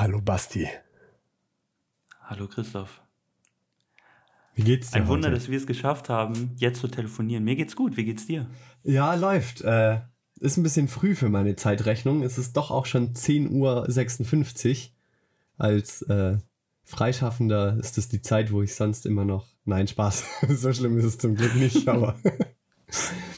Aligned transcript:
Hallo 0.00 0.22
Basti. 0.22 0.66
Hallo 2.22 2.48
Christoph. 2.48 3.02
Wie 4.54 4.62
geht's 4.62 4.92
dir? 4.92 4.96
Ein 4.96 5.08
Wunder, 5.08 5.28
heute? 5.28 5.38
dass 5.38 5.50
wir 5.50 5.58
es 5.58 5.66
geschafft 5.66 6.08
haben, 6.08 6.52
jetzt 6.56 6.80
zu 6.80 6.88
telefonieren. 6.88 7.44
Mir 7.44 7.54
geht's 7.54 7.76
gut. 7.76 7.98
Wie 7.98 8.06
geht's 8.06 8.26
dir? 8.26 8.46
Ja, 8.82 9.12
läuft. 9.12 9.60
Äh, 9.60 10.00
ist 10.40 10.56
ein 10.56 10.62
bisschen 10.62 10.88
früh 10.88 11.14
für 11.14 11.28
meine 11.28 11.54
Zeitrechnung. 11.54 12.22
Es 12.22 12.38
ist 12.38 12.56
doch 12.56 12.70
auch 12.70 12.86
schon 12.86 13.12
10.56 13.12 14.70
Uhr. 14.70 14.90
Als 15.58 16.00
äh, 16.00 16.38
Freischaffender 16.84 17.76
ist 17.78 17.98
es 17.98 18.08
die 18.08 18.22
Zeit, 18.22 18.52
wo 18.52 18.62
ich 18.62 18.74
sonst 18.74 19.04
immer 19.04 19.26
noch. 19.26 19.48
Nein, 19.66 19.86
Spaß. 19.86 20.24
so 20.48 20.72
schlimm 20.72 20.96
ist 20.96 21.04
es 21.04 21.18
zum 21.18 21.34
Glück 21.34 21.54
nicht, 21.56 21.86
aber. 21.90 22.16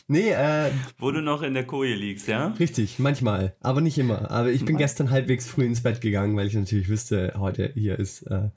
Nee, 0.08 0.30
äh, 0.30 0.70
Wo 0.98 1.10
du 1.10 1.20
noch 1.22 1.42
in 1.42 1.54
der 1.54 1.66
Koje 1.66 1.94
liegst, 1.94 2.28
ja? 2.28 2.48
richtig, 2.58 2.98
manchmal, 2.98 3.54
aber 3.60 3.80
nicht 3.80 3.98
immer. 3.98 4.30
Aber 4.30 4.50
ich 4.50 4.64
bin 4.64 4.76
gestern 4.76 5.10
halbwegs 5.10 5.46
früh 5.46 5.64
ins 5.64 5.82
Bett 5.82 6.00
gegangen, 6.00 6.36
weil 6.36 6.46
ich 6.46 6.54
natürlich 6.54 6.88
wüsste, 6.88 7.34
heute 7.36 7.72
hier 7.74 7.98
ist 7.98 8.22
äh, 8.22 8.50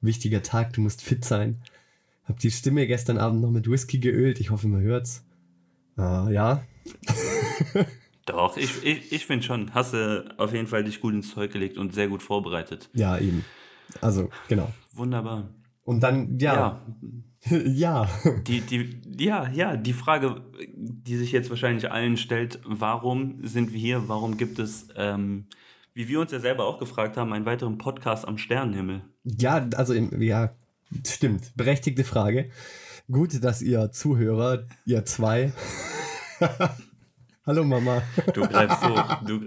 wichtiger 0.00 0.42
Tag, 0.42 0.72
du 0.72 0.80
musst 0.80 1.02
fit 1.02 1.24
sein. 1.24 1.62
Hab 2.24 2.38
die 2.38 2.50
Stimme 2.50 2.86
gestern 2.86 3.18
Abend 3.18 3.40
noch 3.42 3.50
mit 3.50 3.68
Whisky 3.70 3.98
geölt, 3.98 4.40
ich 4.40 4.50
hoffe, 4.50 4.68
man 4.68 4.82
hört's. 4.82 5.24
Ah, 5.96 6.28
ja, 6.30 6.62
Doch, 8.26 8.56
ich, 8.56 8.84
ich, 8.84 9.12
ich 9.12 9.26
finde 9.26 9.44
schon. 9.44 9.74
Hast 9.74 9.94
du 9.94 10.24
auf 10.38 10.52
jeden 10.52 10.66
Fall 10.66 10.84
dich 10.84 11.00
gut 11.00 11.12
ins 11.14 11.30
Zeug 11.32 11.52
gelegt 11.52 11.76
und 11.76 11.94
sehr 11.94 12.08
gut 12.08 12.22
vorbereitet. 12.22 12.88
ja, 12.92 13.18
eben. 13.18 13.44
Also, 14.00 14.30
genau. 14.48 14.72
Wunderbar. 14.94 15.50
Und 15.84 16.00
dann, 16.02 16.38
ja, 16.38 16.54
ja, 16.54 16.86
Die, 18.46 18.60
die, 18.60 19.00
ja, 19.18 19.48
ja, 19.50 19.76
die 19.76 19.92
Frage, 19.92 20.42
die 20.76 21.16
sich 21.16 21.32
jetzt 21.32 21.50
wahrscheinlich 21.50 21.90
allen 21.90 22.16
stellt, 22.16 22.60
warum 22.64 23.38
sind 23.46 23.72
wir 23.72 23.80
hier? 23.80 24.08
Warum 24.08 24.36
gibt 24.36 24.58
es, 24.60 24.86
ähm, 24.96 25.46
wie 25.94 26.08
wir 26.08 26.20
uns 26.20 26.30
ja 26.32 26.38
selber 26.38 26.64
auch 26.66 26.78
gefragt 26.78 27.16
haben, 27.16 27.32
einen 27.32 27.44
weiteren 27.46 27.78
Podcast 27.78 28.26
am 28.28 28.38
Sternenhimmel? 28.38 29.02
ja, 29.24 29.68
also, 29.76 29.92
im- 29.94 30.22
ja, 30.22 30.52
stimmt. 31.06 31.52
Berechtigte 31.56 32.04
Frage. 32.04 32.50
Gut, 33.10 33.42
dass 33.42 33.60
ihr 33.62 33.90
Zuhörer, 33.90 34.66
ihr 34.86 35.04
zwei. 35.04 35.52
Hallo 37.46 37.64
Mama. 37.64 38.02
Du 38.34 38.42
greifst 38.42 38.84
hoch. 38.88 39.16
Du, 39.26 39.40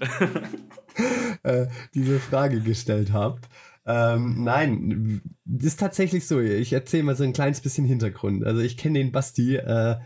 äh, 1.44 1.68
diese 1.94 2.20
Frage 2.20 2.60
gestellt 2.60 3.14
habt. 3.14 3.48
Ähm, 3.86 4.44
nein, 4.44 5.22
das 5.46 5.68
ist 5.68 5.80
tatsächlich 5.80 6.28
so. 6.28 6.40
Ich 6.40 6.74
erzähle 6.74 7.04
mal 7.04 7.16
so 7.16 7.24
ein 7.24 7.34
kleines 7.34 7.62
bisschen 7.62 7.86
Hintergrund. 7.86 8.44
Also 8.44 8.62
ich 8.62 8.78
kenne 8.78 9.00
den 9.00 9.12
Basti 9.12 9.56
äh, 9.58 9.98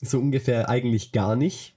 so 0.00 0.18
ungefähr 0.18 0.68
eigentlich 0.68 1.12
gar 1.12 1.36
nicht. 1.36 1.74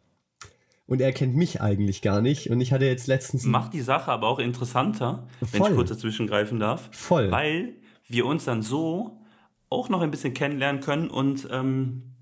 Und 0.85 1.01
er 1.01 1.11
kennt 1.11 1.35
mich 1.35 1.61
eigentlich 1.61 2.01
gar 2.01 2.21
nicht. 2.21 2.49
Und 2.49 2.61
ich 2.61 2.73
hatte 2.73 2.85
jetzt 2.85 3.05
letztens... 3.07 3.43
macht 3.45 3.73
die 3.73 3.81
Sache 3.81 4.11
aber 4.11 4.27
auch 4.27 4.39
interessanter, 4.39 5.27
wenn 5.39 5.59
Voll. 5.59 5.69
ich 5.69 5.75
kurz 5.75 5.89
dazwischen 5.89 6.25
greifen 6.25 6.59
darf. 6.59 6.89
Voll. 6.91 7.29
Weil 7.29 7.75
wir 8.07 8.25
uns 8.25 8.45
dann 8.45 8.63
so 8.63 9.21
auch 9.69 9.89
noch 9.89 10.01
ein 10.01 10.09
bisschen 10.09 10.33
kennenlernen 10.33 10.81
können 10.81 11.09
und 11.09 11.47
ähm, 11.51 12.15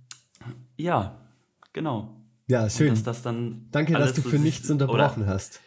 ja, 0.75 1.21
genau. 1.71 2.21
ja, 2.47 2.69
schön. 2.69 2.89
dass 2.89 3.03
das 3.03 3.21
dann 3.21 3.67
Danke, 3.71 3.93
dass 3.93 4.13
du 4.13 4.21
für 4.21 4.37
nichts 4.37 4.69
unterbrochen 4.69 5.27
hast. 5.27 5.61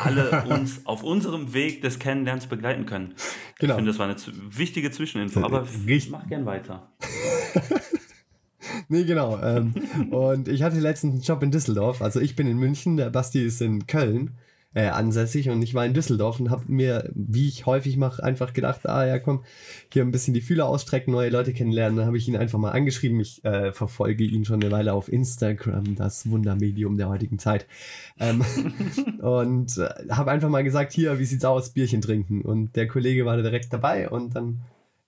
Alle 0.00 0.44
uns 0.48 0.84
auf 0.86 1.02
unserem 1.02 1.54
Weg 1.54 1.80
des 1.82 1.98
Kennenlernens 1.98 2.46
begleiten 2.46 2.86
können. 2.86 3.14
Genau. 3.58 3.72
Ich 3.74 3.76
finde, 3.76 3.90
das 3.90 3.98
war 3.98 4.06
eine 4.08 4.16
wichtige 4.56 4.90
Zwischeninfo, 4.90 5.40
aber 5.42 5.62
f- 5.62 5.86
Richtig. 5.86 6.10
mach 6.12 6.26
gern 6.28 6.46
weiter. 6.46 6.92
Nee, 8.88 9.04
genau. 9.04 9.38
Ähm, 9.42 9.72
und 10.10 10.48
ich 10.48 10.62
hatte 10.62 10.78
letztens 10.78 11.12
einen 11.14 11.22
Job 11.22 11.42
in 11.42 11.50
Düsseldorf. 11.50 12.02
Also 12.02 12.20
ich 12.20 12.34
bin 12.36 12.46
in 12.46 12.58
München, 12.58 12.96
der 12.96 13.08
Basti 13.10 13.42
ist 13.44 13.60
in 13.62 13.86
Köln 13.86 14.32
äh, 14.74 14.88
ansässig 14.88 15.50
und 15.50 15.62
ich 15.62 15.74
war 15.74 15.86
in 15.86 15.94
Düsseldorf 15.94 16.40
und 16.40 16.50
habe 16.50 16.64
mir, 16.68 17.10
wie 17.14 17.48
ich 17.48 17.66
häufig 17.66 17.96
mache, 17.96 18.22
einfach 18.22 18.52
gedacht, 18.52 18.86
ah 18.88 19.06
ja, 19.06 19.18
komm, 19.18 19.44
hier 19.92 20.02
ein 20.02 20.10
bisschen 20.10 20.34
die 20.34 20.40
Fühler 20.40 20.68
ausstrecken, 20.68 21.12
neue 21.12 21.30
Leute 21.30 21.52
kennenlernen. 21.52 21.96
Dann 21.96 22.06
habe 22.06 22.18
ich 22.18 22.28
ihn 22.28 22.36
einfach 22.36 22.58
mal 22.58 22.72
angeschrieben. 22.72 23.20
Ich 23.20 23.44
äh, 23.44 23.72
verfolge 23.72 24.24
ihn 24.24 24.44
schon 24.44 24.62
eine 24.62 24.70
Weile 24.70 24.92
auf 24.92 25.10
Instagram, 25.10 25.94
das 25.94 26.28
Wundermedium 26.28 26.96
der 26.96 27.08
heutigen 27.08 27.38
Zeit. 27.38 27.66
Ähm, 28.18 28.44
und 29.20 29.78
äh, 29.78 29.88
habe 30.10 30.30
einfach 30.30 30.48
mal 30.48 30.64
gesagt, 30.64 30.92
hier, 30.92 31.18
wie 31.18 31.24
sieht's 31.24 31.44
aus, 31.44 31.70
Bierchen 31.70 32.00
trinken. 32.00 32.42
Und 32.42 32.76
der 32.76 32.88
Kollege 32.88 33.24
war 33.24 33.36
da 33.36 33.42
direkt 33.42 33.72
dabei 33.72 34.08
und 34.08 34.34
dann 34.34 34.60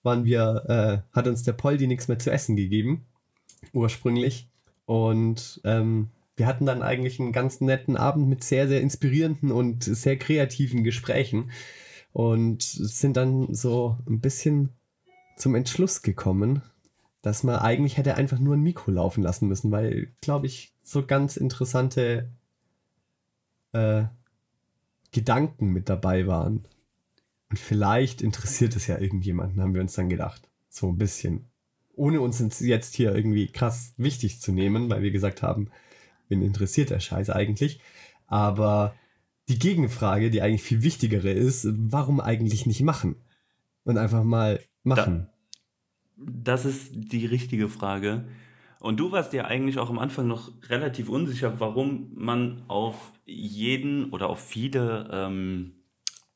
waren 0.02 0.24
wir, 0.24 1.02
äh, 1.12 1.16
hat 1.16 1.26
uns 1.26 1.42
der 1.42 1.52
Poldi 1.52 1.86
nichts 1.86 2.06
mehr 2.06 2.18
zu 2.18 2.30
essen 2.30 2.54
gegeben 2.56 3.04
ursprünglich. 3.72 4.48
Und 4.86 5.60
ähm, 5.64 6.10
wir 6.36 6.46
hatten 6.46 6.66
dann 6.66 6.82
eigentlich 6.82 7.18
einen 7.18 7.32
ganz 7.32 7.60
netten 7.60 7.96
Abend 7.96 8.28
mit 8.28 8.44
sehr, 8.44 8.68
sehr 8.68 8.80
inspirierenden 8.80 9.50
und 9.50 9.84
sehr 9.84 10.18
kreativen 10.18 10.84
Gesprächen 10.84 11.50
und 12.12 12.62
sind 12.62 13.16
dann 13.16 13.54
so 13.54 13.98
ein 14.08 14.20
bisschen 14.20 14.70
zum 15.36 15.54
Entschluss 15.54 16.02
gekommen, 16.02 16.62
dass 17.22 17.42
man 17.42 17.56
eigentlich 17.56 17.96
hätte 17.96 18.14
einfach 18.14 18.38
nur 18.38 18.54
ein 18.54 18.62
Mikro 18.62 18.90
laufen 18.90 19.22
lassen 19.22 19.48
müssen, 19.48 19.70
weil, 19.70 20.12
glaube 20.20 20.46
ich, 20.46 20.74
so 20.82 21.04
ganz 21.04 21.36
interessante 21.36 22.30
äh, 23.72 24.04
Gedanken 25.12 25.72
mit 25.72 25.88
dabei 25.88 26.26
waren. 26.26 26.66
Und 27.50 27.58
vielleicht 27.58 28.22
interessiert 28.22 28.76
es 28.76 28.86
ja 28.86 28.98
irgendjemanden, 28.98 29.60
haben 29.60 29.74
wir 29.74 29.80
uns 29.80 29.94
dann 29.94 30.08
gedacht. 30.08 30.48
So 30.68 30.88
ein 30.88 30.98
bisschen 30.98 31.50
ohne 31.96 32.20
uns 32.20 32.60
jetzt 32.60 32.94
hier 32.94 33.14
irgendwie 33.14 33.48
krass 33.48 33.94
wichtig 33.96 34.40
zu 34.40 34.52
nehmen, 34.52 34.90
weil 34.90 35.02
wir 35.02 35.10
gesagt 35.10 35.42
haben, 35.42 35.70
wen 36.28 36.42
interessiert 36.42 36.90
der 36.90 37.00
Scheiß 37.00 37.30
eigentlich. 37.30 37.80
Aber 38.26 38.94
die 39.48 39.58
Gegenfrage, 39.58 40.30
die 40.30 40.42
eigentlich 40.42 40.62
viel 40.62 40.82
wichtigere 40.82 41.30
ist, 41.30 41.68
warum 41.70 42.20
eigentlich 42.20 42.66
nicht 42.66 42.82
machen? 42.82 43.16
Und 43.84 43.98
einfach 43.98 44.24
mal 44.24 44.60
machen. 44.82 45.28
Das 46.16 46.64
ist 46.64 46.90
die 46.92 47.26
richtige 47.26 47.68
Frage. 47.68 48.24
Und 48.80 48.98
du 48.98 49.12
warst 49.12 49.32
ja 49.32 49.44
eigentlich 49.44 49.78
auch 49.78 49.90
am 49.90 49.98
Anfang 49.98 50.26
noch 50.26 50.50
relativ 50.68 51.08
unsicher, 51.08 51.60
warum 51.60 52.10
man 52.14 52.62
auf 52.68 53.12
jeden 53.24 54.10
oder 54.10 54.28
auf 54.28 54.40
viele, 54.40 55.08
ähm, 55.12 55.72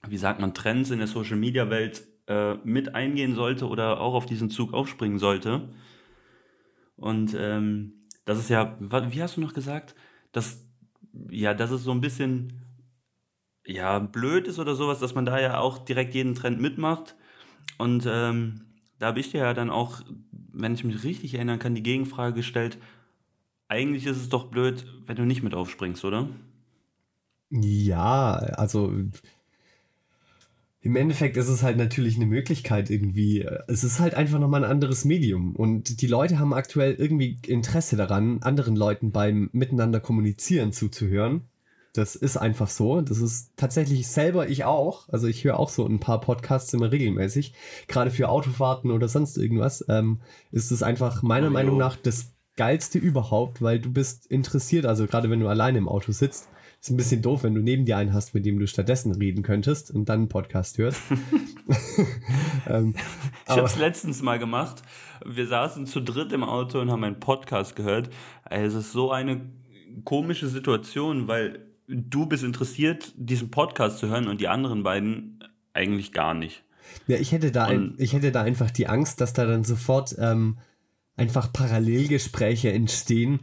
wie 0.06 0.16
sagt 0.16 0.40
man, 0.40 0.54
Trends 0.54 0.90
in 0.90 0.98
der 0.98 1.06
Social-Media-Welt 1.06 2.06
äh, 2.28 2.54
mit 2.64 2.94
eingehen 2.94 3.34
sollte 3.34 3.68
oder 3.68 4.00
auch 4.00 4.14
auf 4.14 4.26
diesen 4.26 4.50
Zug 4.50 4.72
aufspringen 4.72 5.18
sollte. 5.18 5.68
Und 6.96 7.36
ähm, 7.38 7.99
das 8.24 8.38
ist 8.38 8.50
ja, 8.50 8.76
wie 8.80 9.22
hast 9.22 9.36
du 9.36 9.40
noch 9.40 9.54
gesagt, 9.54 9.94
dass, 10.32 10.64
ja, 11.30 11.54
dass 11.54 11.70
es 11.70 11.82
so 11.82 11.90
ein 11.90 12.00
bisschen 12.00 12.62
ja, 13.66 13.98
blöd 13.98 14.48
ist 14.48 14.58
oder 14.58 14.74
sowas, 14.74 14.98
dass 14.98 15.14
man 15.14 15.26
da 15.26 15.40
ja 15.40 15.58
auch 15.58 15.78
direkt 15.78 16.14
jeden 16.14 16.34
Trend 16.34 16.60
mitmacht. 16.60 17.16
Und 17.78 18.06
ähm, 18.06 18.62
da 18.98 19.08
habe 19.08 19.20
ich 19.20 19.30
dir 19.30 19.40
ja 19.40 19.54
dann 19.54 19.70
auch, 19.70 20.02
wenn 20.52 20.74
ich 20.74 20.84
mich 20.84 21.04
richtig 21.04 21.34
erinnern 21.34 21.58
kann, 21.58 21.74
die 21.74 21.82
Gegenfrage 21.82 22.34
gestellt, 22.34 22.78
eigentlich 23.68 24.06
ist 24.06 24.16
es 24.16 24.28
doch 24.28 24.46
blöd, 24.46 24.86
wenn 25.06 25.16
du 25.16 25.24
nicht 25.24 25.42
mit 25.42 25.54
aufspringst, 25.54 26.04
oder? 26.04 26.28
Ja, 27.50 28.32
also 28.34 28.92
im 30.82 30.96
Endeffekt 30.96 31.36
ist 31.36 31.48
es 31.48 31.62
halt 31.62 31.76
natürlich 31.76 32.16
eine 32.16 32.26
Möglichkeit 32.26 32.88
irgendwie. 32.88 33.46
Es 33.66 33.84
ist 33.84 34.00
halt 34.00 34.14
einfach 34.14 34.38
nochmal 34.38 34.64
ein 34.64 34.70
anderes 34.70 35.04
Medium. 35.04 35.54
Und 35.54 36.00
die 36.00 36.06
Leute 36.06 36.38
haben 36.38 36.54
aktuell 36.54 36.94
irgendwie 36.94 37.38
Interesse 37.46 37.96
daran, 37.96 38.42
anderen 38.42 38.76
Leuten 38.76 39.12
beim 39.12 39.50
Miteinander 39.52 40.00
kommunizieren 40.00 40.72
zuzuhören. 40.72 41.42
Das 41.92 42.14
ist 42.14 42.38
einfach 42.38 42.70
so. 42.70 43.02
Das 43.02 43.18
ist 43.18 43.50
tatsächlich 43.56 44.06
selber 44.06 44.48
ich 44.48 44.64
auch. 44.64 45.08
Also 45.10 45.26
ich 45.26 45.44
höre 45.44 45.58
auch 45.58 45.68
so 45.68 45.84
ein 45.84 46.00
paar 46.00 46.20
Podcasts 46.20 46.72
immer 46.72 46.90
regelmäßig. 46.90 47.52
Gerade 47.86 48.10
für 48.10 48.30
Autofahrten 48.30 48.90
oder 48.90 49.08
sonst 49.08 49.36
irgendwas. 49.36 49.84
Ähm, 49.88 50.20
ist 50.50 50.70
es 50.70 50.82
einfach 50.82 51.22
meiner 51.22 51.48
Oh, 51.48 51.50
Meinung 51.50 51.76
nach 51.76 51.96
das 51.96 52.32
Geilste 52.56 52.98
überhaupt, 52.98 53.60
weil 53.60 53.80
du 53.80 53.92
bist 53.92 54.26
interessiert. 54.28 54.86
Also 54.86 55.06
gerade 55.06 55.28
wenn 55.28 55.40
du 55.40 55.48
alleine 55.48 55.76
im 55.76 55.88
Auto 55.88 56.12
sitzt. 56.12 56.48
Ist 56.80 56.88
ein 56.88 56.96
bisschen 56.96 57.20
doof, 57.20 57.42
wenn 57.42 57.54
du 57.54 57.60
neben 57.60 57.84
dir 57.84 57.98
einen 57.98 58.14
hast, 58.14 58.32
mit 58.32 58.46
dem 58.46 58.58
du 58.58 58.66
stattdessen 58.66 59.12
reden 59.12 59.42
könntest 59.42 59.90
und 59.90 60.08
dann 60.08 60.20
einen 60.20 60.28
Podcast 60.28 60.78
hörst. 60.78 61.02
ähm, 62.66 62.94
Ich 63.44 63.50
habe 63.50 63.66
es 63.66 63.76
letztens 63.76 64.22
mal 64.22 64.38
gemacht. 64.38 64.82
Wir 65.26 65.46
saßen 65.46 65.84
zu 65.84 66.00
dritt 66.00 66.32
im 66.32 66.42
Auto 66.42 66.80
und 66.80 66.90
haben 66.90 67.04
einen 67.04 67.20
Podcast 67.20 67.76
gehört. 67.76 68.08
Es 68.48 68.72
ist 68.72 68.92
so 68.92 69.12
eine 69.12 69.42
komische 70.04 70.48
Situation, 70.48 71.28
weil 71.28 71.66
du 71.86 72.24
bist 72.24 72.44
interessiert, 72.44 73.12
diesen 73.14 73.50
Podcast 73.50 73.98
zu 73.98 74.08
hören 74.08 74.26
und 74.26 74.40
die 74.40 74.48
anderen 74.48 74.82
beiden 74.82 75.44
eigentlich 75.74 76.12
gar 76.12 76.32
nicht. 76.32 76.64
Ja, 77.06 77.18
ich 77.18 77.32
hätte 77.32 77.52
da, 77.52 77.66
ein, 77.66 77.94
ich 77.98 78.14
hätte 78.14 78.32
da 78.32 78.40
einfach 78.40 78.70
die 78.70 78.86
Angst, 78.86 79.20
dass 79.20 79.34
da 79.34 79.44
dann 79.44 79.64
sofort 79.64 80.16
ähm, 80.18 80.56
einfach 81.14 81.52
Parallelgespräche 81.52 82.72
entstehen 82.72 83.40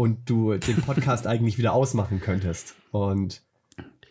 und 0.00 0.30
du 0.30 0.56
den 0.56 0.76
Podcast 0.76 1.26
eigentlich 1.28 1.58
wieder 1.58 1.74
ausmachen 1.74 2.20
könntest. 2.20 2.74
Und 2.90 3.42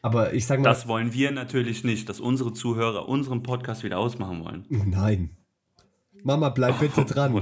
aber 0.03 0.33
ich 0.35 0.45
sag 0.45 0.59
mal, 0.59 0.69
Das 0.69 0.87
wollen 0.87 1.13
wir 1.13 1.31
natürlich 1.31 1.83
nicht, 1.83 2.07
dass 2.09 2.19
unsere 2.19 2.53
Zuhörer 2.53 3.09
unseren 3.09 3.41
Podcast 3.41 3.83
wieder 3.83 3.97
ausmachen 3.97 4.45
wollen. 4.45 4.65
nein. 4.69 5.31
Mama, 6.21 6.49
bleib 6.49 6.79
bitte 6.79 7.05
dran. 7.05 7.41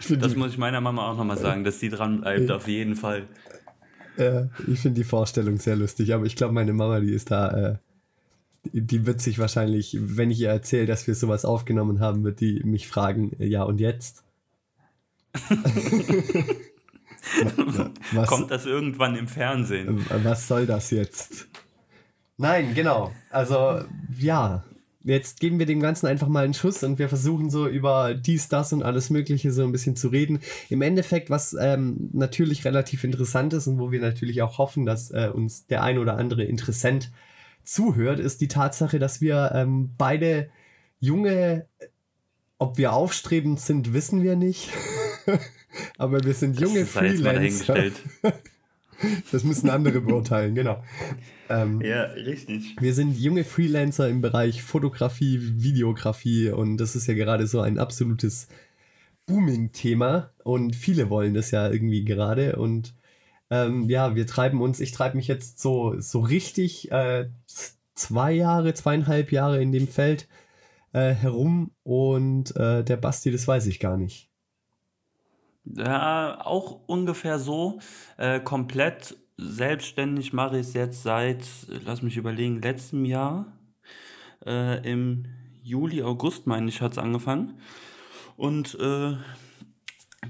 finde 0.00 0.22
Das 0.22 0.32
die, 0.32 0.38
muss 0.38 0.50
ich 0.50 0.58
meiner 0.58 0.80
Mama 0.80 1.08
auch 1.08 1.16
nochmal 1.16 1.38
sagen, 1.38 1.62
dass 1.62 1.78
sie 1.78 1.88
dran 1.88 2.22
bleibt, 2.22 2.50
auf 2.50 2.66
jeden 2.66 2.96
Fall. 2.96 3.28
äh, 4.16 4.46
ich 4.66 4.80
find 4.80 4.98
die 4.98 5.04
Vorstellung 5.04 5.58
sehr 5.58 5.76
lustig, 5.76 6.12
aber 6.14 6.24
ich 6.24 6.34
glaube, 6.34 6.52
meine 6.52 6.72
Mama, 6.72 6.98
die 6.98 7.12
ist 7.12 7.30
da 7.30 7.74
äh, 7.74 7.76
die 8.72 9.06
wird 9.06 9.20
sich 9.20 9.38
wahrscheinlich, 9.38 9.96
wenn 10.00 10.32
ich 10.32 10.40
ihr 10.40 10.48
erzähle, 10.48 10.86
dass 10.86 11.06
wir 11.06 11.14
sowas 11.14 11.44
aufgenommen 11.44 12.00
haben, 12.00 12.24
wird 12.24 12.40
die 12.40 12.64
mich 12.64 12.88
fragen, 12.88 13.36
ja 13.38 13.62
und 13.62 13.78
jetzt? 13.78 14.24
Was, 18.12 18.28
Kommt 18.28 18.50
das 18.50 18.66
irgendwann 18.66 19.16
im 19.16 19.28
Fernsehen? 19.28 20.04
Was 20.22 20.46
soll 20.48 20.66
das 20.66 20.90
jetzt? 20.90 21.48
Nein, 22.36 22.74
genau. 22.74 23.12
Also 23.30 23.80
ja, 24.18 24.64
jetzt 25.04 25.38
geben 25.38 25.58
wir 25.58 25.66
dem 25.66 25.80
Ganzen 25.80 26.06
einfach 26.06 26.28
mal 26.28 26.44
einen 26.44 26.54
Schuss 26.54 26.82
und 26.82 26.98
wir 26.98 27.08
versuchen 27.08 27.50
so 27.50 27.68
über 27.68 28.14
dies, 28.14 28.48
das 28.48 28.72
und 28.72 28.82
alles 28.82 29.10
Mögliche 29.10 29.52
so 29.52 29.62
ein 29.62 29.72
bisschen 29.72 29.96
zu 29.96 30.08
reden. 30.08 30.40
Im 30.70 30.82
Endeffekt, 30.82 31.30
was 31.30 31.54
ähm, 31.58 32.10
natürlich 32.12 32.64
relativ 32.64 33.04
interessant 33.04 33.52
ist 33.52 33.66
und 33.66 33.78
wo 33.78 33.92
wir 33.92 34.00
natürlich 34.00 34.42
auch 34.42 34.58
hoffen, 34.58 34.86
dass 34.86 35.10
äh, 35.10 35.30
uns 35.32 35.66
der 35.66 35.82
ein 35.82 35.98
oder 35.98 36.16
andere 36.16 36.44
Interessent 36.44 37.12
zuhört, 37.62 38.18
ist 38.18 38.40
die 38.40 38.48
Tatsache, 38.48 38.98
dass 38.98 39.20
wir 39.20 39.52
ähm, 39.54 39.90
beide 39.96 40.48
junge, 41.00 41.66
ob 42.58 42.78
wir 42.78 42.92
aufstrebend 42.92 43.60
sind, 43.60 43.92
wissen 43.92 44.22
wir 44.22 44.36
nicht. 44.36 44.70
Aber 45.98 46.22
wir 46.24 46.34
sind 46.34 46.60
junge 46.60 46.86
Freelancer. 46.86 47.90
das 49.32 49.44
müssen 49.44 49.70
andere 49.70 50.00
beurteilen, 50.00 50.54
genau. 50.54 50.82
Ähm, 51.48 51.80
ja, 51.80 52.04
richtig. 52.04 52.76
Wir 52.80 52.94
sind 52.94 53.18
junge 53.18 53.44
Freelancer 53.44 54.08
im 54.08 54.20
Bereich 54.20 54.62
Fotografie, 54.62 55.40
Videografie 55.56 56.50
und 56.50 56.78
das 56.78 56.96
ist 56.96 57.06
ja 57.06 57.14
gerade 57.14 57.46
so 57.46 57.60
ein 57.60 57.78
absolutes 57.78 58.48
Booming-Thema 59.26 60.30
und 60.42 60.76
viele 60.76 61.10
wollen 61.10 61.34
das 61.34 61.50
ja 61.50 61.70
irgendwie 61.70 62.04
gerade 62.04 62.56
und 62.56 62.94
ähm, 63.50 63.88
ja, 63.90 64.14
wir 64.14 64.26
treiben 64.26 64.60
uns, 64.62 64.80
ich 64.80 64.92
treibe 64.92 65.16
mich 65.16 65.28
jetzt 65.28 65.60
so, 65.60 65.94
so 65.98 66.20
richtig 66.20 66.90
äh, 66.90 67.28
zwei 67.94 68.32
Jahre, 68.32 68.74
zweieinhalb 68.74 69.32
Jahre 69.32 69.62
in 69.62 69.72
dem 69.72 69.88
Feld 69.88 70.28
äh, 70.94 71.12
herum 71.12 71.72
und 71.82 72.56
äh, 72.56 72.84
der 72.84 72.96
Basti, 72.96 73.30
das 73.30 73.46
weiß 73.46 73.66
ich 73.66 73.80
gar 73.80 73.96
nicht. 73.96 74.30
Ja, 75.64 76.40
auch 76.44 76.80
ungefähr 76.86 77.38
so. 77.38 77.80
Äh, 78.16 78.40
komplett 78.40 79.16
selbstständig 79.36 80.32
mache 80.32 80.58
ich 80.58 80.68
es 80.68 80.74
jetzt 80.74 81.02
seit, 81.02 81.44
lass 81.84 82.02
mich 82.02 82.16
überlegen, 82.16 82.62
letztem 82.62 83.04
Jahr. 83.04 83.46
Äh, 84.46 84.88
Im 84.88 85.24
Juli, 85.62 86.02
August, 86.02 86.46
meine 86.46 86.68
ich, 86.68 86.80
hat 86.80 86.92
es 86.92 86.98
angefangen. 86.98 87.58
Und 88.36 88.78
äh, 88.78 89.16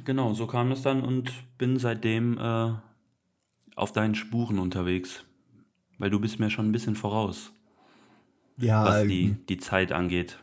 genau, 0.05 0.32
so 0.32 0.46
kam 0.46 0.72
es 0.72 0.82
dann 0.82 1.02
und 1.02 1.32
bin 1.58 1.78
seitdem 1.78 2.38
äh, 2.38 2.72
auf 3.76 3.93
deinen 3.93 4.14
Spuren 4.14 4.58
unterwegs. 4.58 5.25
Weil 5.99 6.10
du 6.10 6.20
bist 6.20 6.40
mir 6.40 6.50
schon 6.50 6.69
ein 6.69 6.72
bisschen 6.72 6.96
voraus. 6.96 7.52
Ja. 8.56 8.84
Was 8.84 9.02
die, 9.02 9.25
ähm, 9.25 9.46
die 9.49 9.58
Zeit 9.58 9.93
angeht. 9.93 10.38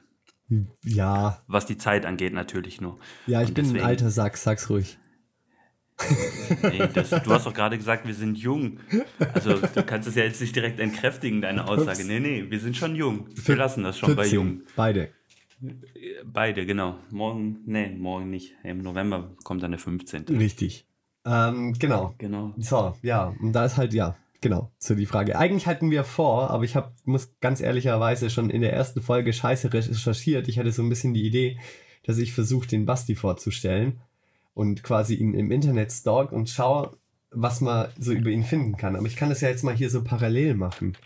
Ja. 0.83 1.41
Was 1.47 1.65
die 1.65 1.77
Zeit 1.77 2.05
angeht, 2.05 2.33
natürlich 2.33 2.81
nur. 2.81 2.99
Ja, 3.27 3.41
ich 3.41 3.49
und 3.49 3.55
bin 3.55 3.65
deswegen, 3.65 3.83
ein 3.83 3.89
alter 3.89 4.09
Sack, 4.09 4.37
sag's 4.37 4.69
ruhig. 4.69 4.97
Nee, 6.63 6.89
das, 6.93 7.09
du 7.09 7.31
hast 7.31 7.45
doch 7.45 7.53
gerade 7.53 7.77
gesagt, 7.77 8.07
wir 8.07 8.13
sind 8.13 8.37
jung. 8.37 8.79
Also 9.33 9.55
du 9.59 9.83
kannst 9.83 10.07
es 10.07 10.15
ja 10.15 10.23
jetzt 10.23 10.41
nicht 10.41 10.55
direkt 10.55 10.79
entkräftigen, 10.79 11.41
deine 11.41 11.67
Aussage. 11.67 12.03
Nee, 12.05 12.19
nee, 12.19 12.45
wir 12.49 12.59
sind 12.59 12.75
schon 12.75 12.95
jung. 12.95 13.27
Wir 13.35 13.55
lassen 13.55 13.83
das 13.83 13.99
schon 13.99 14.15
14, 14.15 14.15
bei 14.15 14.27
jung. 14.35 14.61
Beide. 14.75 15.09
Beide, 16.25 16.65
genau. 16.65 16.97
Morgen, 17.11 17.59
nee, 17.65 17.89
morgen 17.89 18.29
nicht. 18.31 18.55
Im 18.63 18.81
November 18.81 19.35
kommt 19.43 19.61
dann 19.61 19.71
der 19.71 19.79
15. 19.79 20.23
Richtig. 20.29 20.87
Ähm, 21.23 21.73
genau. 21.77 22.15
Genau. 22.17 22.53
So, 22.57 22.95
ja, 23.03 23.35
und 23.39 23.53
da 23.53 23.65
ist 23.65 23.77
halt, 23.77 23.93
ja, 23.93 24.17
genau, 24.41 24.71
so 24.77 24.95
die 24.95 25.05
Frage. 25.05 25.37
Eigentlich 25.37 25.67
hatten 25.67 25.91
wir 25.91 26.03
vor, 26.03 26.49
aber 26.49 26.63
ich 26.63 26.75
hab, 26.75 26.93
muss 27.05 27.33
ganz 27.39 27.61
ehrlicherweise 27.61 28.29
schon 28.29 28.49
in 28.49 28.61
der 28.61 28.73
ersten 28.73 29.01
Folge 29.01 29.31
scheiße 29.31 29.71
recherchiert. 29.71 30.47
Ich 30.47 30.59
hatte 30.59 30.71
so 30.71 30.81
ein 30.81 30.89
bisschen 30.89 31.13
die 31.13 31.25
Idee, 31.25 31.59
dass 32.03 32.17
ich 32.17 32.33
versuche, 32.33 32.67
den 32.67 32.85
Basti 32.85 33.15
vorzustellen 33.15 34.01
und 34.53 34.83
quasi 34.83 35.15
ihn 35.15 35.33
im 35.33 35.51
Internet 35.51 35.91
stalk 35.91 36.31
und 36.31 36.49
schaue, 36.49 36.97
was 37.29 37.61
man 37.61 37.89
so 37.97 38.11
über 38.11 38.29
ihn 38.29 38.43
finden 38.43 38.75
kann. 38.75 38.95
Aber 38.95 39.05
ich 39.05 39.15
kann 39.15 39.29
das 39.29 39.41
ja 39.41 39.49
jetzt 39.49 39.63
mal 39.63 39.75
hier 39.75 39.89
so 39.89 40.03
parallel 40.03 40.55
machen. 40.55 40.97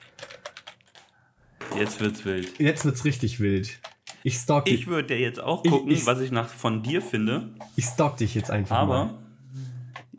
Jetzt 1.78 2.00
wird's 2.00 2.26
wild. 2.26 2.60
Jetzt 2.60 2.86
wird's 2.86 3.06
richtig 3.06 3.40
wild. 3.40 3.80
Ich 4.24 4.38
stalk 4.38 4.66
dich. 4.66 4.74
Ich 4.74 4.88
würde 4.88 5.14
ja 5.14 5.20
jetzt 5.20 5.40
auch 5.40 5.64
gucken, 5.64 5.92
ich, 5.92 6.00
ich, 6.00 6.06
was 6.06 6.20
ich 6.20 6.32
nach 6.32 6.50
von 6.50 6.82
dir 6.82 7.02
finde. 7.02 7.50
Ich 7.76 7.86
stalk 7.86 8.18
dich 8.18 8.34
jetzt 8.34 8.50
einfach 8.50 8.78
aber, 8.78 9.06
mal. 9.06 9.25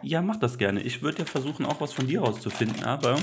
Ja, 0.06 0.22
mach 0.22 0.36
das 0.36 0.56
gerne. 0.56 0.82
Ich 0.82 1.02
würde 1.02 1.18
ja 1.18 1.24
versuchen, 1.24 1.66
auch 1.66 1.80
was 1.80 1.92
von 1.92 2.06
dir 2.06 2.20
rauszufinden, 2.20 2.84
aber 2.84 3.18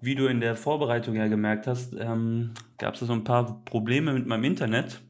wie 0.00 0.16
du 0.16 0.26
in 0.26 0.40
der 0.40 0.56
Vorbereitung 0.56 1.14
ja 1.14 1.28
gemerkt 1.28 1.68
hast, 1.68 1.94
ähm, 1.96 2.50
gab 2.78 2.94
es 2.94 3.00
so 3.00 3.12
ein 3.12 3.22
paar 3.22 3.64
Probleme 3.64 4.12
mit 4.12 4.26
meinem 4.26 4.42
Internet. 4.42 5.00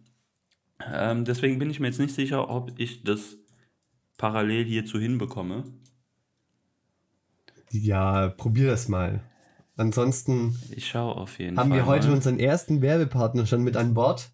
Ähm, 0.92 1.24
deswegen 1.24 1.58
bin 1.58 1.70
ich 1.70 1.80
mir 1.80 1.86
jetzt 1.86 2.00
nicht 2.00 2.14
sicher, 2.14 2.50
ob 2.50 2.78
ich 2.78 3.02
das 3.02 3.38
parallel 4.18 4.66
hierzu 4.66 5.00
hinbekomme. 5.00 5.64
Ja, 7.70 8.28
probier 8.28 8.66
das 8.66 8.88
mal. 8.88 9.22
Ansonsten 9.78 10.54
ich 10.70 10.86
schaue 10.86 11.16
auf 11.16 11.38
jeden 11.38 11.58
haben 11.58 11.70
Fall 11.70 11.78
wir 11.78 11.86
heute 11.86 12.08
mal. 12.08 12.16
unseren 12.16 12.38
ersten 12.38 12.82
Werbepartner 12.82 13.46
schon 13.46 13.62
mit 13.62 13.78
an 13.78 13.94
Bord. 13.94 14.32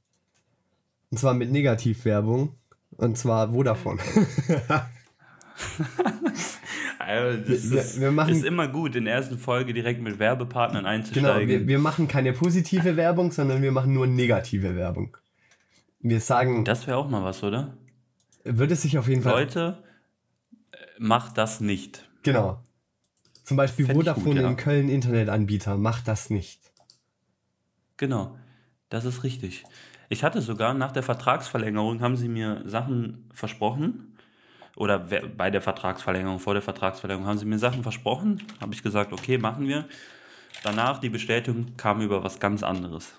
Und 1.13 1.19
zwar 1.19 1.35
mit 1.35 1.53
Negativwerbung. 1.53 2.57
Und 2.97 3.17
zwar 3.17 3.53
Vodafone. 3.53 4.01
also 7.11 7.39
das 7.41 7.71
wir, 7.71 7.81
ist, 7.81 8.01
wir 8.01 8.11
machen, 8.11 8.33
ist, 8.33 8.45
immer 8.45 8.69
gut, 8.69 8.97
in 8.97 9.05
der 9.05 9.15
ersten 9.15 9.39
Folge 9.39 9.75
direkt 9.75 10.01
mit 10.01 10.19
Werbepartnern 10.19 10.87
einzusteigen. 10.87 11.49
Genau, 11.49 11.49
wir, 11.49 11.67
wir 11.67 11.79
machen 11.79 12.09
keine 12.09 12.33
positive 12.33 12.97
Werbung, 12.97 13.33
sondern 13.33 13.63
wir 13.63 13.73
machen 13.73 13.93
nur 13.93 14.07
negative 14.07 14.77
Werbung. 14.77 15.17
Wir 16.01 16.21
sagen. 16.21 16.65
Das 16.65 16.87
wäre 16.87 16.97
auch 16.97 17.09
mal 17.09 17.25
was, 17.25 17.43
oder? 17.43 17.77
Würde 18.45 18.75
sich 18.75 18.99
auf 18.99 19.09
jeden 19.09 19.23
Fall. 19.23 19.33
Leute, 19.33 19.83
äh, 20.73 20.77
macht 20.99 21.37
das 21.37 21.61
nicht. 21.61 22.09
Genau. 22.23 22.63
Zum 23.45 23.57
Beispiel 23.57 23.87
Fänd 23.87 23.99
Vodafone 23.99 24.27
gut, 24.27 24.43
ja. 24.43 24.49
in 24.49 24.57
Köln 24.57 24.89
Internetanbieter, 24.89 25.77
macht 25.77 26.09
das 26.09 26.31
nicht. 26.31 26.61
Genau, 27.97 28.39
das 28.89 29.05
ist 29.05 29.25
richtig. 29.25 29.65
Ich 30.09 30.25
hatte 30.25 30.41
sogar 30.41 30.75
nach 30.75 30.93
der 30.93 31.03
Vertragsverlängerung 31.03 32.01
haben 32.01 32.17
sie 32.17 32.29
mir 32.29 32.63
Sachen 32.65 33.29
versprochen. 33.33 34.10
Oder 34.81 34.99
bei 35.37 35.51
der 35.51 35.61
Vertragsverlängerung, 35.61 36.39
vor 36.39 36.55
der 36.55 36.63
Vertragsverlängerung 36.63 37.29
haben 37.29 37.37
sie 37.37 37.45
mir 37.45 37.59
Sachen 37.59 37.83
versprochen. 37.83 38.43
Habe 38.63 38.73
ich 38.73 38.83
gesagt, 38.83 39.13
okay, 39.13 39.37
machen 39.37 39.69
wir. 39.69 39.85
Danach 40.63 41.01
die 41.01 41.11
Bestätigung 41.11 41.77
kam 41.77 42.01
über 42.01 42.25
was 42.25 42.41
ganz 42.41 42.63
anderes. 42.63 43.13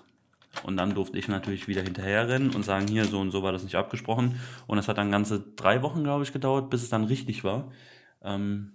Und 0.64 0.76
dann 0.76 0.92
durfte 0.92 1.16
ich 1.16 1.28
natürlich 1.28 1.68
wieder 1.68 1.82
hinterherrennen 1.82 2.50
und 2.52 2.64
sagen, 2.64 2.88
hier, 2.88 3.04
so 3.04 3.20
und 3.20 3.30
so 3.30 3.44
war 3.44 3.52
das 3.52 3.62
nicht 3.62 3.76
abgesprochen. 3.76 4.40
Und 4.66 4.78
es 4.78 4.88
hat 4.88 4.98
dann 4.98 5.12
ganze 5.12 5.38
drei 5.54 5.82
Wochen, 5.82 6.02
glaube 6.02 6.24
ich, 6.24 6.32
gedauert, 6.32 6.68
bis 6.68 6.82
es 6.82 6.88
dann 6.88 7.04
richtig 7.04 7.44
war. 7.44 7.70
Ähm, 8.22 8.72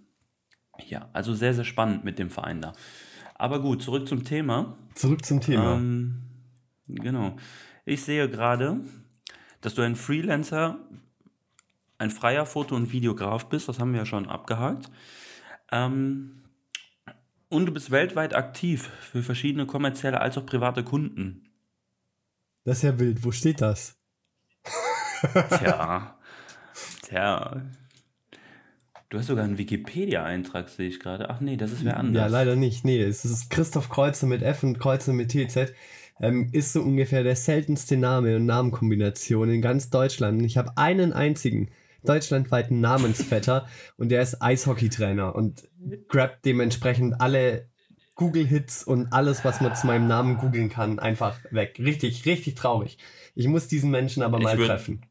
ja, 0.86 1.10
also 1.12 1.34
sehr, 1.34 1.54
sehr 1.54 1.66
spannend 1.66 2.06
mit 2.06 2.18
dem 2.20 2.30
Verein 2.30 2.62
da. 2.62 2.72
Aber 3.36 3.60
gut, 3.60 3.84
zurück 3.84 4.08
zum 4.08 4.24
Thema. 4.24 4.78
Zurück 4.96 5.26
zum 5.26 5.42
Thema. 5.42 5.74
Ähm, 5.74 6.22
genau. 6.88 7.36
Ich 7.84 8.04
sehe 8.04 8.30
gerade, 8.30 8.80
dass 9.60 9.76
du 9.76 9.82
ein 9.82 9.98
Freelancer, 9.98 10.80
ein 11.98 12.12
freier 12.12 12.46
Foto- 12.46 12.76
und 12.76 12.92
Videograf 12.92 13.48
bist. 13.50 13.68
Das 13.68 13.80
haben 13.80 13.92
wir 13.92 14.00
ja 14.00 14.06
schon 14.06 14.28
abgehakt. 14.28 14.90
Ähm, 15.72 16.44
und 17.50 17.66
du 17.66 17.74
bist 17.74 17.92
weltweit 17.92 18.36
aktiv 18.36 18.90
für 19.00 19.24
verschiedene 19.24 19.66
kommerzielle 19.66 20.20
als 20.20 20.38
auch 20.38 20.46
private 20.46 20.84
Kunden. 20.84 21.50
Das 22.66 22.78
ist 22.78 22.84
ja 22.84 23.00
wild. 23.00 23.24
Wo 23.24 23.32
steht 23.32 23.62
das? 23.62 23.98
Tja. 25.50 26.20
Tja. 27.04 27.62
Du 29.10 29.18
hast 29.18 29.28
sogar 29.28 29.46
einen 29.46 29.58
Wikipedia-Eintrag, 29.58 30.68
sehe 30.68 30.90
ich 30.90 31.00
gerade. 31.00 31.30
Ach 31.30 31.40
nee, 31.40 31.56
das 31.56 31.72
ist 31.72 31.86
wer 31.86 31.96
anders. 31.96 32.24
Ja, 32.24 32.28
leider 32.28 32.58
nicht. 32.58 32.84
Nee, 32.84 33.02
es 33.02 33.24
ist 33.24 33.50
Christoph 33.50 33.88
Kreuzer 33.88 34.28
mit 34.28 34.42
F 34.42 34.64
und 34.64 34.80
Kreuzer 34.80 35.14
mit 35.14 35.30
TZ. 35.30 35.74
Ähm, 36.20 36.50
ist 36.52 36.74
so 36.74 36.82
ungefähr 36.82 37.24
der 37.24 37.38
seltenste 37.38 37.96
Name 37.96 38.36
und 38.36 38.46
Namenkombination 38.46 39.50
in 39.50 39.62
ganz 39.62 39.90
Deutschland. 39.90 40.40
Und 40.40 40.46
ich 40.46 40.58
habe 40.58 40.74
einen 40.76 41.14
einzigen 41.14 41.70
deutschlandweiten 42.08 42.80
Namensvetter 42.82 43.68
und 43.98 44.10
der 44.10 44.22
ist 44.22 44.42
Eishockeytrainer 44.42 45.36
und 45.36 45.68
grabt 46.08 46.46
dementsprechend 46.46 47.20
alle 47.22 47.68
Google-Hits 48.16 48.84
und 48.84 49.14
alles, 49.14 49.46
was 49.46 49.62
man 49.62 49.76
zu 49.76 49.88
meinem 49.88 50.08
Namen 50.08 50.38
googeln 50.38 50.70
kann, 50.70 51.00
einfach 51.00 51.40
weg. 51.52 51.80
Richtig, 51.80 52.26
richtig 52.26 52.56
traurig. 52.56 52.98
Ich 53.36 53.48
muss 53.48 53.68
diesen 53.68 53.92
Menschen 53.92 54.24
aber 54.24 54.40
mal 54.40 54.58
treffen. 54.58 55.06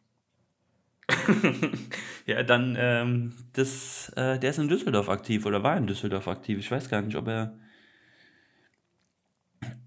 ja, 2.27 2.43
dann, 2.43 2.77
ähm, 2.79 3.33
das, 3.53 4.13
äh, 4.17 4.39
der 4.41 4.51
ist 4.51 4.59
in 4.59 4.69
Düsseldorf 4.69 5.09
aktiv 5.09 5.47
oder 5.47 5.63
war 5.63 5.77
in 5.77 5.87
Düsseldorf 5.87 6.27
aktiv. 6.27 6.59
Ich 6.59 6.71
weiß 6.71 6.89
gar 6.89 7.01
nicht, 7.01 7.17
ob 7.17 7.29
er 7.29 7.57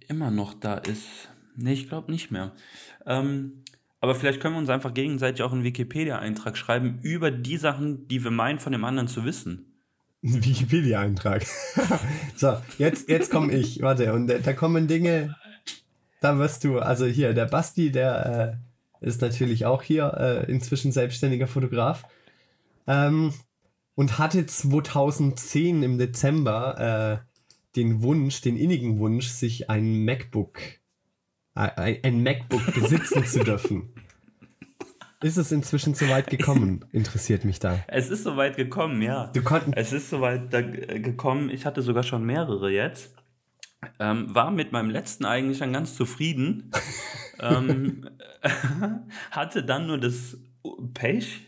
immer 0.07 0.31
noch 0.31 0.53
da 0.53 0.75
ist. 0.75 1.29
Nee, 1.55 1.73
ich 1.73 1.89
glaube 1.89 2.11
nicht 2.11 2.31
mehr. 2.31 2.53
Ähm, 3.05 3.63
aber 4.01 4.15
vielleicht 4.15 4.39
können 4.39 4.55
wir 4.55 4.59
uns 4.59 4.69
einfach 4.69 4.93
gegenseitig 4.93 5.43
auch 5.43 5.51
einen 5.51 5.63
Wikipedia-Eintrag 5.63 6.57
schreiben 6.57 6.99
über 7.01 7.31
die 7.31 7.57
Sachen, 7.57 8.07
die 8.07 8.23
wir 8.23 8.31
meinen, 8.31 8.59
von 8.59 8.71
dem 8.71 8.85
anderen 8.85 9.07
zu 9.07 9.25
wissen. 9.25 9.65
Ein 10.23 10.43
Wikipedia-Eintrag. 10.43 11.45
so, 12.35 12.57
jetzt, 12.77 13.09
jetzt 13.09 13.31
komme 13.31 13.53
ich. 13.53 13.81
Warte, 13.81 14.13
und 14.13 14.27
da, 14.27 14.37
da 14.37 14.53
kommen 14.53 14.87
Dinge. 14.87 15.35
da 16.21 16.37
wirst 16.37 16.63
du, 16.63 16.79
also 16.79 17.05
hier, 17.05 17.33
der 17.33 17.45
Basti, 17.45 17.91
der 17.91 18.59
äh, 19.01 19.05
ist 19.05 19.21
natürlich 19.21 19.65
auch 19.65 19.81
hier 19.81 20.13
äh, 20.17 20.51
inzwischen 20.51 20.91
selbstständiger 20.91 21.47
Fotograf. 21.47 22.03
Ähm, 22.87 23.33
und 23.95 24.17
hatte 24.17 24.45
2010 24.45 25.83
im 25.83 25.97
Dezember 25.97 27.21
äh, 27.21 27.29
den 27.75 28.01
Wunsch, 28.01 28.41
den 28.41 28.55
innigen 28.55 28.97
Wunsch, 28.97 29.27
sich 29.27 29.69
ein 29.69 30.05
MacBook, 30.05 30.59
ein, 31.59 31.99
ein 32.03 32.23
MacBook 32.23 32.73
besitzen 32.73 33.25
zu 33.25 33.43
dürfen. 33.43 33.93
Ist 35.21 35.37
es 35.37 35.51
inzwischen 35.51 35.95
so 35.95 36.07
weit 36.07 36.27
gekommen? 36.27 36.85
Interessiert 36.93 37.43
mich 37.43 37.59
da. 37.59 37.83
Es 37.87 38.09
ist 38.09 38.23
so 38.23 38.37
weit 38.37 38.55
gekommen, 38.55 39.01
ja. 39.01 39.27
Du 39.27 39.41
konntest. 39.41 39.75
Es 39.75 39.91
ist 39.91 40.09
so 40.09 40.21
weit 40.21 40.53
da 40.53 40.61
gekommen. 40.61 41.49
Ich 41.49 41.65
hatte 41.65 41.81
sogar 41.81 42.03
schon 42.03 42.25
mehrere 42.25 42.71
jetzt. 42.71 43.15
Ähm, 43.99 44.33
war 44.33 44.51
mit 44.51 44.71
meinem 44.71 44.89
letzten 44.89 45.25
eigentlich 45.25 45.59
dann 45.59 45.73
ganz 45.73 45.95
zufrieden. 45.95 46.71
ähm, 47.41 48.09
hatte 49.31 49.63
dann 49.63 49.87
nur 49.87 49.97
das 49.97 50.37
Pech, 50.93 51.45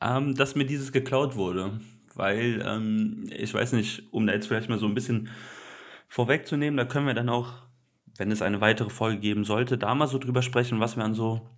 ähm, 0.00 0.36
dass 0.36 0.54
mir 0.54 0.66
dieses 0.66 0.92
geklaut 0.92 1.34
wurde. 1.34 1.80
Weil, 2.14 2.62
ähm, 2.64 3.28
ich 3.36 3.52
weiß 3.52 3.72
nicht, 3.72 4.12
um 4.12 4.28
da 4.28 4.34
jetzt 4.34 4.46
vielleicht 4.46 4.68
mal 4.68 4.78
so 4.78 4.86
ein 4.86 4.94
bisschen 4.94 5.30
vorwegzunehmen, 6.06 6.76
da 6.76 6.84
können 6.84 7.08
wir 7.08 7.14
dann 7.14 7.28
auch, 7.28 7.54
wenn 8.16 8.30
es 8.30 8.42
eine 8.42 8.60
weitere 8.60 8.90
Folge 8.90 9.20
geben 9.20 9.44
sollte, 9.44 9.78
da 9.78 9.94
mal 9.94 10.06
so 10.06 10.18
drüber 10.18 10.42
sprechen, 10.42 10.80
was 10.80 10.96
wir 10.96 11.04
an 11.04 11.14
so 11.14 11.48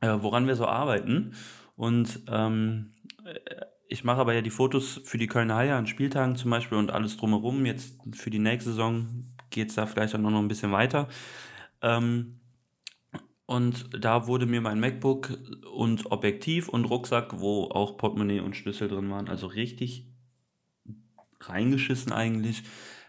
äh, 0.00 0.22
woran 0.22 0.46
wir 0.46 0.56
so 0.56 0.66
arbeiten. 0.66 1.34
Und 1.76 2.20
ähm, 2.28 2.92
ich 3.88 4.04
mache 4.04 4.20
aber 4.20 4.34
ja 4.34 4.42
die 4.42 4.50
Fotos 4.50 5.00
für 5.04 5.18
die 5.18 5.26
Kölner 5.26 5.56
Haie 5.56 5.74
an 5.74 5.86
Spieltagen 5.86 6.36
zum 6.36 6.50
Beispiel 6.50 6.78
und 6.78 6.90
alles 6.90 7.16
drumherum. 7.16 7.64
Jetzt 7.66 7.96
für 8.12 8.30
die 8.30 8.38
nächste 8.38 8.70
Saison 8.70 9.24
geht 9.50 9.70
es 9.70 9.74
da 9.74 9.86
vielleicht 9.86 10.14
auch 10.14 10.18
noch 10.18 10.38
ein 10.38 10.48
bisschen 10.48 10.72
weiter. 10.72 11.08
Ähm, 11.82 12.40
und 13.46 13.90
da 13.92 14.26
wurde 14.26 14.46
mir 14.46 14.60
mein 14.60 14.80
MacBook 14.80 15.38
und 15.74 16.10
Objektiv 16.10 16.68
und 16.68 16.86
Rucksack, 16.86 17.40
wo 17.40 17.64
auch 17.64 17.98
Portemonnaie 17.98 18.40
und 18.40 18.56
Schlüssel 18.56 18.88
drin 18.88 19.10
waren, 19.10 19.28
also 19.28 19.46
richtig 19.46 20.06
reingeschissen 21.40 22.10
eigentlich, 22.10 22.62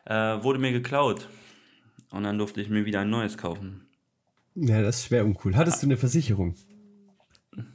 äh, 0.05 0.43
wurde 0.43 0.59
mir 0.59 0.73
geklaut. 0.73 1.29
Und 2.15 2.23
dann 2.23 2.37
durfte 2.37 2.61
ich 2.61 2.69
mir 2.69 2.85
wieder 2.85 3.01
ein 3.01 3.09
neues 3.09 3.37
kaufen. 3.37 3.89
Ja, 4.55 4.81
das 4.81 4.99
ist 4.99 5.07
schwer 5.07 5.25
uncool. 5.25 5.57
Hattest 5.57 5.83
du 5.83 5.87
eine 5.87 5.97
Versicherung? 5.97 6.55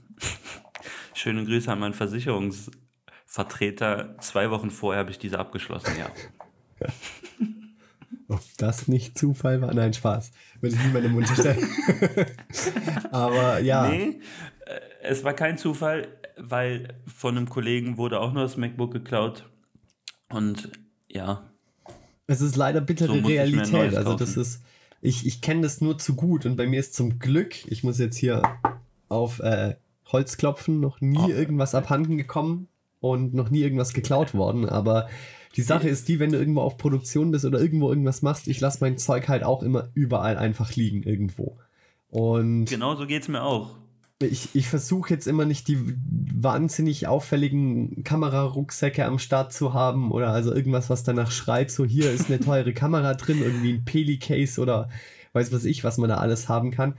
Schöne 1.15 1.45
Grüße 1.45 1.71
an 1.71 1.79
meinen 1.79 1.93
Versicherungsvertreter. 1.93 4.17
Zwei 4.21 4.51
Wochen 4.51 4.71
vorher 4.71 5.01
habe 5.01 5.11
ich 5.11 5.19
diese 5.19 5.39
abgeschlossen, 5.39 5.93
ja. 5.99 6.11
Ob 8.29 8.41
das 8.57 8.89
nicht 8.89 9.19
Zufall 9.19 9.61
war? 9.61 9.75
Nein, 9.75 9.93
Spaß. 9.93 10.33
Würde 10.63 10.75
ich 10.75 10.83
niemandem 10.85 11.17
unterstellen. 11.17 11.69
Aber 13.11 13.59
ja. 13.59 13.91
Nee, 13.91 14.21
äh, 14.65 14.81
es 15.03 15.23
war 15.23 15.35
kein 15.35 15.59
Zufall, 15.59 16.09
weil 16.39 16.95
von 17.07 17.37
einem 17.37 17.51
Kollegen 17.51 17.99
wurde 17.99 18.21
auch 18.21 18.33
nur 18.33 18.45
das 18.45 18.57
MacBook 18.57 18.91
geklaut. 18.91 19.51
Und 20.31 20.73
ja. 21.09 21.50
Es 22.31 22.41
ist 22.41 22.55
leider 22.55 22.81
bittere 22.81 23.21
so 23.21 23.27
Realität. 23.27 23.97
Also 23.97 24.15
das 24.15 24.37
ist, 24.37 24.63
ich, 25.01 25.27
ich 25.27 25.41
kenne 25.41 25.63
das 25.63 25.81
nur 25.81 25.99
zu 25.99 26.15
gut 26.15 26.47
und 26.47 26.55
bei 26.55 26.69
mir 26.69 26.79
ist 26.79 26.95
zum 26.95 27.19
Glück, 27.19 27.67
ich 27.67 27.83
muss 27.83 27.99
jetzt 27.99 28.17
hier 28.17 28.43
auf 29.09 29.41
äh, 29.41 29.75
Holzklopfen 30.13 30.79
noch 30.79 31.01
nie 31.01 31.19
oh. 31.19 31.29
irgendwas 31.29 31.75
abhanden 31.75 32.17
gekommen 32.17 32.69
und 33.01 33.35
noch 33.35 33.51
nie 33.51 33.63
irgendwas 33.63 33.95
geklaut 33.95 34.33
worden. 34.33 34.69
Aber 34.69 35.09
die 35.57 35.63
Sache 35.63 35.89
ist 35.89 36.07
die, 36.07 36.21
wenn 36.21 36.31
du 36.31 36.39
irgendwo 36.39 36.61
auf 36.61 36.77
Produktion 36.77 37.33
bist 37.33 37.45
oder 37.45 37.61
irgendwo 37.61 37.89
irgendwas 37.89 38.23
machst, 38.23 38.47
ich 38.47 38.61
lasse 38.61 38.79
mein 38.81 38.97
Zeug 38.97 39.27
halt 39.27 39.43
auch 39.43 39.65
immer 39.65 39.89
überall 39.95 40.39
einfach 40.39 40.77
liegen 40.77 41.03
irgendwo. 41.03 41.59
Und 42.11 42.67
genau 42.67 42.95
so 42.95 43.09
geht 43.09 43.23
es 43.23 43.29
mir 43.29 43.43
auch. 43.43 43.77
Ich, 44.23 44.55
ich 44.55 44.69
versuche 44.69 45.15
jetzt 45.15 45.27
immer 45.27 45.47
nicht 45.47 45.67
die 45.67 45.79
wahnsinnig 46.35 47.07
auffälligen 47.07 48.05
Kamerarucksäcke 48.05 49.07
am 49.07 49.19
Start 49.19 49.53
zu 49.53 49.73
haben 49.73 50.13
oder 50.13 50.29
also 50.29 50.55
irgendwas, 50.55 50.91
was 50.91 51.05
danach 51.05 51.31
schreit, 51.31 51.71
so 51.71 51.87
hier 51.87 52.13
ist 52.13 52.29
eine 52.29 52.39
teure 52.39 52.75
Kamera 52.75 53.15
drin, 53.15 53.41
irgendwie 53.41 53.73
ein 53.73 53.85
Peli-Case 53.87 54.61
oder 54.61 54.91
weiß 55.33 55.53
was 55.53 55.65
ich, 55.65 55.85
was 55.85 55.97
man 55.97 56.11
da 56.11 56.19
alles 56.19 56.51
haben 56.51 56.71
kann. 56.71 56.95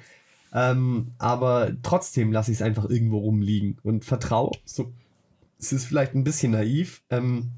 Ähm, 0.53 1.11
aber 1.19 1.71
trotzdem 1.83 2.31
lasse 2.31 2.51
ich 2.51 2.57
es 2.57 2.61
einfach 2.61 2.89
irgendwo 2.89 3.19
rumliegen 3.19 3.77
und 3.83 4.03
vertraue, 4.03 4.51
so, 4.65 4.91
es 5.59 5.71
ist 5.71 5.85
vielleicht 5.85 6.15
ein 6.15 6.23
bisschen 6.23 6.53
naiv, 6.53 7.03
ähm, 7.09 7.51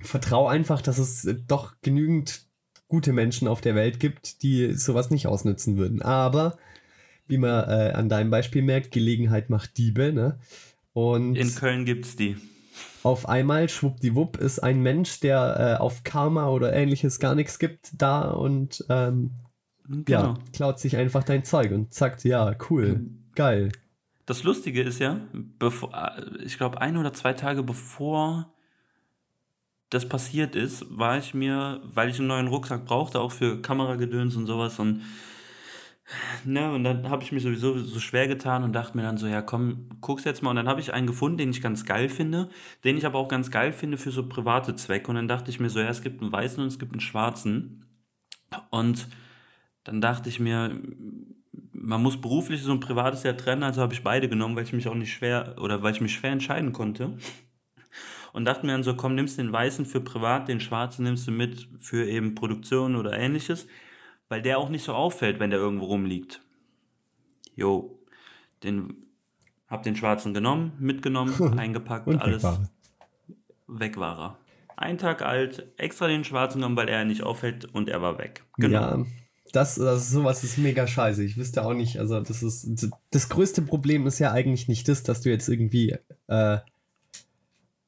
vertraue 0.00 0.50
einfach, 0.50 0.80
dass 0.80 0.98
es 0.98 1.28
doch 1.48 1.74
genügend 1.82 2.46
gute 2.88 3.12
Menschen 3.12 3.48
auf 3.48 3.60
der 3.60 3.74
Welt 3.74 4.00
gibt, 4.00 4.42
die 4.42 4.74
sowas 4.74 5.10
nicht 5.10 5.26
ausnutzen 5.26 5.76
würden. 5.76 6.02
Aber, 6.02 6.56
wie 7.32 7.38
man 7.38 7.68
äh, 7.68 7.92
an 7.94 8.10
deinem 8.10 8.30
Beispiel 8.30 8.60
merkt, 8.62 8.92
Gelegenheit 8.92 9.48
macht 9.48 9.78
Diebe, 9.78 10.12
ne? 10.12 10.38
Und 10.92 11.36
In 11.36 11.54
Köln 11.54 11.86
gibt 11.86 12.04
es 12.04 12.14
die. 12.14 12.36
Auf 13.02 13.26
einmal, 13.26 13.68
schwuppdiwupp, 13.68 14.36
ist 14.36 14.58
ein 14.58 14.82
Mensch, 14.82 15.18
der 15.20 15.76
äh, 15.78 15.80
auf 15.80 16.04
Karma 16.04 16.50
oder 16.50 16.74
ähnliches 16.74 17.18
gar 17.18 17.34
nichts 17.34 17.58
gibt, 17.58 17.90
da 17.96 18.30
und 18.30 18.84
ähm, 18.90 19.30
Genau. 19.88 20.20
Ja, 20.20 20.38
klaut 20.52 20.78
sich 20.78 20.96
einfach 20.96 21.24
dein 21.24 21.44
Zeug 21.44 21.72
und 21.72 21.92
sagt, 21.92 22.24
ja, 22.24 22.54
cool, 22.70 23.06
geil. 23.34 23.72
Das 24.26 24.44
Lustige 24.44 24.82
ist 24.82 25.00
ja, 25.00 25.20
bevor, 25.32 25.92
äh, 25.94 26.44
ich 26.44 26.56
glaube, 26.56 26.80
ein 26.80 26.96
oder 26.96 27.12
zwei 27.12 27.32
Tage 27.32 27.62
bevor 27.62 28.52
das 29.90 30.08
passiert 30.08 30.54
ist, 30.56 30.86
war 30.88 31.18
ich 31.18 31.34
mir, 31.34 31.82
weil 31.84 32.08
ich 32.08 32.18
einen 32.18 32.28
neuen 32.28 32.46
Rucksack 32.46 32.86
brauchte, 32.86 33.20
auch 33.20 33.32
für 33.32 33.60
Kameragedöns 33.60 34.36
und 34.36 34.46
sowas 34.46 34.78
und 34.78 35.02
Ne, 36.44 36.72
und 36.72 36.84
dann 36.84 37.08
habe 37.08 37.22
ich 37.22 37.32
mich 37.32 37.42
sowieso 37.42 37.78
so 37.78 38.00
schwer 38.00 38.26
getan 38.28 38.64
und 38.64 38.72
dachte 38.72 38.96
mir 38.96 39.02
dann 39.02 39.16
so, 39.16 39.26
ja 39.26 39.40
komm, 39.42 39.88
guck's 40.00 40.24
jetzt 40.24 40.42
mal. 40.42 40.50
Und 40.50 40.56
dann 40.56 40.68
habe 40.68 40.80
ich 40.80 40.92
einen 40.92 41.06
gefunden, 41.06 41.38
den 41.38 41.50
ich 41.50 41.62
ganz 41.62 41.84
geil 41.84 42.08
finde, 42.08 42.48
den 42.84 42.96
ich 42.98 43.06
aber 43.06 43.18
auch 43.18 43.28
ganz 43.28 43.50
geil 43.50 43.72
finde 43.72 43.96
für 43.96 44.10
so 44.10 44.28
private 44.28 44.74
Zwecke. 44.74 45.08
Und 45.08 45.14
dann 45.16 45.28
dachte 45.28 45.50
ich 45.50 45.60
mir 45.60 45.70
so, 45.70 45.80
ja, 45.80 45.88
es 45.88 46.02
gibt 46.02 46.20
einen 46.20 46.32
weißen 46.32 46.60
und 46.62 46.68
es 46.68 46.78
gibt 46.78 46.92
einen 46.92 47.00
schwarzen. 47.00 47.86
Und 48.70 49.08
dann 49.84 50.00
dachte 50.00 50.28
ich 50.28 50.40
mir, 50.40 50.80
man 51.72 52.02
muss 52.02 52.20
beruflich 52.20 52.62
so 52.62 52.72
ein 52.72 52.80
privates 52.80 53.22
ja 53.24 53.32
trennen, 53.32 53.62
also 53.62 53.82
habe 53.82 53.94
ich 53.94 54.02
beide 54.02 54.28
genommen, 54.28 54.56
weil 54.56 54.64
ich 54.64 54.72
mich 54.72 54.88
auch 54.88 54.94
nicht 54.94 55.12
schwer 55.12 55.56
oder 55.58 55.82
weil 55.82 55.92
ich 55.92 56.00
mich 56.00 56.14
schwer 56.14 56.32
entscheiden 56.32 56.72
konnte. 56.72 57.16
Und 58.32 58.44
dachte 58.46 58.64
mir 58.64 58.72
dann 58.72 58.82
so, 58.82 58.94
komm, 58.96 59.14
nimmst 59.14 59.38
den 59.38 59.52
weißen 59.52 59.84
für 59.84 60.00
privat, 60.00 60.48
den 60.48 60.60
schwarzen 60.60 61.04
nimmst 61.04 61.26
du 61.26 61.32
mit 61.32 61.68
für 61.78 62.06
eben 62.08 62.34
Produktion 62.34 62.96
oder 62.96 63.12
ähnliches, 63.12 63.66
weil 64.32 64.40
der 64.40 64.56
auch 64.56 64.70
nicht 64.70 64.82
so 64.82 64.94
auffällt, 64.94 65.40
wenn 65.40 65.50
der 65.50 65.58
irgendwo 65.58 65.84
rumliegt. 65.84 66.40
Jo, 67.54 67.98
den 68.62 69.04
hab 69.68 69.82
den 69.82 69.94
schwarzen 69.94 70.32
genommen, 70.32 70.72
mitgenommen, 70.78 71.58
eingepackt, 71.58 72.06
Und 72.06 72.18
alles 72.18 72.42
weg 73.66 73.98
war 73.98 74.18
er. 74.18 74.38
Ein 74.74 74.96
Tag 74.96 75.20
alt, 75.20 75.66
extra 75.76 76.06
den 76.06 76.24
schwarzen 76.24 76.60
genommen, 76.60 76.78
weil 76.78 76.88
er 76.88 77.04
nicht 77.04 77.22
auffällt 77.22 77.66
und 77.74 77.90
er 77.90 78.00
war 78.00 78.16
weg. 78.16 78.42
Genau. 78.56 78.80
Ja, 78.80 79.04
das, 79.52 79.74
das 79.74 80.08
sowas 80.08 80.42
ist 80.44 80.56
mega 80.56 80.86
scheiße. 80.86 81.22
Ich 81.22 81.36
wüsste 81.36 81.62
auch 81.62 81.74
nicht, 81.74 81.98
also 81.98 82.18
das 82.20 82.42
ist 82.42 82.88
das 83.10 83.28
größte 83.28 83.60
Problem 83.60 84.06
ist 84.06 84.18
ja 84.18 84.32
eigentlich 84.32 84.66
nicht 84.66 84.88
das, 84.88 85.02
dass 85.02 85.20
du 85.20 85.28
jetzt 85.28 85.46
irgendwie 85.46 85.94
äh, 86.28 86.56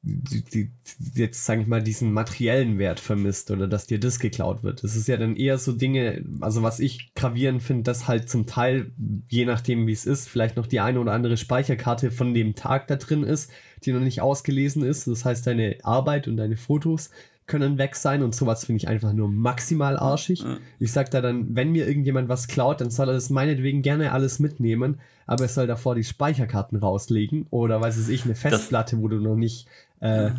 die, 0.07 0.43
die, 0.43 0.71
jetzt 1.15 1.45
sage 1.45 1.61
ich 1.61 1.67
mal 1.67 1.81
diesen 1.81 2.13
materiellen 2.13 2.77
Wert 2.77 2.99
vermisst 2.99 3.49
oder 3.49 3.67
dass 3.67 3.87
dir 3.87 3.99
das 3.99 4.19
geklaut 4.19 4.61
wird. 4.63 4.83
Das 4.83 4.95
ist 4.95 5.07
ja 5.07 5.17
dann 5.17 5.35
eher 5.35 5.57
so 5.57 5.71
Dinge, 5.71 6.23
also 6.41 6.61
was 6.61 6.79
ich 6.79 7.13
gravierend 7.15 7.63
finde, 7.63 7.83
dass 7.83 8.07
halt 8.07 8.29
zum 8.29 8.45
Teil 8.45 8.91
je 9.27 9.45
nachdem 9.45 9.87
wie 9.87 9.91
es 9.91 10.05
ist, 10.05 10.29
vielleicht 10.29 10.57
noch 10.57 10.67
die 10.67 10.79
eine 10.79 10.99
oder 10.99 11.11
andere 11.11 11.37
Speicherkarte 11.37 12.11
von 12.11 12.33
dem 12.33 12.55
Tag 12.55 12.87
da 12.87 12.95
drin 12.95 13.23
ist, 13.23 13.51
die 13.83 13.91
noch 13.91 13.99
nicht 13.99 14.21
ausgelesen 14.21 14.83
ist. 14.83 15.07
Das 15.07 15.25
heißt 15.25 15.47
deine 15.47 15.77
Arbeit 15.83 16.27
und 16.27 16.37
deine 16.37 16.57
Fotos 16.57 17.09
können 17.47 17.77
weg 17.77 17.95
sein 17.95 18.23
und 18.23 18.33
sowas 18.33 18.65
finde 18.65 18.77
ich 18.77 18.87
einfach 18.87 19.13
nur 19.13 19.29
maximal 19.29 19.97
arschig. 19.97 20.39
Ja. 20.39 20.57
Ich 20.79 20.91
sag 20.91 21.11
da 21.11 21.21
dann, 21.21 21.55
wenn 21.55 21.71
mir 21.71 21.87
irgendjemand 21.87 22.27
was 22.27 22.47
klaut, 22.47 22.81
dann 22.81 22.89
soll 22.89 23.09
er 23.09 23.13
das 23.13 23.29
meinetwegen 23.29 23.83
gerne 23.83 24.13
alles 24.13 24.39
mitnehmen, 24.39 24.99
aber 25.27 25.43
er 25.43 25.49
soll 25.49 25.67
davor 25.67 25.93
die 25.93 26.03
Speicherkarten 26.03 26.77
rauslegen 26.77 27.45
oder 27.51 27.81
weiß 27.81 27.97
es 27.97 28.09
ich, 28.09 28.25
eine 28.25 28.35
Festplatte, 28.35 28.95
das 28.95 29.03
wo 29.03 29.07
du 29.07 29.17
noch 29.17 29.35
nicht 29.35 29.67
äh, 29.99 30.31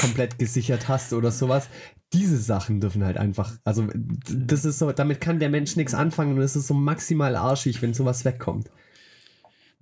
komplett 0.00 0.38
gesichert 0.38 0.88
hast 0.88 1.12
oder 1.12 1.30
sowas. 1.30 1.68
Diese 2.12 2.36
Sachen 2.36 2.80
dürfen 2.80 3.04
halt 3.04 3.16
einfach, 3.16 3.52
also 3.64 3.86
das 4.28 4.64
ist 4.64 4.78
so, 4.78 4.92
damit 4.92 5.20
kann 5.20 5.40
der 5.40 5.50
Mensch 5.50 5.76
nichts 5.76 5.94
anfangen 5.94 6.36
und 6.36 6.42
es 6.42 6.54
ist 6.54 6.68
so 6.68 6.74
maximal 6.74 7.34
arschig, 7.34 7.82
wenn 7.82 7.94
sowas 7.94 8.24
wegkommt 8.24 8.70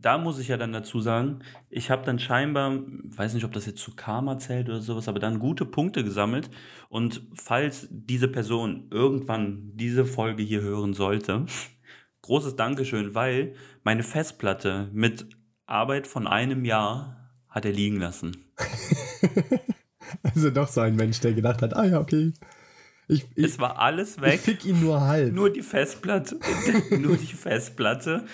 da 0.03 0.19
muss 0.19 0.39
ich 0.39 0.49
ja 0.49 0.57
dann 0.57 0.73
dazu 0.73 1.01
sagen, 1.01 1.41
ich 1.71 1.91
habe 1.91 2.05
dann 2.05 2.19
scheinbar, 2.19 2.81
weiß 3.05 3.35
nicht, 3.35 3.45
ob 3.45 3.53
das 3.53 3.67
jetzt 3.67 3.81
zu 3.81 3.95
Karma 3.95 4.39
zählt 4.39 4.69
oder 4.69 4.81
sowas, 4.81 5.09
aber 5.09 5.21
dann 5.21 5.39
gute 5.39 5.65
Punkte 5.65 6.05
gesammelt. 6.05 6.51
Und 6.89 7.23
falls 7.35 7.87
diese 7.91 8.29
Person 8.29 8.89
irgendwann 8.91 9.71
diese 9.75 10.05
Folge 10.05 10.43
hier 10.43 10.61
hören 10.61 10.93
sollte, 10.93 11.47
großes 12.23 12.57
Dankeschön, 12.57 13.15
weil 13.15 13.55
meine 13.85 14.03
Festplatte 14.03 14.91
mit 14.93 15.27
Arbeit 15.67 16.07
von 16.07 16.27
einem 16.27 16.65
Jahr 16.65 17.31
hat 17.49 17.65
er 17.65 17.73
liegen 17.73 18.01
lassen. 18.01 18.37
also 20.23 20.51
doch 20.51 20.69
so 20.69 20.81
ein 20.81 20.97
Mensch, 20.97 21.21
der 21.21 21.33
gedacht 21.33 21.63
hat, 21.63 21.77
ah 21.77 21.85
ja, 21.85 22.01
okay. 22.01 22.33
Ich, 23.09 23.27
ich, 23.35 23.45
es 23.45 23.59
war 23.59 23.79
alles 23.79 24.21
weg. 24.21 24.35
Ich 24.35 24.41
fick 24.41 24.65
ihn 24.65 24.81
nur 24.81 25.01
halb. 25.03 25.33
Nur 25.33 25.51
die 25.51 25.63
Festplatte. 25.63 26.39
nur 26.99 27.17
die 27.17 27.27
Festplatte. 27.27 28.25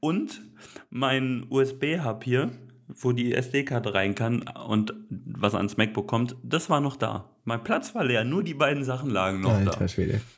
Und 0.00 0.42
mein 0.90 1.46
USB-Hub 1.48 2.24
hier, 2.24 2.50
wo 2.88 3.12
die 3.12 3.32
SD-Karte 3.32 3.94
rein 3.94 4.14
kann 4.14 4.42
und 4.42 4.94
was 5.08 5.54
ans 5.54 5.76
MacBook 5.76 6.06
kommt, 6.06 6.36
das 6.42 6.68
war 6.68 6.80
noch 6.80 6.96
da. 6.96 7.30
Mein 7.44 7.62
Platz 7.62 7.94
war 7.94 8.04
leer, 8.04 8.24
nur 8.24 8.42
die 8.42 8.54
beiden 8.54 8.84
Sachen 8.84 9.10
lagen 9.10 9.40
noch 9.40 9.54
Alter 9.54 9.76
da. 9.78 9.88
Schwede. 9.88 10.20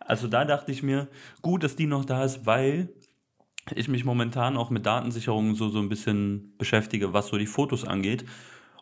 Also 0.00 0.26
da 0.26 0.46
dachte 0.46 0.72
ich 0.72 0.82
mir, 0.82 1.06
gut, 1.42 1.62
dass 1.62 1.76
die 1.76 1.84
noch 1.84 2.06
da 2.06 2.24
ist, 2.24 2.46
weil 2.46 2.88
ich 3.74 3.88
mich 3.88 4.04
momentan 4.04 4.56
auch 4.56 4.70
mit 4.70 4.86
Datensicherung 4.86 5.54
so, 5.54 5.68
so 5.68 5.78
ein 5.78 5.88
bisschen 5.88 6.54
beschäftige, 6.58 7.12
was 7.12 7.28
so 7.28 7.38
die 7.38 7.46
Fotos 7.46 7.84
angeht. 7.84 8.24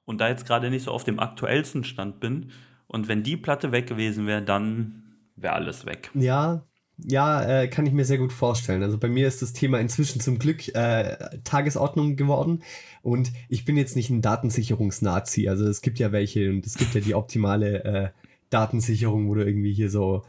Und 0.04 0.20
da 0.20 0.28
jetzt 0.28 0.46
gerade 0.46 0.70
nicht 0.70 0.84
so 0.84 0.92
auf 0.92 1.04
dem 1.04 1.18
aktuellsten 1.18 1.84
Stand 1.84 2.20
bin. 2.20 2.50
Und 2.86 3.08
wenn 3.08 3.22
die 3.22 3.36
Platte 3.36 3.72
weg 3.72 3.86
gewesen 3.88 4.26
wäre, 4.26 4.42
dann 4.42 5.02
wäre 5.34 5.54
alles 5.54 5.84
weg. 5.84 6.10
Ja, 6.14 6.64
ja, 6.98 7.42
äh, 7.42 7.68
kann 7.68 7.84
ich 7.86 7.92
mir 7.92 8.04
sehr 8.04 8.18
gut 8.18 8.32
vorstellen. 8.32 8.82
Also 8.82 8.98
bei 8.98 9.08
mir 9.08 9.28
ist 9.28 9.42
das 9.42 9.52
Thema 9.52 9.78
inzwischen 9.80 10.20
zum 10.20 10.38
Glück 10.38 10.74
äh, 10.74 11.16
Tagesordnung 11.44 12.16
geworden. 12.16 12.62
Und 13.02 13.32
ich 13.48 13.64
bin 13.64 13.76
jetzt 13.76 13.96
nicht 13.96 14.10
ein 14.10 14.22
Datensicherungsnazi. 14.22 15.48
Also 15.48 15.66
es 15.66 15.82
gibt 15.82 15.98
ja 15.98 16.12
welche 16.12 16.48
und 16.50 16.66
es 16.66 16.76
gibt 16.76 16.94
ja 16.94 17.00
die 17.00 17.14
optimale 17.14 17.84
äh, 17.84 18.08
Datensicherung, 18.48 19.28
wo 19.28 19.34
du 19.34 19.44
irgendwie 19.44 19.74
hier 19.74 19.90
so 19.90 20.22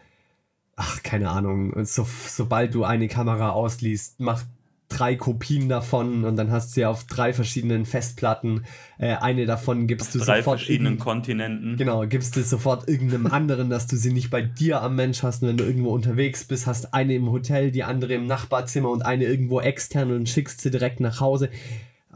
ach, 0.77 1.03
keine 1.03 1.31
Ahnung, 1.31 1.83
so, 1.83 2.07
sobald 2.27 2.73
du 2.73 2.85
eine 2.85 3.09
Kamera 3.09 3.49
ausliest, 3.49 4.19
mach 4.19 4.43
drei 4.89 5.15
Kopien 5.15 5.67
davon 5.67 6.23
und 6.23 6.37
dann 6.37 6.49
hast 6.49 6.75
du 6.75 6.81
ja 6.81 6.89
auf 6.89 7.03
drei 7.03 7.33
verschiedenen 7.33 7.85
Festplatten. 7.85 8.63
Äh, 8.97 9.15
eine 9.15 9.45
davon 9.45 9.85
gibst 9.87 10.07
auf 10.07 10.13
du 10.13 10.19
drei 10.19 10.37
sofort. 10.37 10.59
verschiedenen 10.59 10.97
Kontinenten. 10.97 11.75
Genau, 11.75 12.05
gibst 12.07 12.37
du 12.37 12.43
sofort 12.43 12.87
irgendeinem 12.87 13.27
anderen, 13.31 13.69
dass 13.69 13.87
du 13.87 13.97
sie 13.97 14.13
nicht 14.13 14.29
bei 14.29 14.41
dir 14.41 14.81
am 14.81 14.95
Mensch 14.95 15.23
hast. 15.23 15.41
Und 15.41 15.49
wenn 15.49 15.57
du 15.57 15.65
irgendwo 15.65 15.89
unterwegs 15.89 16.45
bist, 16.45 16.67
hast 16.67 16.93
eine 16.93 17.15
im 17.15 17.29
Hotel, 17.29 17.71
die 17.71 17.83
andere 17.83 18.13
im 18.13 18.27
Nachbarzimmer 18.27 18.89
und 18.89 19.01
eine 19.05 19.25
irgendwo 19.25 19.59
extern 19.59 20.11
und 20.11 20.29
schickst 20.29 20.61
sie 20.61 20.71
direkt 20.71 21.01
nach 21.01 21.19
Hause. 21.19 21.49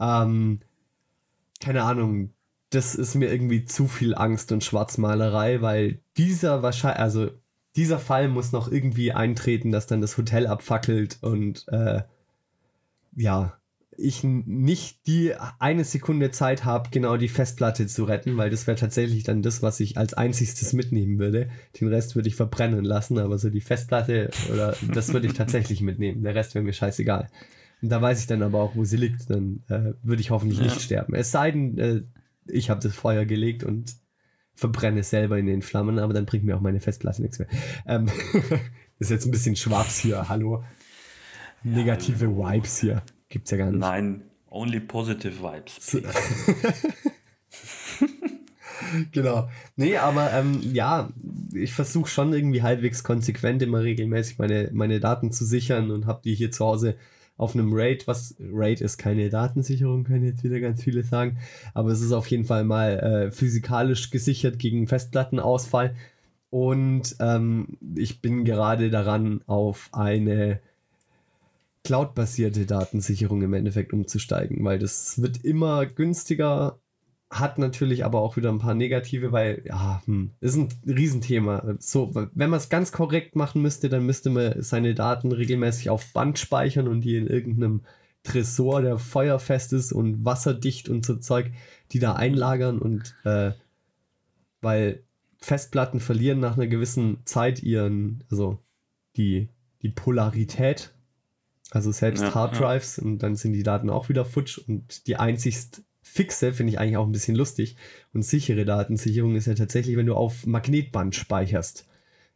Ähm, 0.00 0.60
keine 1.60 1.82
Ahnung, 1.82 2.30
das 2.70 2.94
ist 2.94 3.16
mir 3.16 3.30
irgendwie 3.30 3.66
zu 3.66 3.86
viel 3.86 4.14
Angst 4.14 4.50
und 4.50 4.64
Schwarzmalerei, 4.64 5.60
weil 5.60 6.00
dieser 6.16 6.62
wahrscheinlich, 6.62 7.00
also 7.00 7.30
dieser 7.76 7.98
Fall 7.98 8.28
muss 8.28 8.52
noch 8.52 8.70
irgendwie 8.70 9.12
eintreten, 9.12 9.72
dass 9.72 9.86
dann 9.86 10.00
das 10.00 10.16
Hotel 10.18 10.46
abfackelt 10.46 11.18
und 11.22 11.66
äh, 11.68 12.02
ja, 13.16 13.58
ich 13.96 14.24
nicht 14.24 15.06
die 15.06 15.34
eine 15.58 15.84
Sekunde 15.84 16.30
Zeit 16.30 16.64
habe, 16.64 16.88
genau 16.90 17.16
die 17.16 17.28
Festplatte 17.28 17.86
zu 17.86 18.04
retten, 18.04 18.36
weil 18.36 18.50
das 18.50 18.66
wäre 18.66 18.76
tatsächlich 18.76 19.22
dann 19.24 19.42
das, 19.42 19.62
was 19.62 19.80
ich 19.80 19.98
als 19.98 20.14
einziges 20.14 20.72
mitnehmen 20.72 21.18
würde. 21.18 21.50
Den 21.78 21.88
Rest 21.88 22.16
würde 22.16 22.28
ich 22.28 22.36
verbrennen 22.36 22.84
lassen, 22.84 23.18
aber 23.18 23.38
so 23.38 23.50
die 23.50 23.60
Festplatte 23.60 24.30
oder 24.50 24.74
das 24.92 25.12
würde 25.12 25.26
ich 25.26 25.34
tatsächlich 25.34 25.82
mitnehmen. 25.82 26.22
Der 26.22 26.34
Rest 26.34 26.54
wäre 26.54 26.64
mir 26.64 26.72
scheißegal. 26.72 27.28
Und 27.82 27.88
da 27.90 28.00
weiß 28.00 28.20
ich 28.20 28.26
dann 28.26 28.42
aber 28.42 28.62
auch, 28.62 28.76
wo 28.76 28.84
sie 28.84 28.96
liegt. 28.96 29.28
Dann 29.28 29.62
äh, 29.68 29.92
würde 30.02 30.22
ich 30.22 30.30
hoffentlich 30.30 30.58
ja. 30.58 30.64
nicht 30.64 30.80
sterben. 30.80 31.14
Es 31.14 31.30
sei 31.30 31.50
denn, 31.50 31.78
äh, 31.78 32.02
ich 32.46 32.70
habe 32.70 32.80
das 32.80 32.94
Feuer 32.94 33.24
gelegt 33.24 33.64
und 33.64 33.94
verbrenne 34.62 35.02
selber 35.02 35.38
in 35.38 35.46
den 35.46 35.60
Flammen, 35.60 35.98
aber 35.98 36.14
dann 36.14 36.24
bringt 36.24 36.44
mir 36.44 36.56
auch 36.56 36.60
meine 36.60 36.78
Festplatte 36.78 37.20
nichts 37.20 37.40
mehr. 37.40 37.48
Ähm, 37.84 38.08
ist 39.00 39.10
jetzt 39.10 39.26
ein 39.26 39.32
bisschen 39.32 39.56
schwarz 39.56 39.98
hier, 39.98 40.28
hallo. 40.28 40.62
Negative 41.64 42.24
ja, 42.26 42.30
Vibes 42.30 42.78
hier. 42.78 43.02
Gibt's 43.28 43.50
ja 43.50 43.56
gar 43.56 43.70
nicht. 43.70 43.80
Nein, 43.80 44.22
only 44.50 44.78
positive 44.78 45.42
Vibes. 45.42 45.98
genau. 49.12 49.48
Nee, 49.74 49.96
aber 49.96 50.32
ähm, 50.32 50.60
ja, 50.72 51.10
ich 51.52 51.72
versuche 51.72 52.08
schon 52.08 52.32
irgendwie 52.32 52.62
halbwegs 52.62 53.02
konsequent 53.02 53.62
immer 53.62 53.82
regelmäßig 53.82 54.38
meine, 54.38 54.70
meine 54.72 55.00
Daten 55.00 55.32
zu 55.32 55.44
sichern 55.44 55.90
und 55.90 56.06
habe 56.06 56.22
die 56.24 56.34
hier 56.34 56.52
zu 56.52 56.64
Hause 56.64 56.96
auf 57.36 57.54
einem 57.54 57.72
RAID, 57.72 58.06
was 58.06 58.36
RAID 58.38 58.80
ist 58.80 58.98
keine 58.98 59.28
Datensicherung, 59.30 60.04
können 60.04 60.24
jetzt 60.24 60.44
wieder 60.44 60.60
ganz 60.60 60.82
viele 60.82 61.02
sagen, 61.02 61.38
aber 61.74 61.90
es 61.90 62.00
ist 62.00 62.12
auf 62.12 62.26
jeden 62.28 62.44
Fall 62.44 62.64
mal 62.64 62.98
äh, 62.98 63.30
physikalisch 63.30 64.10
gesichert 64.10 64.58
gegen 64.58 64.86
Festplattenausfall. 64.86 65.94
Und 66.50 67.16
ähm, 67.18 67.78
ich 67.96 68.20
bin 68.20 68.44
gerade 68.44 68.90
daran, 68.90 69.40
auf 69.46 69.88
eine 69.92 70.60
Cloud-basierte 71.84 72.66
Datensicherung 72.66 73.42
im 73.42 73.54
Endeffekt 73.54 73.92
umzusteigen, 73.92 74.62
weil 74.64 74.78
das 74.78 75.20
wird 75.20 75.44
immer 75.44 75.86
günstiger 75.86 76.78
hat 77.32 77.58
natürlich 77.58 78.04
aber 78.04 78.20
auch 78.20 78.36
wieder 78.36 78.50
ein 78.50 78.58
paar 78.58 78.74
negative, 78.74 79.32
weil, 79.32 79.62
ja, 79.64 80.02
hm, 80.04 80.32
ist 80.40 80.56
ein 80.56 80.68
Riesenthema. 80.86 81.76
So, 81.78 82.14
wenn 82.14 82.50
man 82.50 82.58
es 82.58 82.68
ganz 82.68 82.92
korrekt 82.92 83.36
machen 83.36 83.62
müsste, 83.62 83.88
dann 83.88 84.04
müsste 84.04 84.28
man 84.28 84.62
seine 84.62 84.94
Daten 84.94 85.32
regelmäßig 85.32 85.88
auf 85.88 86.12
Band 86.12 86.38
speichern 86.38 86.88
und 86.88 87.00
die 87.00 87.16
in 87.16 87.26
irgendeinem 87.26 87.80
Tresor, 88.22 88.82
der 88.82 88.98
feuerfest 88.98 89.72
ist 89.72 89.92
und 89.92 90.24
wasserdicht 90.24 90.90
und 90.90 91.06
so 91.06 91.16
Zeug, 91.16 91.50
die 91.90 91.98
da 91.98 92.12
einlagern 92.12 92.78
und 92.78 93.14
äh, 93.24 93.52
weil 94.60 95.02
Festplatten 95.38 95.98
verlieren 95.98 96.38
nach 96.38 96.56
einer 96.56 96.68
gewissen 96.68 97.18
Zeit 97.24 97.62
ihren, 97.62 98.22
also 98.30 98.58
die, 99.16 99.48
die 99.80 99.88
Polarität, 99.88 100.92
also 101.70 101.90
selbst 101.90 102.22
ja, 102.22 102.34
Harddrives 102.34 102.98
ja. 102.98 103.04
und 103.04 103.18
dann 103.20 103.36
sind 103.36 103.54
die 103.54 103.62
Daten 103.62 103.90
auch 103.90 104.10
wieder 104.10 104.26
futsch 104.26 104.58
und 104.58 105.06
die 105.06 105.16
einzigst 105.16 105.82
fixe 106.02 106.52
finde 106.52 106.72
ich 106.72 106.78
eigentlich 106.78 106.96
auch 106.96 107.06
ein 107.06 107.12
bisschen 107.12 107.36
lustig. 107.36 107.76
Und 108.12 108.22
sichere 108.22 108.64
Datensicherung 108.64 109.36
ist 109.36 109.46
ja 109.46 109.54
tatsächlich, 109.54 109.96
wenn 109.96 110.06
du 110.06 110.14
auf 110.14 110.46
Magnetband 110.46 111.14
speicherst. 111.14 111.86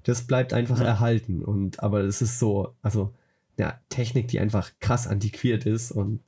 Das 0.05 0.26
bleibt 0.26 0.52
einfach 0.52 0.81
ja. 0.81 0.87
erhalten. 0.87 1.44
Und 1.44 1.83
aber 1.83 2.00
es 2.00 2.22
ist 2.22 2.38
so, 2.38 2.74
also 2.83 3.12
ja, 3.59 3.81
Technik, 3.88 4.29
die 4.29 4.40
einfach 4.40 4.70
krass 4.81 5.07
antiquiert 5.07 5.66
ist 5.66 5.90
und 5.90 6.20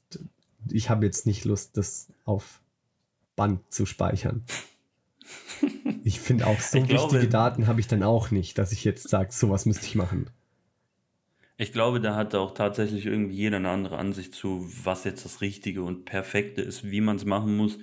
ich 0.71 0.91
habe 0.91 1.07
jetzt 1.07 1.27
nicht 1.27 1.45
Lust, 1.45 1.77
das 1.77 2.09
auf 2.25 2.61
Band 3.37 3.61
zu 3.73 3.87
speichern. 3.87 4.45
Ich 6.05 6.21
finde 6.21 6.47
auch 6.47 6.59
so 6.59 6.79
ich 6.79 6.89
wichtige 6.89 7.27
glaube, 7.27 7.29
Daten 7.29 7.67
habe 7.67 7.81
ich 7.81 7.87
dann 7.87 8.03
auch 8.03 8.31
nicht, 8.31 8.57
dass 8.57 8.73
ich 8.73 8.85
jetzt 8.85 9.11
sage, 9.11 9.31
sowas 9.31 9.67
müsste 9.67 9.85
ich 9.85 9.95
machen. 9.95 10.31
Ich 11.61 11.73
glaube, 11.73 12.01
da 12.01 12.15
hat 12.15 12.37
auch 12.37 12.55
tatsächlich 12.55 13.05
irgendwie 13.05 13.35
jeder 13.35 13.57
eine 13.57 13.71
andere 13.71 13.99
Ansicht 13.99 14.33
zu, 14.33 14.71
was 14.85 15.03
jetzt 15.03 15.25
das 15.25 15.41
Richtige 15.41 15.83
und 15.83 16.05
Perfekte 16.05 16.63
ist, 16.63 16.89
wie 16.89 17.01
man 17.01 17.17
es 17.17 17.25
machen 17.25 17.57
muss. 17.57 17.79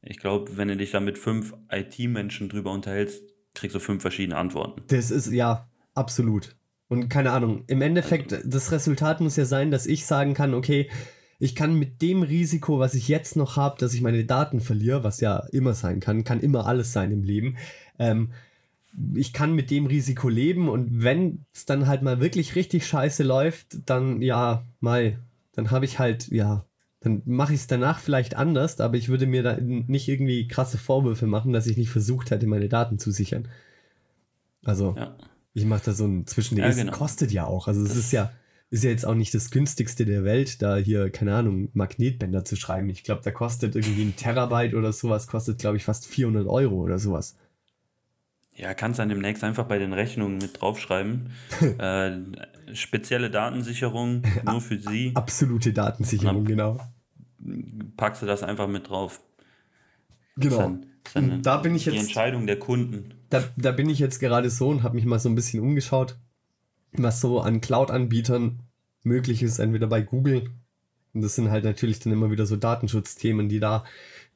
Ich 0.00 0.18
glaube, 0.18 0.56
wenn 0.56 0.68
du 0.68 0.76
dich 0.76 0.92
da 0.92 1.00
mit 1.00 1.18
fünf 1.18 1.52
IT-Menschen 1.70 2.48
drüber 2.48 2.72
unterhältst, 2.72 3.22
kriegst 3.52 3.76
du 3.76 3.78
fünf 3.78 4.00
verschiedene 4.00 4.38
Antworten. 4.38 4.82
Das 4.86 5.10
ist, 5.10 5.30
ja, 5.30 5.68
absolut. 5.92 6.56
Und 6.88 7.10
keine 7.10 7.32
Ahnung, 7.32 7.64
im 7.66 7.82
Endeffekt, 7.82 8.32
also, 8.32 8.48
das 8.48 8.72
Resultat 8.72 9.20
muss 9.20 9.36
ja 9.36 9.44
sein, 9.44 9.70
dass 9.70 9.84
ich 9.84 10.06
sagen 10.06 10.32
kann, 10.32 10.54
okay, 10.54 10.90
ich 11.38 11.54
kann 11.54 11.78
mit 11.78 12.00
dem 12.00 12.22
Risiko, 12.22 12.78
was 12.78 12.94
ich 12.94 13.08
jetzt 13.08 13.36
noch 13.36 13.56
habe, 13.58 13.76
dass 13.78 13.92
ich 13.92 14.00
meine 14.00 14.24
Daten 14.24 14.60
verliere, 14.60 15.04
was 15.04 15.20
ja 15.20 15.44
immer 15.52 15.74
sein 15.74 16.00
kann, 16.00 16.24
kann 16.24 16.40
immer 16.40 16.66
alles 16.66 16.94
sein 16.94 17.12
im 17.12 17.22
Leben, 17.22 17.58
ähm, 17.98 18.32
ich 19.14 19.32
kann 19.32 19.54
mit 19.54 19.70
dem 19.70 19.86
Risiko 19.86 20.28
leben 20.28 20.68
und 20.68 21.02
wenn 21.02 21.44
es 21.52 21.66
dann 21.66 21.86
halt 21.86 22.02
mal 22.02 22.20
wirklich 22.20 22.54
richtig 22.54 22.86
scheiße 22.86 23.22
läuft, 23.22 23.78
dann 23.86 24.22
ja, 24.22 24.64
mal, 24.80 25.18
dann 25.52 25.70
habe 25.70 25.84
ich 25.84 25.98
halt, 25.98 26.28
ja, 26.28 26.64
dann 27.00 27.22
mache 27.26 27.52
ich 27.52 27.60
es 27.60 27.66
danach 27.66 27.98
vielleicht 27.98 28.34
anders, 28.34 28.80
aber 28.80 28.96
ich 28.96 29.08
würde 29.08 29.26
mir 29.26 29.42
da 29.42 29.58
nicht 29.60 30.08
irgendwie 30.08 30.48
krasse 30.48 30.78
Vorwürfe 30.78 31.26
machen, 31.26 31.52
dass 31.52 31.66
ich 31.66 31.76
nicht 31.76 31.90
versucht 31.90 32.30
hätte, 32.30 32.46
meine 32.46 32.68
Daten 32.68 32.98
zu 32.98 33.10
sichern. 33.10 33.48
Also, 34.64 34.94
ja. 34.96 35.14
ich 35.52 35.66
mache 35.66 35.82
da 35.84 35.92
so 35.92 36.06
ein 36.06 36.26
Zwischending. 36.26 36.64
Ja, 36.64 36.72
genau. 36.72 36.92
Kostet 36.92 37.30
ja 37.30 37.46
auch. 37.46 37.68
Also, 37.68 37.84
es 37.84 37.94
ist 37.94 38.12
ja, 38.12 38.32
ist 38.70 38.84
ja 38.84 38.90
jetzt 38.90 39.04
auch 39.04 39.14
nicht 39.14 39.34
das 39.34 39.50
günstigste 39.50 40.06
der 40.06 40.24
Welt, 40.24 40.62
da 40.62 40.76
hier, 40.76 41.10
keine 41.10 41.34
Ahnung, 41.34 41.68
Magnetbänder 41.74 42.44
zu 42.44 42.56
schreiben. 42.56 42.88
Ich 42.88 43.04
glaube, 43.04 43.20
da 43.22 43.30
kostet 43.30 43.76
irgendwie 43.76 44.02
ein 44.02 44.16
Terabyte 44.16 44.74
oder 44.74 44.92
sowas, 44.92 45.26
kostet, 45.26 45.58
glaube 45.58 45.76
ich, 45.76 45.84
fast 45.84 46.06
400 46.06 46.46
Euro 46.46 46.76
oder 46.76 46.98
sowas. 46.98 47.36
Ja, 48.56 48.72
kannst 48.74 49.00
dann 49.00 49.08
demnächst 49.08 49.42
einfach 49.42 49.66
bei 49.66 49.78
den 49.78 49.92
Rechnungen 49.92 50.38
mit 50.38 50.60
draufschreiben. 50.60 51.30
äh, 51.78 52.12
spezielle 52.72 53.30
Datensicherung 53.30 54.22
nur 54.44 54.60
für 54.60 54.78
Sie. 54.78 55.12
Absolute 55.14 55.72
Datensicherung, 55.72 56.44
genau. 56.44 56.78
Packst 57.96 58.22
du 58.22 58.26
das 58.26 58.42
einfach 58.42 58.68
mit 58.68 58.88
drauf. 58.88 59.20
Genau. 60.36 60.58
Dann, 60.58 60.86
dann 61.14 61.42
da 61.42 61.58
bin 61.58 61.74
ich 61.74 61.84
jetzt. 61.84 61.94
Die 61.94 62.00
Entscheidung 62.00 62.46
der 62.46 62.58
Kunden. 62.58 63.14
Da, 63.30 63.44
da 63.56 63.72
bin 63.72 63.90
ich 63.90 63.98
jetzt 63.98 64.20
gerade 64.20 64.50
so 64.50 64.68
und 64.68 64.82
habe 64.82 64.94
mich 64.94 65.04
mal 65.04 65.18
so 65.18 65.28
ein 65.28 65.34
bisschen 65.34 65.60
umgeschaut, 65.60 66.16
was 66.92 67.20
so 67.20 67.40
an 67.40 67.60
Cloud-Anbietern 67.60 68.60
möglich 69.02 69.42
ist, 69.42 69.58
entweder 69.58 69.88
bei 69.88 70.00
Google. 70.00 70.50
Und 71.12 71.22
das 71.22 71.34
sind 71.34 71.50
halt 71.50 71.64
natürlich 71.64 72.00
dann 72.00 72.12
immer 72.12 72.30
wieder 72.30 72.46
so 72.46 72.56
Datenschutzthemen, 72.56 73.48
die 73.48 73.60
da 73.60 73.84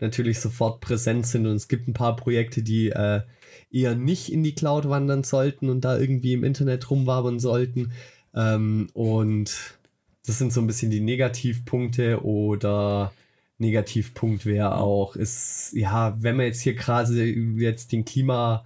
natürlich 0.00 0.40
sofort 0.40 0.80
präsent 0.80 1.26
sind. 1.26 1.46
Und 1.46 1.56
es 1.56 1.68
gibt 1.68 1.88
ein 1.88 1.94
paar 1.94 2.16
Projekte, 2.16 2.62
die 2.62 2.90
äh, 2.90 3.22
eher 3.70 3.94
nicht 3.94 4.32
in 4.32 4.42
die 4.42 4.54
Cloud 4.54 4.88
wandern 4.88 5.24
sollten 5.24 5.68
und 5.68 5.82
da 5.82 5.98
irgendwie 5.98 6.32
im 6.32 6.44
Internet 6.44 6.90
rumwabern 6.90 7.40
sollten. 7.40 7.92
Ähm, 8.34 8.88
und 8.94 9.78
das 10.26 10.38
sind 10.38 10.52
so 10.52 10.60
ein 10.60 10.66
bisschen 10.66 10.90
die 10.90 11.00
Negativpunkte 11.00 12.22
oder 12.22 13.12
Negativpunkt 13.58 14.46
wäre 14.46 14.76
auch, 14.76 15.16
ist, 15.16 15.72
ja, 15.72 16.16
wenn 16.22 16.36
man 16.36 16.46
jetzt 16.46 16.60
hier 16.60 16.74
gerade 16.74 17.12
jetzt 17.24 17.92
den 17.92 18.04
Klima, 18.04 18.64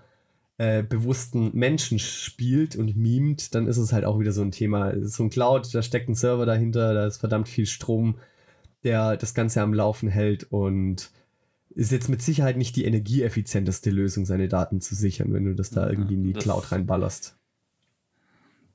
äh, 0.59 0.83
bewussten 0.83 1.51
Menschen 1.55 1.99
spielt 1.99 2.77
und 2.77 2.97
mimt, 2.97 3.55
dann 3.55 3.66
ist 3.66 3.79
es 3.79 3.92
halt 3.92 4.05
auch 4.05 4.21
wieder 4.21 4.33
so 4.33 4.42
ein 4.42 4.53
Thema. 4.53 4.92
So 5.03 5.25
ein 5.25 5.31
Cloud, 5.31 5.75
da 5.75 5.83
steckt 5.83 6.09
ein 6.09 6.14
Server 6.14 6.47
dahinter, 6.47 6.95
da 6.95 7.07
ist 7.07 7.18
verdammt 7.18 7.49
viel 7.49 7.66
Strom, 7.66 8.18
der 8.85 9.16
das 9.16 9.35
Ganze 9.35 9.62
am 9.62 9.75
Laufen 9.75 10.09
hält 10.09 10.45
und 10.53 11.11
ist 11.75 11.93
jetzt 11.93 12.09
mit 12.09 12.23
Sicherheit 12.23 12.57
nicht 12.57 12.77
die 12.77 12.85
energieeffizienteste 12.85 13.91
Lösung, 13.91 14.27
seine 14.27 14.49
Daten 14.49 14.81
zu 14.81 14.95
sichern, 14.95 15.33
wenn 15.33 15.45
du 15.45 15.55
das 15.55 15.71
da 15.71 15.89
irgendwie 15.89 16.15
in 16.15 16.25
die 16.25 16.33
das, 16.33 16.45
Cloud 16.45 16.73
reinballerst. 16.73 17.37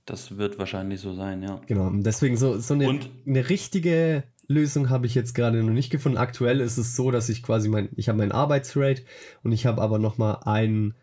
Das 0.05 0.37
wird 0.37 0.57
wahrscheinlich 0.57 1.01
so 1.01 1.13
sein, 1.13 1.43
ja. 1.43 1.61
Genau, 1.67 1.87
und 1.87 2.03
deswegen 2.03 2.37
so, 2.37 2.57
so 2.59 2.73
eine, 2.73 2.99
eine 3.25 3.49
richtige 3.49 4.23
Lösung 4.47 4.89
habe 4.89 5.05
ich 5.05 5.15
jetzt 5.15 5.35
gerade 5.35 5.61
noch 5.61 5.73
nicht 5.73 5.89
gefunden. 5.89 6.17
Aktuell 6.17 6.61
ist 6.61 6.77
es 6.77 6.95
so, 6.95 7.11
dass 7.11 7.29
ich 7.29 7.43
quasi 7.43 7.67
mein, 7.67 7.89
ich 7.95 8.07
habe 8.07 8.17
mein 8.17 8.31
Arbeitsrate 8.31 9.03
und 9.43 9.51
ich 9.51 9.65
habe 9.65 9.81
aber 9.81 9.99
nochmal 9.99 10.39
ein 10.45 10.93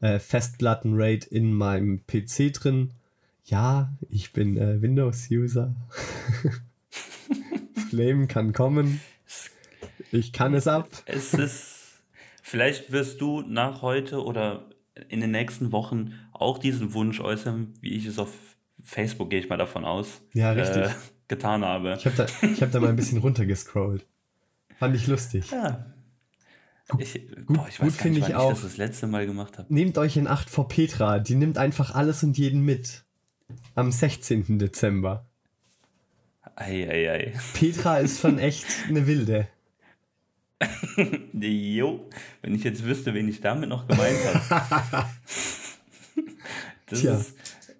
äh, 0.00 0.18
Festplatten-RAID 0.18 1.26
in 1.26 1.52
meinem 1.52 2.00
PC 2.06 2.52
drin. 2.52 2.92
Ja, 3.44 3.92
ich 4.08 4.32
bin 4.32 4.56
äh, 4.56 4.80
Windows-User. 4.80 5.74
Flame 7.90 8.26
kann 8.26 8.54
kommen. 8.54 9.00
Ich 10.14 10.32
kann 10.32 10.54
es 10.54 10.68
ab. 10.68 10.88
Es 11.06 11.34
ist. 11.34 12.00
Vielleicht 12.42 12.92
wirst 12.92 13.20
du 13.20 13.40
nach 13.40 13.82
heute 13.82 14.22
oder 14.22 14.70
in 15.08 15.20
den 15.20 15.32
nächsten 15.32 15.72
Wochen 15.72 16.12
auch 16.32 16.58
diesen 16.58 16.94
Wunsch 16.94 17.20
äußern, 17.20 17.74
wie 17.80 17.94
ich 17.94 18.06
es 18.06 18.18
auf 18.18 18.30
Facebook, 18.82 19.30
gehe 19.30 19.40
ich 19.40 19.48
mal 19.48 19.56
davon 19.56 19.84
aus, 19.84 20.20
ja, 20.34 20.52
richtig. 20.52 20.84
Äh, 20.84 20.90
getan 21.26 21.64
habe. 21.64 21.96
Ich 21.98 22.06
habe 22.06 22.16
da, 22.16 22.26
hab 22.26 22.70
da 22.70 22.80
mal 22.80 22.90
ein 22.90 22.96
bisschen 22.96 23.18
runtergescrollt. 23.18 24.06
Fand 24.78 24.94
ich 24.94 25.06
lustig. 25.06 25.50
Ja. 25.50 25.86
Ich, 26.98 27.14
gut, 27.46 27.56
boah, 27.56 27.66
ich 27.68 27.80
weiß 27.80 27.92
gut 27.92 28.02
finde 28.02 28.20
ich 28.20 28.34
auch. 28.34 28.52
Ich 28.52 28.60
das, 28.60 28.70
das 28.70 28.76
letzte 28.76 29.06
Mal 29.06 29.26
gemacht 29.26 29.58
habe. 29.58 29.72
Nehmt 29.72 29.96
euch 29.96 30.16
in 30.16 30.26
Acht 30.26 30.50
vor 30.50 30.68
Petra. 30.68 31.18
Die 31.18 31.34
nimmt 31.34 31.56
einfach 31.56 31.94
alles 31.94 32.22
und 32.22 32.36
jeden 32.36 32.60
mit. 32.60 33.04
Am 33.74 33.90
16. 33.90 34.58
Dezember. 34.58 35.26
Ei, 36.56 36.88
ei, 36.88 37.10
ei. 37.10 37.32
Petra 37.54 37.98
ist 37.98 38.20
schon 38.20 38.38
echt 38.38 38.66
eine 38.88 39.06
Wilde. 39.06 39.48
jo, 41.32 42.08
wenn 42.42 42.54
ich 42.54 42.64
jetzt 42.64 42.84
wüsste, 42.84 43.14
wen 43.14 43.28
ich 43.28 43.40
damit 43.40 43.68
noch 43.68 43.86
gemeint 43.86 44.16
habe. 44.50 45.06
das, 46.86 47.00
Tja. 47.00 47.14
ist, 47.14 47.34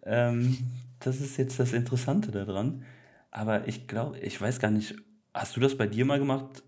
ähm, 0.04 0.58
das 1.00 1.20
ist 1.20 1.36
jetzt 1.36 1.58
das 1.58 1.72
Interessante 1.72 2.30
daran. 2.30 2.84
Aber 3.30 3.66
ich 3.66 3.86
glaube, 3.88 4.18
ich 4.20 4.40
weiß 4.40 4.60
gar 4.60 4.70
nicht, 4.70 4.94
hast 5.32 5.56
du 5.56 5.60
das 5.60 5.76
bei 5.76 5.86
dir 5.86 6.04
mal 6.04 6.18
gemacht? 6.18 6.62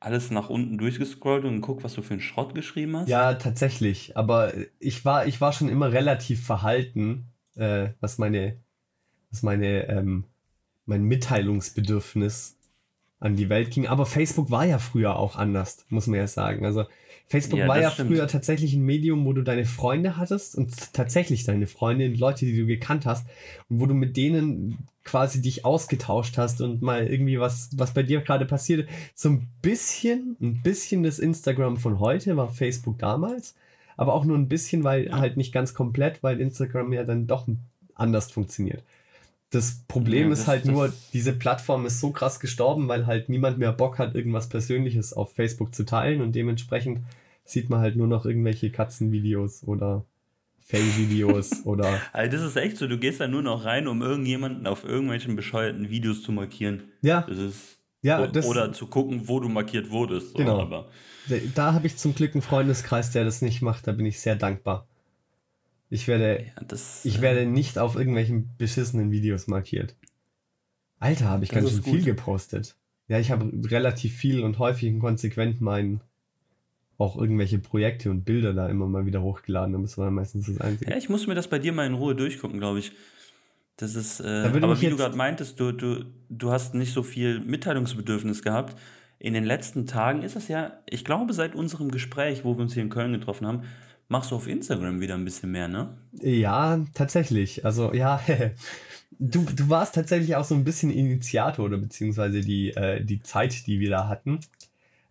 Alles 0.00 0.30
nach 0.30 0.50
unten 0.50 0.78
durchgescrollt 0.78 1.44
und 1.44 1.60
guck, 1.60 1.82
was 1.82 1.94
du 1.94 2.02
für 2.02 2.12
einen 2.12 2.20
Schrott 2.20 2.54
geschrieben 2.54 2.96
hast? 2.96 3.08
Ja, 3.08 3.34
tatsächlich. 3.34 4.16
Aber 4.16 4.52
ich 4.78 5.04
war, 5.04 5.26
ich 5.26 5.40
war 5.40 5.52
schon 5.52 5.68
immer 5.68 5.92
relativ 5.92 6.44
verhalten, 6.44 7.32
äh, 7.56 7.88
was 8.00 8.18
meine, 8.18 8.58
was 9.30 9.42
meine, 9.42 9.88
ähm, 9.88 10.24
mein 10.84 11.04
Mitteilungsbedürfnis 11.04 12.58
an 13.24 13.36
die 13.36 13.48
Welt 13.48 13.70
ging. 13.70 13.86
Aber 13.86 14.04
Facebook 14.06 14.50
war 14.50 14.66
ja 14.66 14.78
früher 14.78 15.16
auch 15.16 15.36
anders, 15.36 15.84
muss 15.88 16.06
man 16.06 16.18
ja 16.18 16.26
sagen. 16.26 16.66
Also 16.66 16.84
Facebook 17.26 17.58
ja, 17.58 17.68
war 17.68 17.80
ja 17.80 17.90
stimmt. 17.90 18.10
früher 18.10 18.28
tatsächlich 18.28 18.74
ein 18.74 18.84
Medium, 18.84 19.24
wo 19.24 19.32
du 19.32 19.42
deine 19.42 19.64
Freunde 19.64 20.18
hattest 20.18 20.54
und 20.56 20.92
tatsächlich 20.92 21.44
deine 21.44 21.66
Freunde, 21.66 22.08
Leute, 22.08 22.44
die 22.44 22.56
du 22.56 22.66
gekannt 22.66 23.06
hast 23.06 23.26
und 23.70 23.80
wo 23.80 23.86
du 23.86 23.94
mit 23.94 24.18
denen 24.18 24.78
quasi 25.04 25.40
dich 25.40 25.64
ausgetauscht 25.64 26.36
hast 26.36 26.60
und 26.60 26.82
mal 26.82 27.06
irgendwie 27.06 27.40
was, 27.40 27.70
was 27.76 27.94
bei 27.94 28.02
dir 28.02 28.20
gerade 28.20 28.44
passiert. 28.44 28.88
So 29.14 29.30
ein 29.30 29.48
bisschen, 29.62 30.36
ein 30.40 30.60
bisschen 30.62 31.02
das 31.02 31.18
Instagram 31.18 31.78
von 31.78 32.00
heute 32.00 32.36
war 32.36 32.50
Facebook 32.50 32.98
damals, 32.98 33.54
aber 33.96 34.12
auch 34.12 34.26
nur 34.26 34.36
ein 34.36 34.48
bisschen, 34.48 34.84
weil 34.84 35.10
halt 35.12 35.38
nicht 35.38 35.52
ganz 35.52 35.72
komplett, 35.72 36.22
weil 36.22 36.40
Instagram 36.40 36.92
ja 36.92 37.04
dann 37.04 37.26
doch 37.26 37.48
anders 37.94 38.30
funktioniert. 38.30 38.82
Das 39.54 39.84
Problem 39.86 40.24
ja, 40.24 40.30
das, 40.30 40.40
ist 40.40 40.46
halt 40.48 40.64
nur, 40.64 40.92
diese 41.12 41.32
Plattform 41.32 41.86
ist 41.86 42.00
so 42.00 42.10
krass 42.10 42.40
gestorben, 42.40 42.88
weil 42.88 43.06
halt 43.06 43.28
niemand 43.28 43.58
mehr 43.58 43.72
Bock 43.72 43.98
hat, 43.98 44.14
irgendwas 44.14 44.48
Persönliches 44.48 45.12
auf 45.12 45.32
Facebook 45.32 45.74
zu 45.74 45.84
teilen 45.84 46.20
und 46.20 46.34
dementsprechend 46.34 47.00
sieht 47.44 47.70
man 47.70 47.80
halt 47.80 47.94
nur 47.94 48.06
noch 48.06 48.26
irgendwelche 48.26 48.70
Katzenvideos 48.70 49.62
oder 49.64 50.04
Fail-Videos 50.66 51.60
oder. 51.64 52.00
Also 52.12 52.36
das 52.36 52.46
ist 52.46 52.56
echt 52.56 52.78
so, 52.78 52.88
du 52.88 52.98
gehst 52.98 53.20
da 53.20 53.28
nur 53.28 53.42
noch 53.42 53.64
rein, 53.64 53.86
um 53.86 54.02
irgendjemanden 54.02 54.66
auf 54.66 54.84
irgendwelchen 54.84 55.36
bescheuerten 55.36 55.90
Videos 55.90 56.22
zu 56.22 56.32
markieren. 56.32 56.84
Ja. 57.02 57.24
Das 57.28 57.38
ist. 57.38 57.78
Ja, 58.02 58.26
das, 58.26 58.44
oder 58.46 58.70
zu 58.74 58.86
gucken, 58.86 59.28
wo 59.28 59.40
du 59.40 59.48
markiert 59.48 59.90
wurdest. 59.90 60.34
Genau. 60.34 60.60
Aber. 60.60 60.88
Da 61.54 61.72
habe 61.72 61.86
ich 61.86 61.96
zum 61.96 62.14
Glück 62.14 62.34
einen 62.34 62.42
Freundeskreis, 62.42 63.10
der 63.12 63.24
das 63.24 63.40
nicht 63.40 63.62
macht. 63.62 63.86
Da 63.86 63.92
bin 63.92 64.04
ich 64.04 64.20
sehr 64.20 64.36
dankbar. 64.36 64.86
Ich 65.90 66.08
werde, 66.08 66.44
ja, 66.44 66.64
das, 66.66 67.04
ich 67.04 67.20
werde 67.20 67.46
nicht 67.46 67.78
auf 67.78 67.94
irgendwelchen 67.94 68.50
beschissenen 68.58 69.10
Videos 69.10 69.46
markiert. 69.46 69.96
Alter, 70.98 71.28
habe 71.28 71.44
ich 71.44 71.50
ganz 71.50 71.70
schön 71.70 71.82
viel 71.82 72.02
gepostet. 72.02 72.76
Ja, 73.08 73.18
ich 73.18 73.30
habe 73.30 73.50
relativ 73.70 74.14
viel 74.14 74.42
und 74.42 74.58
häufig 74.58 74.92
und 74.92 75.00
konsequent 75.00 75.60
meinen 75.60 76.00
auch 76.96 77.16
irgendwelche 77.16 77.58
Projekte 77.58 78.10
und 78.10 78.24
Bilder 78.24 78.54
da 78.54 78.68
immer 78.68 78.86
mal 78.86 79.04
wieder 79.04 79.22
hochgeladen. 79.22 79.72
Da 79.72 79.78
müssen 79.78 80.02
wir 80.02 80.10
meistens 80.10 80.46
das 80.46 80.60
Einzige. 80.60 80.90
Ja, 80.90 80.96
ich 80.96 81.08
muss 81.08 81.26
mir 81.26 81.34
das 81.34 81.48
bei 81.48 81.58
dir 81.58 81.72
mal 81.72 81.86
in 81.86 81.94
Ruhe 81.94 82.14
durchgucken, 82.14 82.58
glaube 82.58 82.78
ich. 82.78 82.92
Das 83.76 83.96
ist, 83.96 84.20
äh, 84.20 84.24
da 84.24 84.46
aber 84.46 84.80
wie 84.80 84.88
du 84.88 84.96
gerade 84.96 85.16
meintest, 85.16 85.58
du, 85.58 85.72
du, 85.72 86.04
du 86.28 86.52
hast 86.52 86.74
nicht 86.74 86.92
so 86.92 87.02
viel 87.02 87.40
Mitteilungsbedürfnis 87.40 88.42
gehabt. 88.42 88.78
In 89.18 89.34
den 89.34 89.44
letzten 89.44 89.86
Tagen 89.86 90.22
ist 90.22 90.36
es 90.36 90.48
ja, 90.48 90.78
ich 90.88 91.04
glaube, 91.04 91.32
seit 91.32 91.56
unserem 91.56 91.90
Gespräch, 91.90 92.44
wo 92.44 92.56
wir 92.56 92.62
uns 92.62 92.74
hier 92.74 92.82
in 92.82 92.90
Köln 92.90 93.12
getroffen 93.12 93.46
haben, 93.46 93.62
machst 94.08 94.30
du 94.30 94.36
auf 94.36 94.46
Instagram 94.46 95.00
wieder 95.00 95.14
ein 95.14 95.24
bisschen 95.24 95.50
mehr, 95.50 95.68
ne? 95.68 95.96
Ja, 96.20 96.84
tatsächlich. 96.94 97.64
Also, 97.64 97.92
ja, 97.94 98.20
du, 99.18 99.44
du 99.44 99.68
warst 99.68 99.94
tatsächlich 99.94 100.36
auch 100.36 100.44
so 100.44 100.54
ein 100.54 100.64
bisschen 100.64 100.90
Initiator 100.90 101.64
oder 101.64 101.78
beziehungsweise 101.78 102.40
die, 102.40 102.70
äh, 102.70 103.04
die 103.04 103.22
Zeit, 103.22 103.66
die 103.66 103.80
wir 103.80 103.90
da 103.90 104.08
hatten. 104.08 104.40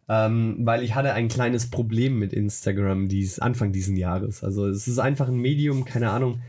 Ähm, 0.10 0.58
weil 0.60 0.84
ich 0.84 0.96
hatte 0.96 1.14
ein 1.14 1.30
kleines 1.30 1.70
Problem 1.70 2.20
mit 2.20 2.34
Instagram 2.34 3.08
dies, 3.08 3.40
Anfang 3.40 3.72
diesen 3.72 3.96
Jahres. 3.96 4.44
Also 4.44 4.68
es 4.68 4.88
ist 4.88 5.00
einfach 5.00 5.28
ein 5.30 5.38
Medium, 5.38 5.86
keine 5.86 6.10
Ahnung. 6.10 6.42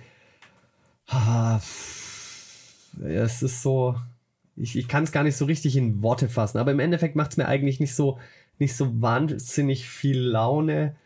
es 3.00 3.42
ist 3.42 3.62
so, 3.62 3.94
ich, 4.57 4.76
ich 4.76 4.88
kann 4.88 5.04
es 5.04 5.12
gar 5.12 5.22
nicht 5.22 5.37
so 5.37 5.44
richtig 5.44 5.76
in 5.76 6.02
Worte 6.02 6.28
fassen, 6.28 6.59
aber 6.59 6.72
im 6.72 6.80
Endeffekt 6.80 7.14
macht 7.14 7.33
es 7.33 7.37
mir 7.37 7.46
eigentlich 7.46 7.78
nicht 7.78 7.94
so, 7.94 8.18
nicht 8.59 8.74
so 8.74 9.00
wahnsinnig 9.00 9.88
viel 9.88 10.18
Laune, 10.18 10.96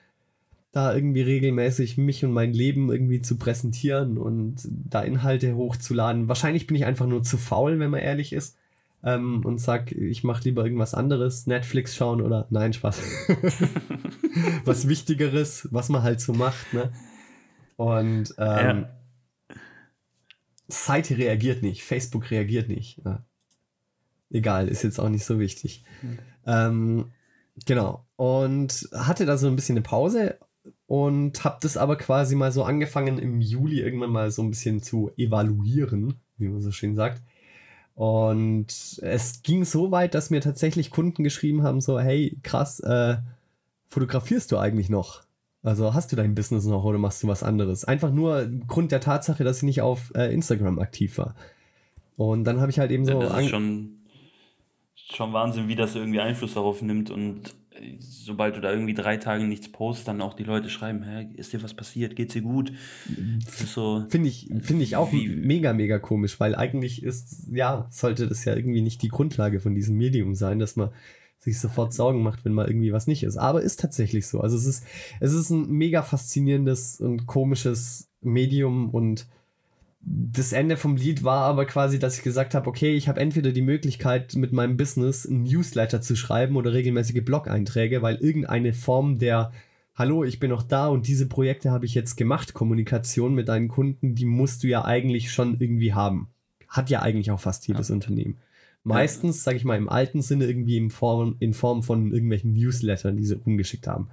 da 0.73 0.95
irgendwie 0.95 1.23
regelmäßig 1.23 1.97
mich 1.97 2.25
und 2.25 2.33
mein 2.33 2.53
Leben 2.53 2.91
irgendwie 2.91 3.23
zu 3.23 3.39
präsentieren 3.39 4.19
und 4.19 4.57
da 4.69 5.01
Inhalte 5.01 5.57
hochzuladen. 5.57 6.29
Wahrscheinlich 6.29 6.67
bin 6.67 6.77
ich 6.77 6.85
einfach 6.85 7.07
nur 7.07 7.23
zu 7.23 7.39
faul, 7.39 7.79
wenn 7.79 7.91
man 7.91 8.01
ehrlich 8.01 8.33
ist 8.33 8.57
ähm, 9.03 9.45
und 9.45 9.59
sag, 9.59 9.93
ich 9.93 10.25
mache 10.25 10.45
lieber 10.45 10.65
irgendwas 10.65 10.95
anderes, 10.95 11.47
Netflix 11.47 11.97
schauen 11.97 12.21
oder 12.21 12.47
nein, 12.51 12.73
Spaß. 12.73 13.01
was 14.65 14.89
Wichtigeres, 14.89 15.69
was 15.71 15.89
man 15.89 16.03
halt 16.03 16.21
so 16.21 16.33
macht, 16.33 16.73
ne? 16.75 16.93
Und 17.77 18.35
ähm, 18.39 18.87
ja. 18.87 18.91
Seite 20.67 21.17
reagiert 21.17 21.63
nicht, 21.63 21.83
Facebook 21.83 22.31
reagiert 22.31 22.69
nicht. 22.69 23.01
Ja. 23.05 23.25
Egal, 24.31 24.69
ist 24.69 24.83
jetzt 24.83 24.99
auch 24.99 25.09
nicht 25.09 25.25
so 25.25 25.39
wichtig. 25.39 25.85
Mhm. 26.03 26.19
Ähm, 26.45 27.13
genau. 27.65 28.05
Und 28.17 28.89
hatte 28.93 29.25
da 29.25 29.39
so 29.39 29.47
ein 29.47 29.57
bisschen 29.57 29.77
eine 29.77 29.83
Pause 29.83 30.39
und 30.89 31.45
habe 31.45 31.59
das 31.61 31.77
aber 31.77 31.97
quasi 31.97 32.35
mal 32.35 32.51
so 32.51 32.65
angefangen 32.65 33.19
im 33.19 33.43
Juli 33.43 33.81
irgendwann 33.81 34.11
mal 34.11 34.31
so 34.31 34.43
ein 34.43 34.49
bisschen 34.49 34.83
zu 34.83 35.11
evaluieren, 35.19 36.15
wie 36.39 36.49
man 36.49 36.63
so 36.63 36.73
schön 36.73 36.97
sagt. 36.97 37.23
Und 37.95 38.69
es 39.03 39.43
ging 39.43 39.65
so 39.65 39.91
weit, 39.91 40.15
dass 40.15 40.31
mir 40.31 40.41
tatsächlich 40.41 40.91
Kunden 40.91 41.25
geschrieben 41.25 41.63
haben, 41.63 41.83
so, 41.83 42.01
hey, 42.01 42.39
krass, 42.43 42.81
äh, 42.81 43.19
fotografierst 43.87 44.51
du 44.51 44.57
eigentlich 44.57 44.89
noch? 44.89 45.25
Also 45.63 45.93
hast 45.93 46.11
du 46.11 46.17
dein 46.17 46.35
Business 46.35 46.65
noch 46.65 46.85
oder 46.85 46.97
machst 46.97 47.23
du 47.23 47.29
was 47.29 47.43
anderes? 47.43 47.85
Einfach 47.85 48.11
nur 48.11 48.47
Grund 48.67 48.91
der 48.91 49.01
Tatsache, 49.01 49.45
dass 49.45 49.59
ich 49.59 49.65
nicht 49.65 49.83
auf 49.83 50.11
äh, 50.15 50.33
Instagram 50.33 50.79
aktiv 50.79 51.19
war. 51.19 51.35
Und 52.17 52.45
dann 52.45 52.63
habe 52.63 52.71
ich 52.71 52.79
halt 52.79 52.91
eben 52.93 53.05
so... 53.05 53.21
Ja, 53.21 53.29
das 53.29 53.41
ist 53.41 53.51
schon, 53.51 53.99
schon 54.95 55.35
Wahnsinn, 55.35 55.69
wie 55.69 55.77
das 55.77 55.95
irgendwie 55.95 56.21
Einfluss 56.21 56.55
darauf 56.55 56.81
nimmt 56.81 57.11
und 57.11 57.55
sobald 58.01 58.57
du 58.57 58.61
da 58.61 58.73
irgendwie 58.73 58.95
drei 58.95 59.17
Tage 59.17 59.45
nichts 59.45 59.71
postest, 59.71 60.09
dann 60.09 60.21
auch 60.21 60.35
die 60.35 60.45
Leute 60.45 60.69
schreiben, 60.71 61.03
hä, 61.03 61.29
ist 61.35 61.53
dir 61.53 61.63
was 61.63 61.75
passiert, 61.75 62.17
geht's 62.17 62.35
dir 62.35 62.43
gut? 62.43 62.73
So, 63.67 64.05
Finde 64.09 64.29
ich, 64.29 64.51
find 64.61 64.83
ich 64.83 64.97
auch 64.97 65.13
wie, 65.13 65.29
mega, 65.29 65.73
mega 65.73 65.99
komisch, 65.99 66.39
weil 66.41 66.55
eigentlich 66.55 67.03
ist, 67.03 67.49
ja, 67.51 67.87
sollte 67.91 68.29
das 68.29 68.45
ja 68.45 68.55
irgendwie 68.55 68.83
nicht 68.83 69.03
die 69.03 69.09
Grundlage 69.09 69.61
von 69.61 69.75
diesem 69.75 69.97
Medium 69.97 70.35
sein, 70.35 70.59
dass 70.59 70.77
man 70.77 70.91
sich 71.39 71.61
sofort 71.61 71.95
Sorgen 71.95 72.23
macht, 72.23 72.45
wenn 72.45 72.53
mal 72.53 72.67
irgendwie 72.67 72.93
was 72.93 73.07
nicht 73.07 73.23
ist. 73.23 73.37
Aber 73.37 73.63
ist 73.63 73.81
tatsächlich 73.81 74.27
so. 74.27 74.41
Also 74.41 74.57
es 74.57 74.67
ist, 74.67 74.85
es 75.21 75.33
ist 75.33 75.51
ein 75.51 75.71
mega 75.71 76.03
faszinierendes 76.03 77.01
und 77.01 77.27
komisches 77.27 78.11
Medium 78.21 78.91
und 78.91 79.29
das 80.01 80.53
Ende 80.53 80.77
vom 80.77 80.97
Lied 80.97 81.25
war 81.25 81.43
aber 81.43 81.65
quasi, 81.67 81.99
dass 81.99 82.19
ich 82.19 82.25
gesagt 82.25 82.55
habe, 82.55 82.69
okay, 82.69 82.95
ich 82.95 83.09
habe 83.09 83.21
entweder 83.21 83.53
die 83.53 83.63
Möglichkeit, 83.63 84.35
mit 84.37 84.53
meinem 84.53 84.77
Business 84.77 85.25
ein 85.25 85.43
Newsletter 85.43 86.01
zu 86.01 86.17
schreiben 86.17 86.57
oder 86.57 86.73
regelmäßige 86.73 87.25
Blog-Einträge, 87.25 88.01
weil 88.01 88.17
irgendeine 88.17 88.73
Form 88.75 89.19
der 89.19 89.53
hallo, 89.99 90.23
ich 90.23 90.39
bin 90.39 90.51
noch 90.51 90.63
da 90.63 90.87
und 90.87 91.09
diese 91.09 91.27
Projekte 91.27 91.73
habe 91.73 91.85
ich 91.85 91.95
jetzt 91.95 92.17
gemacht. 92.17 92.55
Kommunikation 92.55 93.35
mit 93.35 93.49
deinen 93.49 93.69
Kunden, 93.69 94.15
die 94.15 94.25
musst 94.25 94.63
du 94.63 94.69
ja 94.69 94.85
eigentlich 94.85 95.33
schon 95.33 95.59
irgendwie 95.59 95.93
haben. 95.93 96.29
Hat 96.69 96.89
ja 96.89 97.03
eigentlich 97.03 97.33
auch 97.33 97.41
fast 97.41 97.67
jedes 97.67 97.89
ja. 97.89 97.95
Unternehmen. 97.95 98.39
Meistens, 98.85 99.43
sage 99.43 99.57
ich 99.57 99.65
mal, 99.65 99.77
im 99.77 99.89
alten 99.89 100.23
Sinne 100.23 100.47
irgendwie 100.47 100.77
in 100.77 100.91
Form, 100.91 101.37
in 101.41 101.53
Form 101.53 101.83
von 101.83 102.13
irgendwelchen 102.13 102.55
Newslettern, 102.55 103.17
die 103.17 103.25
sie 103.25 103.37
umgeschickt 103.37 103.89
haben. 103.89 104.09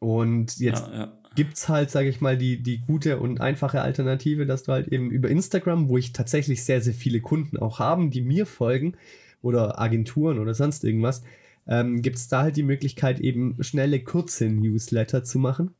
Und 0.00 0.58
jetzt 0.58 0.88
ja, 0.88 0.94
ja. 0.94 1.12
Gibt 1.34 1.56
es 1.56 1.68
halt, 1.68 1.90
sage 1.90 2.08
ich 2.08 2.20
mal, 2.20 2.36
die, 2.36 2.62
die 2.62 2.78
gute 2.78 3.18
und 3.18 3.40
einfache 3.40 3.82
Alternative, 3.82 4.46
dass 4.46 4.64
du 4.64 4.72
halt 4.72 4.88
eben 4.88 5.10
über 5.10 5.28
Instagram, 5.28 5.88
wo 5.88 5.98
ich 5.98 6.12
tatsächlich 6.12 6.64
sehr, 6.64 6.80
sehr 6.80 6.94
viele 6.94 7.20
Kunden 7.20 7.56
auch 7.56 7.78
haben, 7.78 8.10
die 8.10 8.22
mir 8.22 8.46
folgen, 8.46 8.96
oder 9.42 9.80
Agenturen 9.80 10.38
oder 10.38 10.54
sonst 10.54 10.84
irgendwas, 10.84 11.22
ähm, 11.66 12.00
gibt 12.00 12.16
es 12.16 12.28
da 12.28 12.42
halt 12.42 12.56
die 12.56 12.62
Möglichkeit, 12.62 13.20
eben 13.20 13.62
schnelle, 13.62 14.02
kurze 14.02 14.48
Newsletter 14.48 15.24
zu 15.24 15.38
machen 15.38 15.74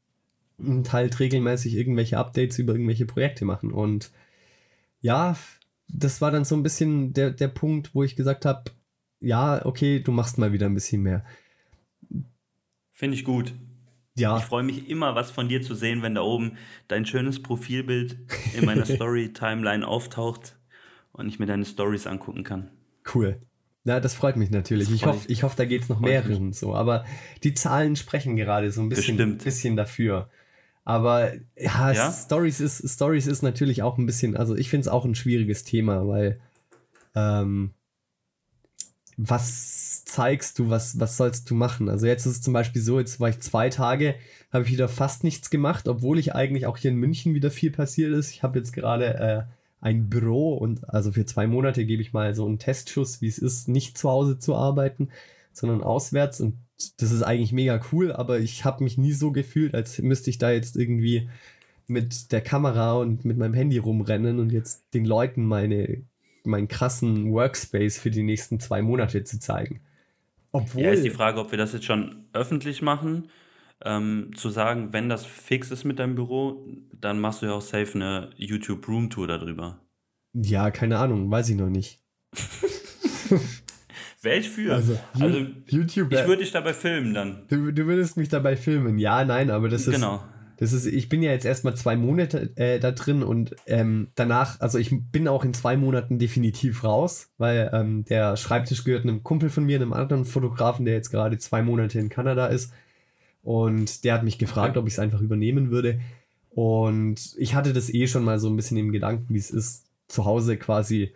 und 0.59 0.93
halt 0.93 1.19
regelmäßig 1.19 1.75
irgendwelche 1.75 2.19
Updates 2.19 2.59
über 2.59 2.75
irgendwelche 2.75 3.07
Projekte 3.07 3.45
machen. 3.45 3.73
Und 3.73 4.11
ja, 5.01 5.37
das 5.89 6.21
war 6.21 6.31
dann 6.31 6.45
so 6.45 6.55
ein 6.55 6.63
bisschen 6.63 7.13
der, 7.13 7.31
der 7.31 7.49
Punkt, 7.49 7.95
wo 7.95 8.03
ich 8.03 8.17
gesagt 8.17 8.45
habe, 8.45 8.71
ja, 9.21 9.65
okay, 9.65 10.01
du 10.01 10.13
machst 10.13 10.39
mal 10.39 10.53
wieder 10.53 10.67
ein 10.67 10.75
bisschen 10.75 11.03
mehr. 11.03 11.25
Finde 12.91 13.17
ich 13.17 13.25
gut. 13.25 13.55
Ja. 14.15 14.37
Ich 14.39 14.45
freue 14.45 14.63
mich 14.63 14.89
immer, 14.91 15.15
was 15.15 15.31
von 15.31 15.49
dir 15.49 15.63
zu 15.63 15.75
sehen, 15.75 16.03
wenn 16.03 16.15
da 16.15 16.23
oben 16.23 16.59
dein 16.89 17.07
schönes 17.07 17.43
Profilbild 17.43 18.19
in 18.55 18.65
meiner 18.65 18.85
Story-Timeline 18.87 19.87
auftaucht 19.87 20.57
und 21.13 21.29
ich 21.29 21.39
mir 21.39 21.47
deine 21.47 21.65
Stories 21.65 22.07
angucken 22.07 22.45
kann. 22.45 22.71
Cool. 23.15 23.41
Na, 23.85 23.99
das 23.99 24.15
freut 24.15 24.37
mich 24.37 24.51
natürlich. 24.51 24.91
ich 24.91 25.07
hoffe, 25.07 25.27
ich 25.29 25.43
hoff, 25.43 25.57
da 25.57 25.65
geht 25.65 25.83
es 25.83 25.89
noch 25.89 25.99
mehreren 26.01 26.53
so. 26.53 26.75
Aber 26.75 27.05
die 27.43 27.55
Zahlen 27.55 27.97
sprechen 27.97 28.37
gerade 28.37 28.71
so 28.71 28.81
ein 28.81 28.89
bisschen, 28.89 29.39
bisschen 29.39 29.77
dafür. 29.77 30.29
Aber 30.85 31.33
ja, 31.57 31.93
ja? 31.93 32.13
Stories, 32.13 32.61
ist, 32.61 32.89
Stories 32.89 33.27
ist 33.27 33.43
natürlich 33.43 33.83
auch 33.83 33.99
ein 33.99 34.07
bisschen, 34.07 34.37
also 34.37 34.57
ich 34.57 34.69
finde 34.69 34.83
es 34.83 34.89
auch 34.89 35.05
ein 35.05 35.15
schwieriges 35.15 35.65
Thema, 35.65 36.07
weil 36.07 36.41
ähm, 37.15 37.73
was 39.17 40.05
zeigst 40.05 40.59
du, 40.59 40.71
was, 40.71 40.99
was 40.99 41.17
sollst 41.17 41.51
du 41.51 41.55
machen? 41.55 41.89
Also 41.89 42.07
jetzt 42.07 42.27
ist 42.27 42.33
es 42.33 42.41
zum 42.43 42.53
Beispiel 42.53 42.83
so, 42.83 42.99
jetzt 42.99 43.21
war 43.21 43.29
ich 43.29 43.41
zwei 43.41 43.69
Tage, 43.69 44.15
habe 44.53 44.65
ich 44.65 44.73
wieder 44.73 44.89
fast 44.89 45.25
nichts 45.25 45.51
gemacht, 45.51 45.89
obwohl 45.89 46.19
ich 46.19 46.35
eigentlich 46.35 46.67
auch 46.67 46.77
hier 46.77 46.91
in 46.91 46.97
München 46.97 47.35
wieder 47.35 47.51
viel 47.51 47.71
passiert 47.71 48.13
ist. 48.13 48.31
Ich 48.31 48.43
habe 48.43 48.59
jetzt 48.59 48.73
gerade 48.73 49.15
äh, 49.15 49.43
ein 49.81 50.09
Büro 50.09 50.55
und 50.55 50.89
also 50.89 51.13
für 51.13 51.27
zwei 51.27 51.47
Monate 51.47 51.85
gebe 51.85 52.03
ich 52.03 52.13
mal 52.13 52.35
so 52.35 52.47
einen 52.47 52.59
Testschuss, 52.59 53.21
wie 53.21 53.29
es 53.29 53.39
ist, 53.39 53.69
nicht 53.69 53.99
zu 53.99 54.09
Hause 54.09 54.39
zu 54.39 54.55
arbeiten, 54.55 55.11
sondern 55.53 55.83
auswärts 55.83 56.41
und 56.41 56.57
das 56.99 57.13
ist 57.13 57.23
eigentlich 57.23 57.53
mega 57.53 57.81
cool, 57.93 58.13
aber 58.13 58.41
ich 58.41 58.65
habe 58.65 58.83
mich 58.83 58.99
nie 58.99 59.13
so 59.13 59.31
gefühlt, 59.31 59.75
als 59.75 59.99
müsste 60.01 60.31
ich 60.31 60.39
da 60.39 60.51
jetzt 60.51 60.77
irgendwie 60.77 61.29
mit 61.87 62.33
der 62.33 62.41
Kamera 62.41 62.95
und 62.95 63.25
mit 63.25 63.39
meinem 63.39 63.55
Handy 63.55 63.79
rumrennen 63.79 64.41
und 64.41 64.53
jetzt 64.53 64.95
den 64.95 65.05
Leuten 65.05 65.45
meine 65.45 66.03
meinen 66.47 66.69
krassen 66.69 67.33
Workspace 67.33 67.99
für 67.99 68.11
die 68.11 68.23
nächsten 68.23 68.61
zwei 68.61 68.83
Monate 68.83 69.25
zu 69.25 69.39
zeigen. 69.41 69.81
Obwohl. 70.53 70.83
Ja, 70.83 70.91
ist 70.91 71.05
die 71.05 71.11
Frage, 71.11 71.41
ob 71.41 71.51
wir 71.51 71.59
das 71.59 71.73
jetzt 71.73 71.87
schon 71.87 72.27
öffentlich 72.33 72.83
machen. 72.83 73.29
Ähm, 73.85 74.31
zu 74.37 74.49
sagen, 74.51 74.93
wenn 74.93 75.09
das 75.09 75.27
fix 75.27 75.73
ist 75.73 75.83
mit 75.85 75.99
deinem 75.99 76.15
Büro, 76.15 76.65
dann 76.93 77.19
machst 77.19 77.43
du 77.43 77.47
ja 77.47 77.53
auch 77.53 77.63
safe 77.63 77.95
eine 77.95 78.31
YouTube 78.37 78.87
Room 78.87 79.11
Tour 79.11 79.27
darüber. 79.27 79.81
Ja, 80.35 80.71
keine 80.71 80.99
Ahnung, 80.99 81.31
weiß 81.31 81.49
ich 81.49 81.57
noch 81.57 81.69
nicht. 81.69 81.99
Wäre 84.23 84.39
ich 84.39 84.49
für. 84.49 84.73
Also, 84.73 84.97
also 85.19 85.47
YouTube. 85.67 86.13
Ich 86.13 86.27
würde 86.27 86.43
dich 86.43 86.53
dabei 86.53 86.75
filmen 86.75 87.13
dann. 87.13 87.43
Du, 87.49 87.73
du 87.73 87.87
würdest 87.87 88.17
mich 88.17 88.29
dabei 88.29 88.57
filmen. 88.57 88.99
Ja, 88.99 89.25
nein, 89.25 89.51
aber 89.51 89.69
das 89.69 89.89
ist. 89.89 89.95
Genau. 89.95 90.23
Das 90.63 90.73
ist, 90.73 90.87
ich 90.87 91.09
bin 91.09 91.25
ja 91.25 91.33
jetzt 91.33 91.45
erstmal 91.45 91.75
zwei 91.75 91.97
Monate 91.97 92.53
äh, 92.55 92.79
da 92.79 92.93
drin 92.93 93.25
und 93.25 93.57
ähm, 93.67 94.13
danach, 94.15 94.61
also 94.61 94.79
ich 94.79 94.95
bin 95.11 95.27
auch 95.27 95.45
in 95.45 95.55
zwei 95.55 95.77
Monaten 95.77 96.21
definitiv 96.21 96.85
raus, 96.85 97.31
weil 97.37 97.69
ähm, 97.73 98.05
der 98.05 98.37
Schreibtisch 98.37 98.85
gehört 98.85 99.03
einem 99.03 99.25
Kumpel 99.25 99.51
von 99.51 99.65
mir, 99.65 99.75
einem 99.75 99.93
anderen 99.93 100.25
Fotografen, 100.25 100.85
der 100.85 100.95
jetzt 100.95 101.11
gerade 101.11 101.37
zwei 101.39 101.63
Monate 101.63 101.99
in 101.99 102.11
Kanada 102.11 102.47
ist. 102.47 102.73
Und 103.43 104.05
der 104.05 104.15
hat 104.15 104.23
mich 104.23 104.39
gefragt, 104.39 104.77
ob 104.77 104.87
ich 104.87 104.93
es 104.93 104.99
einfach 105.01 105.21
übernehmen 105.21 105.73
würde. 105.73 106.01
Und 106.51 107.35
ich 107.39 107.57
hatte 107.57 107.73
das 107.73 107.93
eh 107.93 108.07
schon 108.07 108.23
mal 108.23 108.39
so 108.39 108.49
ein 108.49 108.55
bisschen 108.55 108.77
im 108.77 108.93
Gedanken, 108.93 109.35
wie 109.35 109.41
es 109.41 109.51
ist, 109.51 109.87
zu 110.07 110.27
Hause 110.27 110.59
quasi 110.59 111.13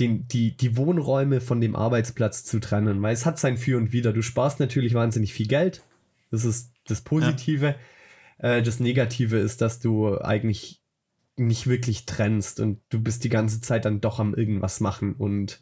den, 0.00 0.26
die, 0.26 0.56
die 0.56 0.76
Wohnräume 0.76 1.40
von 1.40 1.60
dem 1.60 1.76
Arbeitsplatz 1.76 2.42
zu 2.42 2.58
trennen, 2.58 3.00
weil 3.00 3.14
es 3.14 3.26
hat 3.26 3.38
sein 3.38 3.58
Für 3.58 3.76
und 3.76 3.92
Wider. 3.92 4.12
Du 4.12 4.22
sparst 4.22 4.58
natürlich 4.58 4.92
wahnsinnig 4.94 5.32
viel 5.32 5.46
Geld. 5.46 5.82
Das 6.32 6.44
ist 6.44 6.72
das 6.88 7.02
Positive. 7.02 7.66
Ja. 7.66 7.74
Äh, 8.42 8.62
das 8.62 8.80
Negative 8.80 9.38
ist, 9.38 9.62
dass 9.62 9.80
du 9.80 10.18
eigentlich 10.18 10.82
nicht 11.36 11.66
wirklich 11.66 12.04
trennst 12.04 12.60
und 12.60 12.80
du 12.90 13.00
bist 13.00 13.24
die 13.24 13.30
ganze 13.30 13.62
Zeit 13.62 13.86
dann 13.86 14.02
doch 14.02 14.18
am 14.20 14.34
irgendwas 14.34 14.80
machen 14.80 15.14
und 15.14 15.60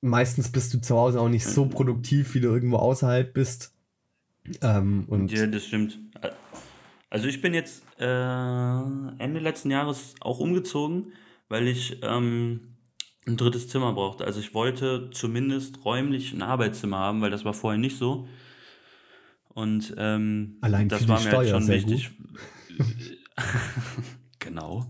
meistens 0.00 0.50
bist 0.50 0.72
du 0.72 0.80
zu 0.80 0.96
Hause 0.96 1.20
auch 1.20 1.28
nicht 1.28 1.44
so 1.44 1.66
produktiv, 1.66 2.34
wie 2.34 2.40
du 2.40 2.48
irgendwo 2.48 2.76
außerhalb 2.76 3.34
bist. 3.34 3.74
Ähm, 4.62 5.04
und 5.08 5.30
ja, 5.30 5.46
das 5.46 5.66
stimmt. 5.66 5.98
Also 7.10 7.28
ich 7.28 7.42
bin 7.42 7.52
jetzt 7.52 7.82
äh, 7.98 8.04
Ende 8.04 9.40
letzten 9.40 9.70
Jahres 9.70 10.14
auch 10.20 10.38
umgezogen, 10.38 11.12
weil 11.48 11.68
ich 11.68 11.98
ähm, 12.02 12.76
ein 13.26 13.36
drittes 13.36 13.68
Zimmer 13.68 13.92
brauchte. 13.92 14.24
Also 14.24 14.40
ich 14.40 14.54
wollte 14.54 15.10
zumindest 15.12 15.84
räumlich 15.84 16.32
ein 16.32 16.42
Arbeitszimmer 16.42 16.98
haben, 16.98 17.20
weil 17.20 17.30
das 17.30 17.44
war 17.44 17.52
vorher 17.52 17.78
nicht 17.78 17.98
so. 17.98 18.26
Und 19.54 19.94
ähm, 19.98 20.58
Allein 20.60 20.88
das 20.88 21.08
war 21.08 21.20
mir 21.20 21.28
Steuer, 21.28 21.38
halt 21.38 21.48
schon 21.50 21.68
wichtig. 21.68 22.10
genau. 24.38 24.88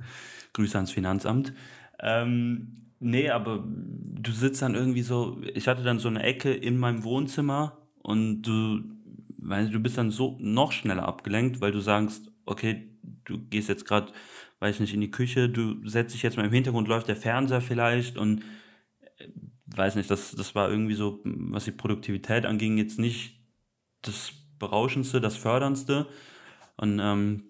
Grüße 0.52 0.76
ans 0.76 0.90
Finanzamt. 0.90 1.52
Ähm, 2.00 2.92
nee, 2.98 3.30
aber 3.30 3.64
du 3.66 4.32
sitzt 4.32 4.62
dann 4.62 4.74
irgendwie 4.74 5.02
so, 5.02 5.40
ich 5.54 5.68
hatte 5.68 5.82
dann 5.82 5.98
so 5.98 6.08
eine 6.08 6.22
Ecke 6.22 6.52
in 6.52 6.76
meinem 6.78 7.04
Wohnzimmer 7.04 7.78
und 8.02 8.42
du, 8.42 8.80
weißt, 9.38 9.72
du 9.72 9.80
bist 9.80 9.98
dann 9.98 10.10
so 10.10 10.36
noch 10.40 10.72
schneller 10.72 11.06
abgelenkt, 11.06 11.60
weil 11.60 11.72
du 11.72 11.80
sagst, 11.80 12.30
okay, 12.46 12.90
du 13.24 13.38
gehst 13.38 13.68
jetzt 13.68 13.86
gerade, 13.86 14.12
weiß 14.58 14.80
nicht, 14.80 14.94
in 14.94 15.00
die 15.00 15.10
Küche, 15.10 15.48
du 15.48 15.86
setzt 15.88 16.14
dich 16.14 16.22
jetzt 16.22 16.36
mal 16.36 16.46
im 16.46 16.52
Hintergrund, 16.52 16.88
läuft 16.88 17.08
der 17.08 17.16
Fernseher 17.16 17.60
vielleicht 17.60 18.18
und 18.18 18.42
äh, 19.18 19.28
weiß 19.66 19.94
nicht, 19.96 20.10
das, 20.10 20.32
das 20.32 20.54
war 20.54 20.70
irgendwie 20.70 20.94
so, 20.94 21.20
was 21.24 21.64
die 21.64 21.70
Produktivität 21.70 22.44
anging, 22.44 22.76
jetzt 22.76 22.98
nicht 22.98 23.40
das 24.02 24.32
Berauschendste, 24.60 25.20
das 25.20 25.36
Förderndste. 25.36 26.06
Und 26.76 27.00
ähm, 27.00 27.42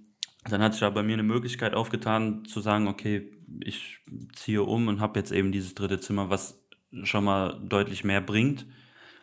dann 0.48 0.62
hat 0.62 0.72
sich 0.72 0.80
da 0.80 0.88
bei 0.88 1.02
mir 1.02 1.12
eine 1.12 1.22
Möglichkeit 1.22 1.74
aufgetan, 1.74 2.46
zu 2.46 2.60
sagen, 2.60 2.88
okay, 2.88 3.30
ich 3.62 3.98
ziehe 4.32 4.62
um 4.62 4.88
und 4.88 5.00
habe 5.00 5.18
jetzt 5.18 5.32
eben 5.32 5.52
dieses 5.52 5.74
dritte 5.74 6.00
Zimmer, 6.00 6.30
was 6.30 6.58
schon 7.02 7.24
mal 7.24 7.60
deutlich 7.62 8.04
mehr 8.04 8.22
bringt. 8.22 8.64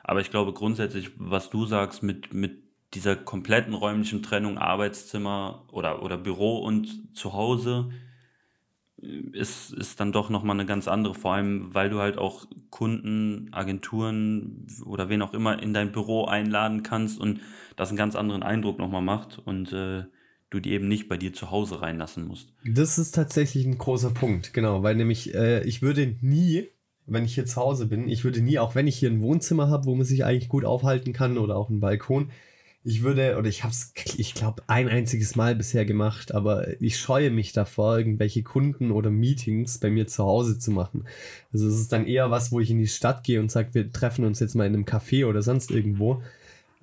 Aber 0.04 0.22
ich 0.22 0.30
glaube 0.30 0.54
grundsätzlich, 0.54 1.10
was 1.18 1.50
du 1.50 1.66
sagst, 1.66 2.04
mit, 2.04 2.34
mit 2.34 2.64
dieser 2.94 3.16
kompletten 3.16 3.74
räumlichen 3.74 4.22
Trennung 4.22 4.58
Arbeitszimmer 4.58 5.66
oder, 5.72 6.04
oder 6.04 6.18
Büro 6.18 6.60
und 6.60 7.16
Zuhause, 7.16 7.90
ist, 8.98 9.74
ist 9.74 10.00
dann 10.00 10.12
doch 10.12 10.30
nochmal 10.30 10.56
eine 10.56 10.66
ganz 10.66 10.88
andere, 10.88 11.14
vor 11.14 11.34
allem 11.34 11.74
weil 11.74 11.90
du 11.90 12.00
halt 12.00 12.18
auch 12.18 12.46
Kunden, 12.72 13.50
Agenturen 13.52 14.66
oder 14.86 15.10
wen 15.10 15.22
auch 15.22 15.34
immer 15.34 15.62
in 15.62 15.74
dein 15.74 15.92
Büro 15.92 16.26
einladen 16.26 16.82
kannst 16.82 17.20
und 17.20 17.42
das 17.78 17.90
einen 17.90 17.98
ganz 17.98 18.16
anderen 18.16 18.44
Eindruck 18.44 18.80
nochmal 18.80 19.02
macht 19.02 19.40
und 19.40 19.72
äh, 19.72 20.04
du 20.50 20.60
die 20.60 20.72
eben 20.72 20.90
nicht 20.90 21.08
bei 21.08 21.16
dir 21.16 21.32
zu 21.32 21.52
Hause 21.52 21.82
reinlassen 21.82 22.28
musst. 22.28 22.54
Das 22.66 22.98
ist 22.98 23.16
tatsächlich 23.16 23.66
ein 23.66 23.78
großer 23.78 24.10
Punkt, 24.10 24.54
genau, 24.54 24.84
weil 24.84 24.96
nämlich 24.96 25.34
äh, 25.34 25.64
ich 25.64 25.82
würde 25.82 26.18
nie, 26.22 26.68
wenn 27.06 27.24
ich 27.24 27.36
hier 27.36 27.46
zu 27.46 27.58
Hause 27.58 27.86
bin, 27.86 28.10
ich 28.10 28.26
würde 28.26 28.42
nie, 28.42 28.60
auch 28.60 28.76
wenn 28.76 28.88
ich 28.88 28.98
hier 28.98 29.10
ein 29.10 29.22
Wohnzimmer 29.22 29.70
habe, 29.70 29.86
wo 29.86 29.96
man 29.96 30.06
sich 30.06 30.26
eigentlich 30.26 30.50
gut 30.50 30.66
aufhalten 30.66 31.14
kann 31.14 31.38
oder 31.38 31.56
auch 31.56 31.70
einen 31.70 31.80
Balkon, 31.80 32.32
ich 32.84 33.04
würde, 33.04 33.38
oder 33.38 33.50
ich 33.50 33.64
habe 33.64 33.74
es, 33.74 33.94
ich 34.18 34.34
glaube, 34.34 34.64
ein 34.68 34.88
einziges 34.88 35.36
Mal 35.36 35.56
bisher 35.56 35.84
gemacht, 35.84 36.34
aber 36.34 36.82
ich 36.82 36.98
scheue 36.98 37.32
mich 37.32 37.52
davor, 37.52 37.98
irgendwelche 37.98 38.44
Kunden 38.44 38.92
oder 38.92 39.10
Meetings 39.10 39.80
bei 39.80 39.90
mir 39.90 40.08
zu 40.08 40.24
Hause 40.24 40.58
zu 40.58 40.72
machen. 40.72 41.04
Also 41.52 41.68
es 41.68 41.78
ist 41.78 41.92
dann 41.92 42.08
eher 42.08 42.32
was, 42.32 42.54
wo 42.54 42.62
ich 42.62 42.72
in 42.72 42.80
die 42.80 42.88
Stadt 42.88 43.26
gehe 43.26 43.42
und 43.42 43.52
sage, 43.52 43.74
wir 43.74 43.92
treffen 43.92 44.24
uns 44.24 44.40
jetzt 44.40 44.56
mal 44.56 44.66
in 44.66 44.74
einem 44.74 44.86
Café 44.86 45.26
oder 45.26 45.42
sonst 45.42 45.70
irgendwo. 45.70 46.24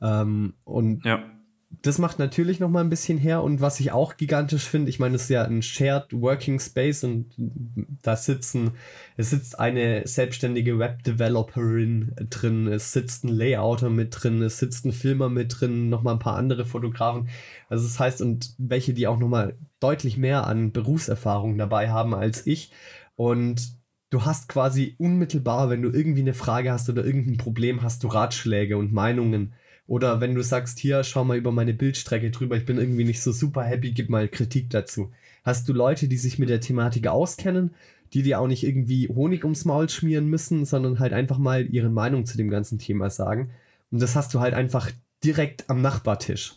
Ähm, 0.04 0.52
und 0.64 1.04
ja. 1.06 1.24
das 1.82 1.98
macht 1.98 2.18
natürlich 2.18 2.60
noch 2.60 2.68
mal 2.68 2.82
ein 2.82 2.90
bisschen 2.90 3.16
her. 3.16 3.42
Und 3.42 3.62
was 3.62 3.80
ich 3.80 3.90
auch 3.90 4.18
gigantisch 4.18 4.64
finde, 4.64 4.90
ich 4.90 4.98
meine, 4.98 5.16
es 5.16 5.22
ist 5.22 5.30
ja 5.30 5.44
ein 5.44 5.62
Shared 5.62 6.12
Working 6.12 6.60
Space 6.60 7.04
und 7.04 7.32
da 8.02 8.16
sitzen, 8.16 8.72
es 9.16 9.30
sitzt 9.30 9.58
eine 9.58 10.06
selbstständige 10.06 10.78
Web-Developerin 10.78 12.12
drin, 12.28 12.68
es 12.68 12.92
sitzt 12.92 13.24
ein 13.24 13.28
Layouter 13.28 13.88
mit 13.88 14.08
drin, 14.10 14.42
es 14.42 14.58
sitzt 14.58 14.84
ein 14.84 14.92
Filmer 14.92 15.30
mit 15.30 15.58
drin, 15.58 15.88
noch 15.88 16.02
mal 16.02 16.12
ein 16.12 16.18
paar 16.18 16.36
andere 16.36 16.66
Fotografen. 16.66 17.28
Also 17.70 17.84
das 17.84 17.98
heißt, 17.98 18.20
und 18.20 18.54
welche, 18.58 18.92
die 18.92 19.06
auch 19.06 19.18
noch 19.18 19.28
mal 19.28 19.56
deutlich 19.80 20.18
mehr 20.18 20.46
an 20.46 20.72
Berufserfahrung 20.72 21.56
dabei 21.56 21.90
haben 21.90 22.14
als 22.14 22.46
ich. 22.46 22.72
Und 23.16 23.78
du 24.10 24.24
hast 24.24 24.48
quasi 24.48 24.96
unmittelbar, 24.98 25.70
wenn 25.70 25.82
du 25.82 25.90
irgendwie 25.90 26.20
eine 26.20 26.34
Frage 26.34 26.70
hast 26.70 26.90
oder 26.90 27.04
irgendein 27.04 27.38
Problem 27.38 27.82
hast, 27.82 28.04
du 28.04 28.08
Ratschläge 28.08 28.76
und 28.76 28.92
Meinungen 28.92 29.54
Oder 29.86 30.20
wenn 30.20 30.34
du 30.34 30.42
sagst, 30.42 30.78
hier, 30.78 31.04
schau 31.04 31.24
mal 31.24 31.36
über 31.36 31.52
meine 31.52 31.74
Bildstrecke 31.74 32.30
drüber, 32.30 32.56
ich 32.56 32.64
bin 32.64 32.78
irgendwie 32.78 33.04
nicht 33.04 33.22
so 33.22 33.32
super 33.32 33.62
happy, 33.62 33.92
gib 33.92 34.08
mal 34.08 34.28
Kritik 34.28 34.70
dazu. 34.70 35.12
Hast 35.42 35.68
du 35.68 35.74
Leute, 35.74 36.08
die 36.08 36.16
sich 36.16 36.38
mit 36.38 36.48
der 36.48 36.60
Thematik 36.60 37.06
auskennen, 37.06 37.74
die 38.14 38.22
dir 38.22 38.40
auch 38.40 38.46
nicht 38.46 38.64
irgendwie 38.64 39.08
Honig 39.08 39.44
ums 39.44 39.66
Maul 39.66 39.88
schmieren 39.90 40.26
müssen, 40.26 40.64
sondern 40.64 41.00
halt 41.00 41.12
einfach 41.12 41.36
mal 41.36 41.66
ihre 41.66 41.90
Meinung 41.90 42.24
zu 42.24 42.38
dem 42.38 42.48
ganzen 42.48 42.78
Thema 42.78 43.10
sagen. 43.10 43.50
Und 43.90 44.00
das 44.00 44.16
hast 44.16 44.32
du 44.32 44.40
halt 44.40 44.54
einfach 44.54 44.90
direkt 45.22 45.68
am 45.68 45.82
Nachbartisch. 45.82 46.54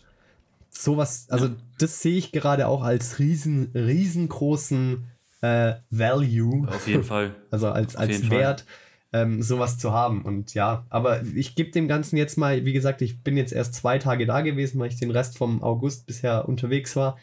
Sowas, 0.70 1.26
also 1.28 1.50
das 1.78 2.00
sehe 2.00 2.16
ich 2.16 2.32
gerade 2.32 2.66
auch 2.66 2.82
als 2.82 3.18
riesen, 3.18 3.72
riesengroßen 3.74 5.04
äh, 5.42 5.74
Value. 5.90 6.66
Auf 6.68 6.88
jeden 6.88 7.04
Fall. 7.04 7.34
Also 7.50 7.68
als, 7.68 7.96
als 7.96 8.30
Wert. 8.30 8.60
Fall 8.60 8.68
ähm, 9.12 9.42
sowas 9.42 9.78
zu 9.78 9.92
haben. 9.92 10.22
Und 10.22 10.54
ja, 10.54 10.84
aber 10.90 11.22
ich 11.34 11.54
gebe 11.54 11.70
dem 11.70 11.88
Ganzen 11.88 12.16
jetzt 12.16 12.36
mal, 12.36 12.64
wie 12.64 12.72
gesagt, 12.72 13.02
ich 13.02 13.22
bin 13.22 13.36
jetzt 13.36 13.52
erst 13.52 13.74
zwei 13.74 13.98
Tage 13.98 14.26
da 14.26 14.40
gewesen, 14.42 14.78
weil 14.78 14.88
ich 14.88 14.98
den 14.98 15.10
Rest 15.10 15.38
vom 15.38 15.62
August 15.62 16.06
bisher 16.06 16.48
unterwegs 16.48 16.96
war. 16.96 17.18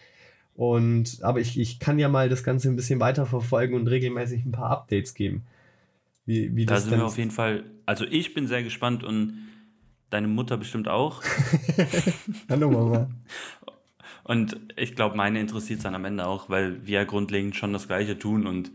Und 0.55 1.19
aber 1.21 1.41
ich, 1.41 1.59
ich 1.59 1.79
kann 1.79 1.99
ja 1.99 2.07
mal 2.07 2.29
das 2.29 2.43
Ganze 2.43 2.69
ein 2.69 2.75
bisschen 2.75 2.99
weiter 2.99 3.25
verfolgen 3.25 3.75
und 3.75 3.87
regelmäßig 3.87 4.45
ein 4.45 4.51
paar 4.51 4.71
Updates 4.71 5.13
geben. 5.13 5.45
Wie, 6.25 6.55
wie 6.55 6.65
da 6.65 6.79
sind 6.79 6.97
wir 6.97 7.05
auf 7.05 7.17
jeden 7.17 7.31
Fall. 7.31 7.65
Also 7.85 8.05
ich 8.05 8.33
bin 8.33 8.47
sehr 8.47 8.63
gespannt 8.63 9.03
und 9.03 9.33
deine 10.09 10.27
Mutter 10.27 10.57
bestimmt 10.57 10.87
auch. 10.87 11.21
Hallo 12.49 12.71
Mama. 12.71 13.09
Und 14.23 14.57
ich 14.75 14.95
glaube, 14.95 15.15
meine 15.15 15.39
interessiert 15.39 15.77
es 15.77 15.83
dann 15.83 15.93
am 15.93 16.05
Ende 16.05 16.25
auch, 16.25 16.49
weil 16.49 16.87
wir 16.87 17.01
ja 17.01 17.03
grundlegend 17.03 17.55
schon 17.55 17.73
das 17.73 17.87
Gleiche 17.87 18.17
tun 18.17 18.47
und 18.47 18.71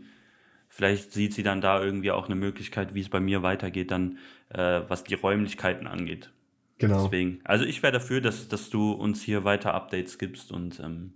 Vielleicht 0.73 1.11
sieht 1.11 1.33
sie 1.33 1.43
dann 1.43 1.59
da 1.59 1.83
irgendwie 1.83 2.11
auch 2.11 2.27
eine 2.27 2.35
Möglichkeit, 2.35 2.95
wie 2.95 3.01
es 3.01 3.09
bei 3.09 3.19
mir 3.19 3.43
weitergeht, 3.43 3.91
dann 3.91 4.17
äh, 4.49 4.81
was 4.87 5.03
die 5.03 5.15
Räumlichkeiten 5.15 5.85
angeht. 5.85 6.31
Genau. 6.77 7.03
Deswegen. 7.03 7.41
Also 7.43 7.65
ich 7.65 7.83
wäre 7.83 7.91
dafür, 7.91 8.21
dass, 8.21 8.47
dass 8.47 8.69
du 8.69 8.93
uns 8.93 9.21
hier 9.21 9.43
weiter 9.43 9.73
Updates 9.73 10.17
gibst 10.17 10.49
und 10.49 10.79
ähm, 10.79 11.13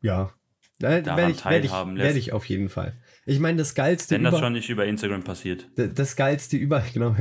ja. 0.00 0.32
Da 0.78 0.88
werde 0.90 1.32
ich, 1.32 1.44
werd 1.44 1.64
ich, 1.64 1.72
werd 1.72 2.16
ich 2.16 2.32
auf 2.32 2.44
jeden 2.44 2.68
Fall. 2.68 2.94
Ich 3.26 3.40
meine, 3.40 3.58
das 3.58 3.74
Geilste. 3.74 4.14
Wenn 4.14 4.24
das 4.24 4.38
schon 4.38 4.52
nicht 4.52 4.68
über 4.68 4.86
Instagram 4.86 5.24
passiert. 5.24 5.66
Das 5.76 6.16
Geilste 6.16 6.56
über. 6.56 6.82
Genau. 6.94 7.16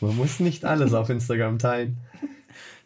Man 0.00 0.16
muss 0.16 0.40
nicht 0.40 0.64
alles 0.64 0.94
auf 0.94 1.10
Instagram 1.10 1.58
teilen. 1.58 1.98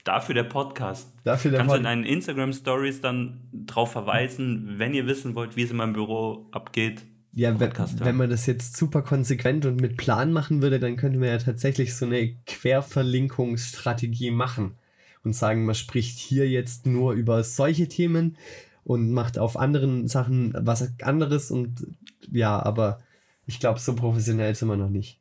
Dafür 0.05 0.35
der 0.35 0.45
Podcast. 0.45 1.13
Dafür 1.25 1.53
der 1.53 1.59
Kannst 1.59 1.71
Pod 1.71 1.77
du 1.77 1.79
in 1.79 1.85
deinen 1.85 2.05
Instagram 2.05 2.53
Stories 2.53 3.01
dann 3.01 3.41
drauf 3.53 3.93
verweisen, 3.93 4.75
wenn 4.77 4.93
ihr 4.93 5.07
wissen 5.07 5.35
wollt, 5.35 5.57
wie 5.57 5.63
es 5.63 5.71
in 5.71 5.77
meinem 5.77 5.95
Büro 5.95 6.47
abgeht. 6.51 7.03
Ja, 7.37 7.61
wenn, 7.61 7.71
wenn 7.99 8.17
man 8.17 8.31
das 8.31 8.47
jetzt 8.47 8.79
super 8.79 9.03
konsequent 9.03 9.67
und 9.67 9.79
mit 9.79 9.99
Plan 9.99 10.33
machen 10.33 10.63
würde, 10.63 10.81
dann 10.81 10.97
könnte 10.97 11.19
man 11.19 11.29
ja 11.29 11.37
tatsächlich 11.37 11.95
so 11.95 12.07
eine 12.07 12.35
Querverlinkungsstrategie 12.47 14.31
machen 14.31 14.73
und 15.23 15.35
sagen, 15.35 15.67
man 15.67 15.75
spricht 15.75 16.19
hier 16.19 16.49
jetzt 16.49 16.87
nur 16.87 17.13
über 17.13 17.45
solche 17.45 17.89
Themen 17.89 18.39
und 18.85 19.13
macht 19.13 19.39
auf 19.39 19.59
anderen 19.59 20.09
Sachen 20.09 20.55
was 20.57 20.95
anderes 21.03 21.51
und 21.51 21.87
ja, 22.33 22.59
aber 22.59 23.01
ich 23.45 23.61
glaube, 23.61 23.81
so 23.81 23.95
professionell 23.95 24.55
sind 24.55 24.69
wir 24.69 24.79
noch 24.79 24.89
nicht. 24.89 25.21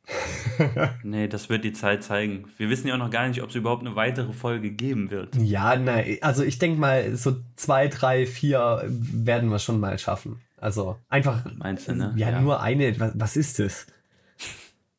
nee, 1.02 1.28
das 1.28 1.50
wird 1.50 1.64
die 1.64 1.74
Zeit 1.74 2.02
zeigen. 2.02 2.46
Wir 2.56 2.70
wissen 2.70 2.88
ja 2.88 2.94
auch 2.94 2.98
noch 2.98 3.10
gar 3.10 3.28
nicht, 3.28 3.42
ob 3.42 3.50
es 3.50 3.56
überhaupt 3.56 3.86
eine 3.86 3.94
weitere 3.94 4.32
Folge 4.32 4.70
geben 4.70 5.10
wird. 5.10 5.36
Ja, 5.36 5.76
nein, 5.76 6.16
also 6.22 6.42
ich 6.42 6.58
denke 6.58 6.80
mal, 6.80 7.14
so 7.14 7.36
zwei, 7.56 7.88
drei, 7.88 8.24
vier 8.24 8.84
werden 8.88 9.50
wir 9.50 9.58
schon 9.58 9.80
mal 9.80 9.98
schaffen. 9.98 10.40
Also 10.56 10.98
einfach. 11.08 11.44
Meinst 11.56 11.88
du, 11.88 11.94
ne? 11.94 12.14
Ja, 12.16 12.30
ja. 12.30 12.40
nur 12.40 12.60
eine. 12.60 12.98
Was, 12.98 13.12
was, 13.14 13.36
ist 13.36 13.58
das? 13.58 13.86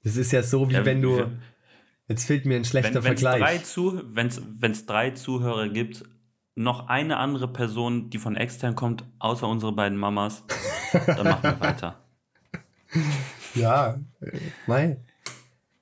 Das 0.04 0.16
ist 0.16 0.32
ja 0.32 0.44
so, 0.44 0.70
wie 0.70 0.76
ja, 0.76 0.86
wenn 0.86 1.02
du. 1.02 1.32
Jetzt 2.08 2.26
fehlt 2.26 2.46
mir 2.46 2.56
ein 2.56 2.66
schlechter 2.66 3.04
wenn, 3.04 3.18
Vergleich. 3.18 3.42
Wenn 4.14 4.72
es 4.72 4.86
drei 4.86 5.12
Zuhörer 5.12 5.68
gibt, 5.68 6.06
noch 6.56 6.88
eine 6.88 7.18
andere 7.18 7.48
Person, 7.48 8.10
die 8.10 8.18
von 8.18 8.36
extern 8.36 8.76
kommt, 8.76 9.04
außer 9.20 9.48
unsere 9.48 9.74
beiden 9.74 9.98
Mamas, 9.98 10.44
dann 11.06 11.24
machen 11.24 11.44
wir 11.44 11.60
weiter. 11.60 12.04
Ja, 13.54 14.00
mei. 14.66 14.98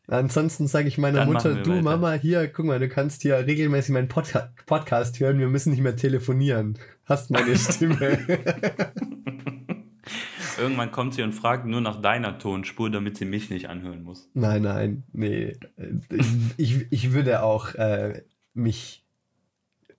Ansonsten 0.07 0.67
sage 0.67 0.87
ich 0.87 0.97
meiner 0.97 1.19
dann 1.19 1.33
Mutter, 1.33 1.55
du 1.55 1.71
weiter. 1.71 1.81
Mama, 1.81 2.13
hier, 2.13 2.47
guck 2.47 2.65
mal, 2.65 2.79
du 2.79 2.87
kannst 2.87 3.21
hier 3.21 3.37
regelmäßig 3.37 3.93
meinen 3.93 4.07
Podca 4.07 4.53
Podcast 4.65 5.19
hören, 5.19 5.39
wir 5.39 5.47
müssen 5.47 5.71
nicht 5.71 5.81
mehr 5.81 5.95
telefonieren. 5.95 6.79
Hast 7.05 7.31
meine 7.31 7.55
Stimme. 7.57 8.17
Irgendwann 10.57 10.91
kommt 10.91 11.13
sie 11.13 11.23
und 11.23 11.33
fragt 11.33 11.65
nur 11.65 11.81
nach 11.81 12.01
deiner 12.01 12.37
Tonspur, 12.37 12.89
damit 12.89 13.17
sie 13.17 13.25
mich 13.25 13.49
nicht 13.49 13.69
anhören 13.69 14.03
muss. 14.03 14.29
Nein, 14.33 14.61
nein, 14.61 15.03
nee. 15.11 15.57
Ich, 16.57 16.91
ich 16.91 17.11
würde 17.11 17.43
auch 17.43 17.75
äh, 17.75 18.23
mich 18.53 19.05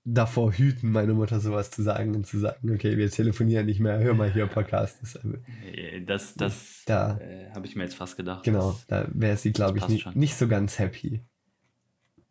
davor 0.06 0.52
hüten, 0.52 0.92
meine 0.92 1.14
Mutter 1.14 1.40
sowas 1.40 1.70
zu 1.70 1.82
sagen 1.82 2.14
und 2.14 2.26
zu 2.26 2.38
sagen, 2.38 2.72
okay, 2.72 2.96
wir 2.96 3.10
telefonieren 3.10 3.66
nicht 3.66 3.80
mehr, 3.80 3.98
hör 3.98 4.14
mal 4.14 4.32
hier 4.32 4.46
Podcast. 4.46 4.98
Das, 5.02 5.18
das, 6.06 6.34
das 6.34 6.82
da, 6.86 7.18
äh, 7.18 7.50
habe 7.54 7.66
ich 7.66 7.74
mir 7.74 7.82
jetzt 7.82 7.96
fast 7.96 8.16
gedacht. 8.16 8.44
Genau, 8.44 8.78
da 8.86 9.08
wäre 9.12 9.36
sie, 9.36 9.52
glaube 9.52 9.78
ich, 9.78 9.88
nicht, 9.88 10.14
nicht 10.14 10.36
so 10.36 10.46
ganz 10.46 10.78
happy. 10.78 11.22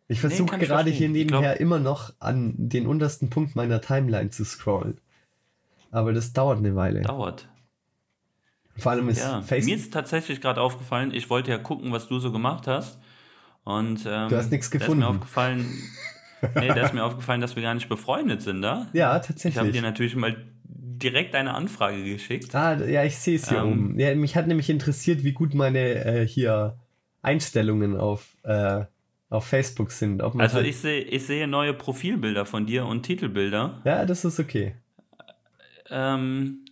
Ich 0.07 0.21
versuche 0.21 0.57
nee, 0.57 0.65
gerade 0.65 0.89
hier 0.89 1.09
nebenher 1.09 1.55
glaub, 1.55 1.59
immer 1.59 1.79
noch 1.79 2.13
an 2.19 2.53
den 2.57 2.87
untersten 2.87 3.29
Punkt 3.29 3.55
meiner 3.55 3.81
Timeline 3.81 4.29
zu 4.29 4.45
scrollen. 4.45 5.01
Aber 5.91 6.13
das 6.13 6.31
dauert 6.31 6.59
eine 6.59 6.75
Weile. 6.75 7.01
Dauert. 7.01 7.49
Vor 8.77 8.91
allem 8.91 9.09
ist 9.09 9.19
ja, 9.19 9.41
Facebook. 9.41 9.65
Mir 9.65 9.75
ist 9.75 9.93
tatsächlich 9.93 10.41
gerade 10.41 10.61
aufgefallen, 10.61 11.13
ich 11.13 11.29
wollte 11.29 11.51
ja 11.51 11.57
gucken, 11.57 11.91
was 11.91 12.07
du 12.07 12.19
so 12.19 12.31
gemacht 12.31 12.67
hast. 12.67 12.99
Und 13.63 14.05
ähm, 14.05 14.29
du 14.29 14.37
hast 14.37 14.51
nichts 14.51 14.69
gefunden. 14.69 15.01
Da 15.01 15.07
ist 15.07 15.13
mir 15.13 15.17
aufgefallen, 15.19 15.65
nee, 16.55 16.67
da 16.67 16.85
ist 16.85 16.93
mir 16.93 17.03
aufgefallen, 17.03 17.41
dass 17.41 17.55
wir 17.55 17.63
gar 17.63 17.73
nicht 17.73 17.89
befreundet 17.89 18.41
sind, 18.41 18.61
da. 18.61 18.87
Ja, 18.93 19.17
tatsächlich. 19.19 19.55
Ich 19.55 19.59
habe 19.59 19.71
dir 19.71 19.81
natürlich 19.81 20.15
mal 20.15 20.35
direkt 20.63 21.35
eine 21.35 21.53
Anfrage 21.53 22.03
geschickt. 22.03 22.53
Ah, 22.53 22.75
ja, 22.85 23.03
ich 23.03 23.17
sehe 23.17 23.35
es 23.35 23.49
hier 23.49 23.59
ähm, 23.59 23.71
oben. 23.71 23.99
Ja, 23.99 24.13
mich 24.15 24.35
hat 24.35 24.47
nämlich 24.47 24.69
interessiert, 24.69 25.23
wie 25.23 25.33
gut 25.33 25.53
meine 25.53 26.05
äh, 26.05 26.27
hier 26.27 26.77
Einstellungen 27.21 27.97
auf, 27.97 28.35
äh, 28.43 28.85
auf 29.29 29.45
Facebook 29.45 29.91
sind. 29.91 30.21
also 30.21 30.39
halt 30.39 30.67
ich 30.67 30.77
sehe 30.77 31.01
ich 31.01 31.25
sehe 31.25 31.47
neue 31.47 31.73
Profilbilder 31.73 32.45
von 32.45 32.65
dir 32.65 32.85
und 32.85 33.03
Titelbilder. 33.03 33.81
Ja, 33.83 34.05
das 34.05 34.25
ist 34.25 34.39
okay. 34.39 34.75
Ähm, 35.89 36.64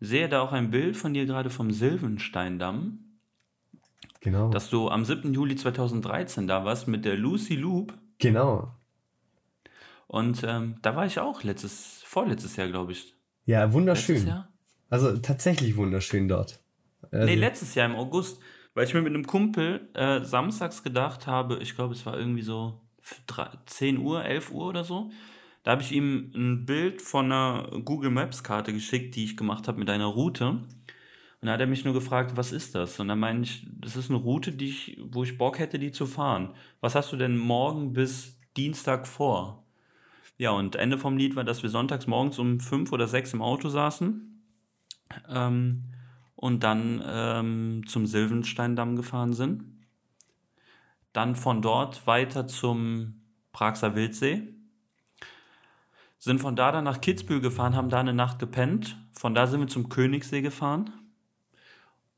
sehe 0.00 0.28
da 0.28 0.40
auch 0.40 0.52
ein 0.52 0.70
Bild 0.70 0.96
von 0.96 1.14
dir 1.14 1.26
gerade 1.26 1.50
vom 1.50 1.70
Silvensteindamm. 1.70 3.04
Genau. 4.20 4.50
Dass 4.50 4.68
du 4.70 4.88
am 4.88 5.04
7. 5.04 5.32
Juli 5.32 5.56
2013 5.56 6.46
da 6.46 6.64
warst 6.64 6.88
mit 6.88 7.04
der 7.04 7.16
Lucy 7.16 7.54
Loop. 7.54 7.94
Genau. 8.18 8.74
Und 10.08 10.42
ähm, 10.42 10.76
da 10.82 10.96
war 10.96 11.06
ich 11.06 11.20
auch 11.20 11.44
letztes, 11.44 12.02
vorletztes 12.04 12.56
Jahr, 12.56 12.68
glaube 12.68 12.92
ich. 12.92 13.14
Ja, 13.44 13.72
wunderschön. 13.72 14.44
Also 14.90 15.16
tatsächlich 15.18 15.76
wunderschön 15.76 16.28
dort. 16.28 16.60
Also, 17.10 17.26
nee, 17.26 17.34
letztes 17.34 17.74
Jahr 17.74 17.88
im 17.88 17.94
August, 17.94 18.40
weil 18.74 18.86
ich 18.86 18.94
mir 18.94 19.02
mit 19.02 19.14
einem 19.14 19.26
Kumpel 19.26 19.88
äh, 19.94 20.24
samstags 20.24 20.82
gedacht 20.82 21.26
habe, 21.26 21.58
ich 21.58 21.74
glaube, 21.74 21.94
es 21.94 22.04
war 22.06 22.18
irgendwie 22.18 22.42
so 22.42 22.80
10 23.66 23.98
Uhr, 23.98 24.24
11 24.24 24.50
Uhr 24.50 24.66
oder 24.66 24.84
so. 24.84 25.10
Da 25.62 25.72
habe 25.72 25.82
ich 25.82 25.92
ihm 25.92 26.30
ein 26.34 26.66
Bild 26.66 27.02
von 27.02 27.26
einer 27.26 27.68
Google 27.84 28.10
Maps 28.10 28.42
Karte 28.42 28.72
geschickt, 28.72 29.16
die 29.16 29.24
ich 29.24 29.36
gemacht 29.36 29.68
habe 29.68 29.78
mit 29.78 29.90
einer 29.90 30.06
Route. 30.06 30.48
Und 31.40 31.46
da 31.46 31.52
hat 31.52 31.60
er 31.60 31.66
mich 31.66 31.84
nur 31.84 31.94
gefragt, 31.94 32.36
was 32.36 32.52
ist 32.52 32.74
das? 32.74 32.98
Und 32.98 33.08
dann 33.08 33.18
meine 33.18 33.42
ich, 33.42 33.66
das 33.70 33.96
ist 33.96 34.10
eine 34.10 34.18
Route, 34.18 34.52
die 34.52 34.68
ich, 34.68 34.98
wo 35.10 35.22
ich 35.22 35.38
Bock 35.38 35.58
hätte, 35.58 35.78
die 35.78 35.92
zu 35.92 36.06
fahren. 36.06 36.54
Was 36.80 36.94
hast 36.94 37.12
du 37.12 37.16
denn 37.16 37.36
morgen 37.36 37.92
bis 37.92 38.38
Dienstag 38.56 39.06
vor? 39.06 39.64
Ja, 40.36 40.50
und 40.52 40.76
Ende 40.76 40.98
vom 40.98 41.16
Lied 41.16 41.36
war, 41.36 41.44
dass 41.44 41.62
wir 41.62 41.70
sonntags 41.70 42.06
morgens 42.06 42.38
um 42.38 42.60
fünf 42.60 42.92
oder 42.92 43.08
sechs 43.08 43.32
im 43.34 43.42
Auto 43.42 43.68
saßen 43.68 44.42
ähm, 45.28 45.84
und 46.34 46.62
dann 46.62 47.02
ähm, 47.04 47.82
zum 47.86 48.06
Silvensteindamm 48.06 48.96
gefahren 48.96 49.32
sind. 49.32 49.64
Dann 51.12 51.34
von 51.36 51.62
dort 51.62 52.06
weiter 52.06 52.46
zum 52.46 53.22
Praxer 53.52 53.96
Wildsee 53.96 54.57
sind 56.18 56.40
von 56.40 56.56
da 56.56 56.72
dann 56.72 56.84
nach 56.84 57.00
Kitzbühel 57.00 57.40
gefahren, 57.40 57.76
haben 57.76 57.88
da 57.88 58.00
eine 58.00 58.14
Nacht 58.14 58.38
gepennt. 58.38 58.96
Von 59.12 59.34
da 59.34 59.46
sind 59.46 59.60
wir 59.60 59.68
zum 59.68 59.88
Königssee 59.88 60.42
gefahren. 60.42 60.90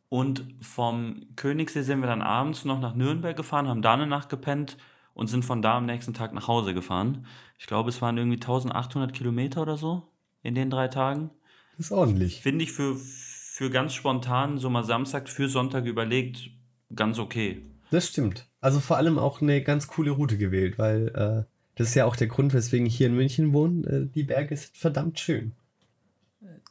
Und 0.08 0.44
vom 0.60 1.20
Königssee 1.36 1.82
sind 1.82 2.00
wir 2.00 2.08
dann 2.08 2.22
abends 2.22 2.64
noch 2.64 2.80
nach 2.80 2.94
Nürnberg 2.94 3.36
gefahren, 3.36 3.68
haben 3.68 3.82
da 3.82 3.94
eine 3.94 4.08
Nacht 4.08 4.28
gepennt 4.28 4.76
und 5.14 5.28
sind 5.28 5.44
von 5.44 5.62
da 5.62 5.76
am 5.76 5.86
nächsten 5.86 6.14
Tag 6.14 6.32
nach 6.32 6.48
Hause 6.48 6.74
gefahren. 6.74 7.26
Ich 7.58 7.66
glaube, 7.66 7.90
es 7.90 8.02
waren 8.02 8.16
irgendwie 8.16 8.38
1800 8.38 9.12
Kilometer 9.12 9.62
oder 9.62 9.76
so 9.76 10.08
in 10.42 10.54
den 10.54 10.70
drei 10.70 10.88
Tagen. 10.88 11.30
Das 11.76 11.86
ist 11.86 11.92
ordentlich. 11.92 12.40
Finde 12.42 12.64
ich 12.64 12.72
für, 12.72 12.96
für 12.96 13.70
ganz 13.70 13.94
spontan, 13.94 14.58
so 14.58 14.68
mal 14.68 14.82
Samstag 14.82 15.28
für 15.28 15.48
Sonntag 15.48 15.84
überlegt, 15.84 16.50
ganz 16.94 17.18
okay. 17.18 17.62
Das 17.90 18.08
stimmt. 18.08 18.48
Also 18.60 18.80
vor 18.80 18.96
allem 18.96 19.18
auch 19.18 19.40
eine 19.40 19.62
ganz 19.62 19.86
coole 19.86 20.10
Route 20.10 20.38
gewählt, 20.38 20.78
weil 20.78 21.08
äh, 21.08 21.59
das 21.80 21.88
ist 21.88 21.94
ja 21.94 22.04
auch 22.04 22.14
der 22.14 22.26
Grund, 22.26 22.52
weswegen 22.52 22.84
ich 22.84 22.94
hier 22.94 23.06
in 23.06 23.14
München 23.14 23.54
wohne. 23.54 23.88
Äh, 23.88 24.06
die 24.14 24.22
Berge 24.22 24.54
sind 24.54 24.76
verdammt 24.76 25.18
schön. 25.18 25.52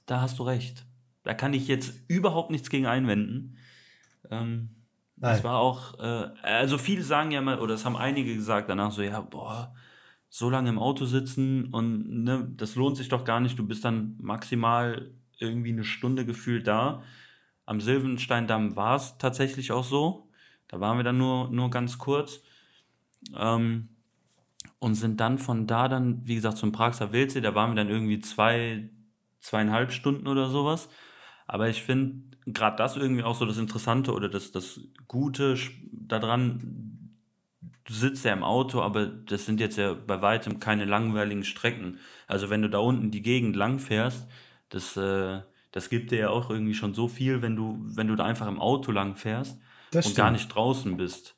Da 0.06 0.22
hast 0.22 0.38
du 0.38 0.44
recht. 0.44 0.86
Da 1.24 1.34
kann 1.34 1.52
ich 1.56 1.68
jetzt 1.68 1.96
überhaupt 2.08 2.52
nichts 2.52 2.70
gegen 2.70 2.86
einwenden. 2.86 3.58
Ähm, 4.30 4.70
Das 5.16 5.44
war 5.44 5.58
auch, 5.58 5.98
äh, 6.00 6.30
also 6.44 6.78
viele 6.78 7.02
sagen 7.02 7.32
ja 7.32 7.42
mal, 7.42 7.60
oder 7.60 7.74
es 7.74 7.86
haben 7.86 7.98
einige 7.98 8.36
gesagt 8.36 8.70
danach 8.70 8.92
so, 8.92 9.02
ja, 9.02 9.20
boah, 9.22 9.74
so 10.30 10.48
lange 10.48 10.70
im 10.70 10.78
Auto 10.78 11.06
sitzen 11.06 11.74
und 11.74 12.24
ne, 12.24 12.48
das 12.56 12.76
lohnt 12.76 12.96
sich 12.96 13.10
doch 13.10 13.24
gar 13.26 13.40
nicht. 13.40 13.58
Du 13.58 13.66
bist 13.66 13.84
dann 13.84 14.16
maximal 14.22 15.10
irgendwie 15.40 15.72
eine 15.72 15.86
Stunde 15.86 16.24
gefühlt 16.24 16.68
da. 16.68 17.02
Am 17.66 17.82
Silvensteindamm 17.82 18.76
war 18.76 18.96
es 18.98 19.18
tatsächlich 19.18 19.72
auch 19.72 19.84
so. 19.84 20.30
Da 20.68 20.80
waren 20.80 20.98
wir 20.98 21.04
dann 21.04 21.18
nur, 21.18 21.50
nur 21.50 21.72
ganz 21.72 21.98
kurz. 21.98 22.42
Ähm, 23.36 23.90
und 24.80 24.96
sind 24.96 25.20
dann 25.20 25.38
von 25.38 25.68
da 25.68 25.88
dann, 25.88 26.26
wie 26.26 26.36
gesagt, 26.36 26.58
zum 26.58 26.72
Praxer 26.72 27.12
Wildsee. 27.12 27.42
Da 27.42 27.54
waren 27.54 27.72
wir 27.72 27.76
dann 27.76 27.90
irgendwie 27.90 28.20
zwei, 28.20 28.90
zweieinhalb 29.40 29.92
Stunden 29.92 30.28
oder 30.28 30.50
sowas. 30.50 30.90
Aber 31.48 31.70
ich 31.70 31.84
finde 31.84 32.38
gerade 32.46 32.78
das 32.78 32.96
irgendwie 32.96 33.24
auch 33.24 33.36
so 33.36 33.46
das 33.46 33.58
Interessante 33.58 34.14
oder 34.14 34.30
das, 34.30 34.52
das 34.52 34.80
Gute 35.08 35.58
daran. 35.92 37.16
Du 37.84 37.94
sitzt 37.94 38.24
ja 38.24 38.34
im 38.34 38.44
Auto, 38.44 38.82
aber 38.82 39.08
das 39.08 39.46
sind 39.46 39.60
jetzt 39.60 39.78
ja 39.78 39.94
bei 39.94 40.22
weitem 40.22 40.60
keine 40.60 40.86
langweiligen 40.86 41.44
Strecken. 41.44 41.98
Also 42.28 42.50
wenn 42.50 42.62
du 42.62 42.70
da 42.70 42.78
unten 42.78 43.12
die 43.12 43.24
Gegend 43.24 43.56
lang 43.56 43.80
fährst, 43.80 44.28
das, 44.70 44.96
äh, 44.96 45.42
das 45.72 45.90
gibt 45.90 46.12
dir 46.12 46.20
ja 46.20 46.30
auch 46.30 46.50
irgendwie 46.50 46.76
schon 46.76 46.94
so 46.94 47.08
viel, 47.08 47.42
wenn 47.42 47.56
du, 47.56 47.80
wenn 47.82 48.08
du 48.08 48.16
da 48.16 48.26
einfach 48.26 48.48
im 48.48 48.60
Auto 48.60 48.92
lang 48.92 49.16
fährst 49.16 49.60
das 49.92 50.06
und 50.06 50.16
gar 50.16 50.32
nicht 50.32 50.48
draußen 50.50 50.98
bist. 50.98 51.36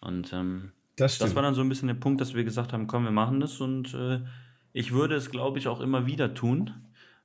Und 0.00 0.32
ähm, 0.32 0.72
das, 1.00 1.18
das, 1.18 1.34
war 1.34 1.42
dann 1.42 1.54
so 1.54 1.62
ein 1.62 1.68
bisschen 1.68 1.88
der 1.88 1.94
Punkt, 1.94 2.20
dass 2.20 2.34
wir 2.34 2.44
gesagt 2.44 2.72
haben, 2.72 2.86
komm, 2.86 3.04
wir 3.04 3.10
machen 3.10 3.40
das 3.40 3.60
und 3.60 3.94
äh, 3.94 4.20
ich 4.72 4.92
würde 4.92 5.16
es, 5.16 5.30
glaube 5.30 5.58
ich, 5.58 5.68
auch 5.68 5.80
immer 5.80 6.06
wieder 6.06 6.34
tun 6.34 6.72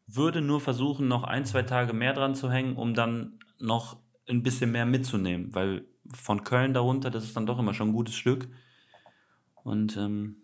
würde 0.08 0.42
nur 0.42 0.62
versuchen, 0.62 1.08
noch 1.08 1.24
ein, 1.24 1.46
zwei 1.46 1.64
Tage 1.64 1.94
mehr 1.94 2.14
dran 2.14 2.36
zu 2.36 2.52
hängen, 2.52 2.76
um 2.76 2.94
dann 2.94 3.40
noch 3.60 3.98
ein 4.28 4.44
bisschen 4.44 4.72
mehr 4.72 4.86
mitzunehmen, 4.86 5.54
weil 5.54 5.86
von 6.14 6.44
Köln 6.44 6.74
darunter, 6.74 7.10
das 7.10 7.24
ist 7.24 7.36
dann 7.36 7.46
doch 7.46 7.60
immer 7.60 7.74
schon 7.74 7.90
ein 7.90 7.94
gutes 7.94 8.16
Stück. 8.16 8.48
Und 9.64 9.98
ähm, 9.98 10.38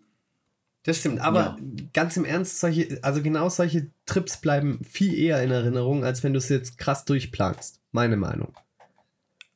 das 0.84 0.98
stimmt, 0.98 1.20
aber 1.20 1.56
ja. 1.60 1.84
ganz 1.92 2.16
im 2.16 2.24
Ernst, 2.24 2.58
solche, 2.58 2.98
also 3.02 3.22
genau 3.22 3.48
solche 3.48 3.92
Trips 4.04 4.40
bleiben 4.40 4.82
viel 4.84 5.14
eher 5.14 5.42
in 5.42 5.52
Erinnerung, 5.52 6.04
als 6.04 6.24
wenn 6.24 6.32
du 6.32 6.38
es 6.38 6.48
jetzt 6.48 6.78
krass 6.78 7.04
durchplanst. 7.04 7.80
Meine 7.92 8.16
Meinung. 8.16 8.52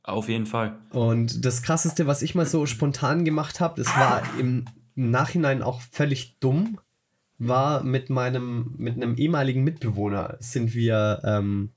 Auf 0.06 0.28
jeden 0.28 0.46
Fall. 0.46 0.78
Und 0.90 1.44
das 1.44 1.62
krasseste, 1.62 2.06
was 2.06 2.22
ich 2.22 2.36
mal 2.36 2.46
so 2.46 2.64
spontan 2.64 3.24
gemacht 3.24 3.58
habe, 3.58 3.82
das 3.82 3.94
war 3.96 4.22
im 4.38 4.64
Nachhinein 4.94 5.62
auch 5.62 5.80
völlig 5.80 6.38
dumm, 6.38 6.78
war 7.38 7.82
mit 7.82 8.08
meinem, 8.08 8.74
mit 8.78 8.94
einem 8.94 9.16
ehemaligen 9.16 9.64
Mitbewohner 9.64 10.36
sind 10.38 10.74
wir, 10.74 11.20
ähm, 11.24 11.72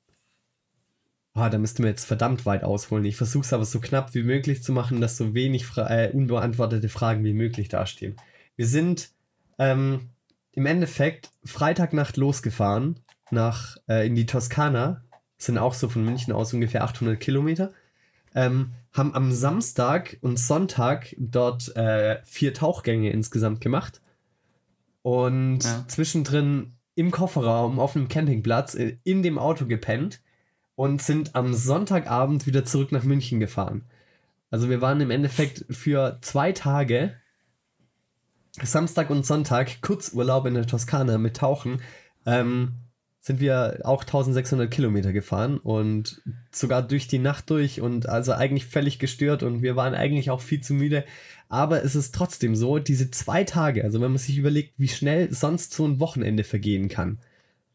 ah, 1.34 1.50
da 1.50 1.58
müssten 1.58 1.82
wir 1.82 1.90
jetzt 1.90 2.06
verdammt 2.06 2.46
weit 2.46 2.64
ausholen. 2.64 3.04
Ich 3.06 3.18
versuche 3.18 3.46
es 3.46 3.52
aber 3.52 3.66
so 3.66 3.80
knapp 3.80 4.14
wie 4.14 4.24
möglich 4.24 4.62
zu 4.62 4.74
machen, 4.74 5.02
dass 5.02 5.18
so 5.18 5.34
wenig 5.34 5.66
Fra 5.66 5.90
äh, 5.90 6.12
unbeantwortete 6.12 6.88
Fragen 6.88 7.24
wie 7.24 7.34
möglich 7.34 7.68
dastehen. 7.68 8.16
Wir 8.56 8.68
sind 8.68 9.10
ähm, 9.58 10.12
im 10.52 10.68
Endeffekt 10.68 11.32
Freitagnacht 11.44 12.16
losgefahren 12.16 13.00
nach 13.32 13.78
äh, 13.88 14.06
in 14.06 14.14
die 14.14 14.28
Toskana, 14.28 15.04
sind 15.40 15.58
auch 15.58 15.74
so 15.74 15.90
von 15.90 16.06
München 16.06 16.32
aus 16.32 16.54
ungefähr 16.54 16.84
800 16.84 17.20
Kilometer. 17.20 17.74
Ähm, 18.36 18.72
haben 18.94 19.14
am 19.14 19.32
Samstag 19.32 20.18
und 20.22 20.40
Sonntag 20.40 21.16
dort 21.18 21.76
äh, 21.76 22.20
vier 22.26 22.54
Tauchgänge 22.54 23.12
insgesamt 23.12 23.62
gemacht 23.62 24.02
und 25.02 25.64
ja. 25.64 25.86
zwischendrin 25.88 26.74
im 26.96 27.12
Kofferraum 27.12 27.80
auf 27.80 27.96
einem 27.96 28.08
Campingplatz 28.08 28.76
äh, 28.76 28.98
in 29.04 29.24
dem 29.24 29.38
Auto 29.38 29.66
gepennt 29.66 30.22
und 30.76 31.02
sind 31.02 31.36
am 31.36 31.54
Sonntagabend 31.54 32.46
wieder 32.46 32.66
zurück 32.66 32.92
nach 32.92 33.04
München 33.04 33.40
gefahren. 33.40 33.86
Also 34.52 34.70
wir 34.70 34.82
waren 34.82 35.00
im 35.02 35.12
Endeffekt 35.12 35.66
für 35.70 36.18
zwei 36.22 36.52
Tage, 36.52 37.16
Samstag 38.62 39.10
und 39.10 39.26
Sonntag, 39.26 39.82
Kurzurlaub 39.82 40.46
in 40.46 40.56
der 40.56 40.66
Toskana 40.66 41.18
mit 41.18 41.38
Tauchen, 41.38 41.82
ähm, 42.26 42.76
sind 43.22 43.40
wir 43.42 43.82
auch 43.84 44.04
1600 44.04 44.72
Kilometer 44.72 45.12
gefahren 45.12 45.58
und 45.58 46.22
sogar 46.52 46.82
durch 46.82 47.08
die 47.08 47.20
Nacht 47.20 47.50
durch 47.50 47.82
und 47.82 48.08
also 48.08 48.32
eigentlich 48.32 48.66
völlig 48.66 48.98
gestört 48.98 49.44
und 49.44 49.62
wir 49.62 49.76
waren 49.76 49.94
eigentlich 49.94 50.32
auch 50.32 50.42
viel 50.42 50.62
zu 50.62 50.74
müde. 50.74 51.04
Aber 51.50 51.84
es 51.84 51.96
ist 51.96 52.16
trotzdem 52.16 52.56
so, 52.56 52.80
diese 52.80 53.12
zwei 53.12 53.44
Tage, 53.44 53.84
also 53.84 54.00
wenn 54.00 54.12
man 54.12 54.20
sich 54.20 54.38
überlegt, 54.38 54.74
wie 54.78 54.88
schnell 54.88 55.34
sonst 55.34 55.74
so 55.74 55.86
ein 55.86 56.00
Wochenende 56.00 56.44
vergehen 56.44 56.88
kann. 56.88 57.20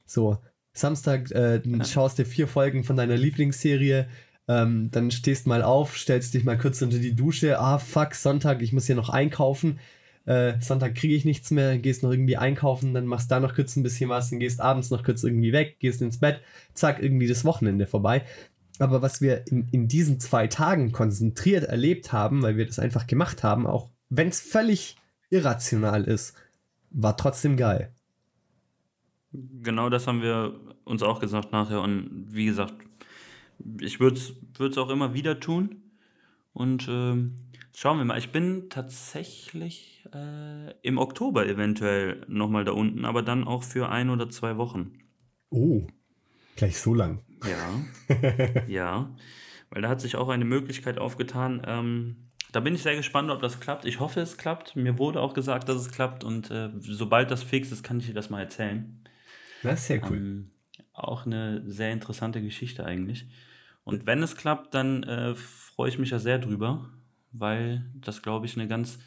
So, 0.06 0.38
Samstag 0.72 1.30
äh, 1.32 1.60
ja. 1.64 1.84
schaust 1.84 2.18
dir 2.18 2.24
vier 2.24 2.48
Folgen 2.48 2.84
von 2.84 2.96
deiner 2.96 3.16
Lieblingsserie, 3.16 4.08
ähm, 4.48 4.90
dann 4.92 5.10
stehst 5.10 5.46
mal 5.46 5.62
auf, 5.62 5.96
stellst 5.96 6.34
dich 6.34 6.44
mal 6.44 6.58
kurz 6.58 6.80
unter 6.82 6.98
die 6.98 7.14
Dusche, 7.14 7.58
ah 7.58 7.78
fuck, 7.78 8.14
Sonntag, 8.14 8.62
ich 8.62 8.72
muss 8.72 8.86
hier 8.86 8.96
noch 8.96 9.08
einkaufen. 9.10 9.78
Äh, 10.26 10.60
Sonntag 10.60 10.94
kriege 10.94 11.14
ich 11.14 11.24
nichts 11.24 11.50
mehr, 11.50 11.78
gehst 11.78 12.02
noch 12.02 12.10
irgendwie 12.10 12.36
einkaufen, 12.36 12.94
dann 12.94 13.06
machst 13.06 13.30
da 13.30 13.40
noch 13.40 13.54
kurz 13.54 13.76
ein 13.76 13.82
bisschen 13.82 14.08
was, 14.08 14.30
dann 14.30 14.40
gehst 14.40 14.60
abends 14.60 14.90
noch 14.90 15.04
kurz 15.04 15.22
irgendwie 15.22 15.52
weg, 15.52 15.76
gehst 15.80 16.00
ins 16.00 16.18
Bett, 16.18 16.40
zack, 16.72 17.02
irgendwie 17.02 17.26
das 17.26 17.44
Wochenende 17.44 17.86
vorbei. 17.86 18.24
Aber 18.78 19.02
was 19.02 19.20
wir 19.20 19.46
in, 19.46 19.68
in 19.70 19.86
diesen 19.86 20.18
zwei 20.20 20.46
Tagen 20.46 20.92
konzentriert 20.92 21.64
erlebt 21.64 22.12
haben, 22.12 22.42
weil 22.42 22.56
wir 22.56 22.66
das 22.66 22.78
einfach 22.78 23.06
gemacht 23.06 23.42
haben, 23.42 23.66
auch 23.66 23.90
wenn 24.08 24.28
es 24.28 24.40
völlig 24.40 24.96
irrational 25.30 26.04
ist, 26.04 26.34
war 26.90 27.16
trotzdem 27.16 27.56
geil. 27.56 27.92
Genau 29.32 29.90
das 29.90 30.06
haben 30.06 30.22
wir 30.22 30.60
uns 30.84 31.02
auch 31.02 31.20
gesagt 31.20 31.52
nachher. 31.52 31.80
Und 31.80 32.26
wie 32.30 32.46
gesagt, 32.46 32.74
ich 33.80 34.00
würde 34.00 34.16
es 34.16 34.78
auch 34.78 34.90
immer 34.90 35.12
wieder 35.12 35.40
tun. 35.40 35.82
Und 36.52 36.88
äh, 36.88 37.16
schauen 37.74 37.98
wir 37.98 38.04
mal. 38.04 38.18
Ich 38.18 38.32
bin 38.32 38.70
tatsächlich 38.70 40.08
äh, 40.14 40.72
im 40.82 40.98
Oktober 40.98 41.46
eventuell 41.46 42.24
nochmal 42.28 42.64
da 42.64 42.72
unten, 42.72 43.04
aber 43.04 43.22
dann 43.22 43.44
auch 43.44 43.62
für 43.62 43.90
ein 43.90 44.08
oder 44.10 44.30
zwei 44.30 44.56
Wochen. 44.56 45.00
Oh, 45.50 45.86
gleich 46.56 46.78
so 46.78 46.94
lang. 46.94 47.22
Ja, 47.44 48.64
ja, 48.68 49.14
weil 49.70 49.82
da 49.82 49.88
hat 49.88 50.00
sich 50.00 50.16
auch 50.16 50.28
eine 50.28 50.44
Möglichkeit 50.44 50.98
aufgetan. 50.98 51.62
Ähm, 51.66 52.16
da 52.52 52.60
bin 52.60 52.74
ich 52.74 52.82
sehr 52.82 52.96
gespannt, 52.96 53.30
ob 53.30 53.42
das 53.42 53.60
klappt. 53.60 53.84
Ich 53.84 53.98
hoffe, 54.00 54.20
es 54.20 54.38
klappt. 54.38 54.76
Mir 54.76 54.98
wurde 54.98 55.20
auch 55.20 55.34
gesagt, 55.34 55.68
dass 55.68 55.76
es 55.76 55.90
klappt 55.90 56.22
und 56.24 56.50
äh, 56.50 56.70
sobald 56.78 57.30
das 57.30 57.42
fix 57.42 57.72
ist, 57.72 57.82
kann 57.82 57.98
ich 57.98 58.06
dir 58.06 58.14
das 58.14 58.30
mal 58.30 58.40
erzählen. 58.40 59.02
Das 59.62 59.80
ist 59.80 59.86
sehr 59.88 60.02
cool. 60.08 60.16
Ähm, 60.16 60.50
auch 60.92 61.26
eine 61.26 61.68
sehr 61.68 61.90
interessante 61.92 62.40
Geschichte 62.40 62.84
eigentlich. 62.84 63.26
Und 63.82 64.06
wenn 64.06 64.22
es 64.22 64.36
klappt, 64.36 64.72
dann 64.72 65.02
äh, 65.02 65.34
freue 65.34 65.88
ich 65.88 65.98
mich 65.98 66.10
ja 66.10 66.18
sehr 66.18 66.38
drüber, 66.38 66.88
weil 67.34 67.84
das, 67.94 68.22
glaube 68.22 68.46
ich, 68.46 68.56
eine 68.56 68.68
ganz 68.68 68.98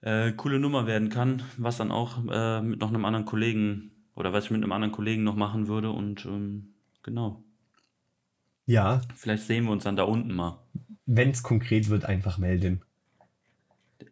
äh, 0.00 0.32
coole 0.32 0.58
Nummer 0.58 0.86
werden 0.86 1.10
kann, 1.10 1.42
was 1.56 1.76
dann 1.76 1.90
auch 1.90 2.18
äh, 2.30 2.62
mit 2.62 2.80
noch 2.80 2.88
einem 2.88 3.04
anderen 3.04 3.26
Kollegen 3.26 3.90
oder 4.14 4.32
was 4.32 4.46
ich 4.46 4.50
mit 4.50 4.62
einem 4.62 4.72
anderen 4.72 4.92
Kollegen 4.92 5.24
noch 5.24 5.36
machen 5.36 5.68
würde 5.68 5.90
und 5.90 6.24
ähm, 6.24 6.74
Genau. 7.08 7.42
Ja. 8.66 9.00
Vielleicht 9.16 9.44
sehen 9.44 9.64
wir 9.64 9.72
uns 9.72 9.84
dann 9.84 9.96
da 9.96 10.02
unten 10.02 10.34
mal. 10.34 10.62
Wenn 11.06 11.30
es 11.30 11.42
konkret 11.42 11.88
wird, 11.88 12.04
einfach 12.04 12.36
melden. 12.36 12.82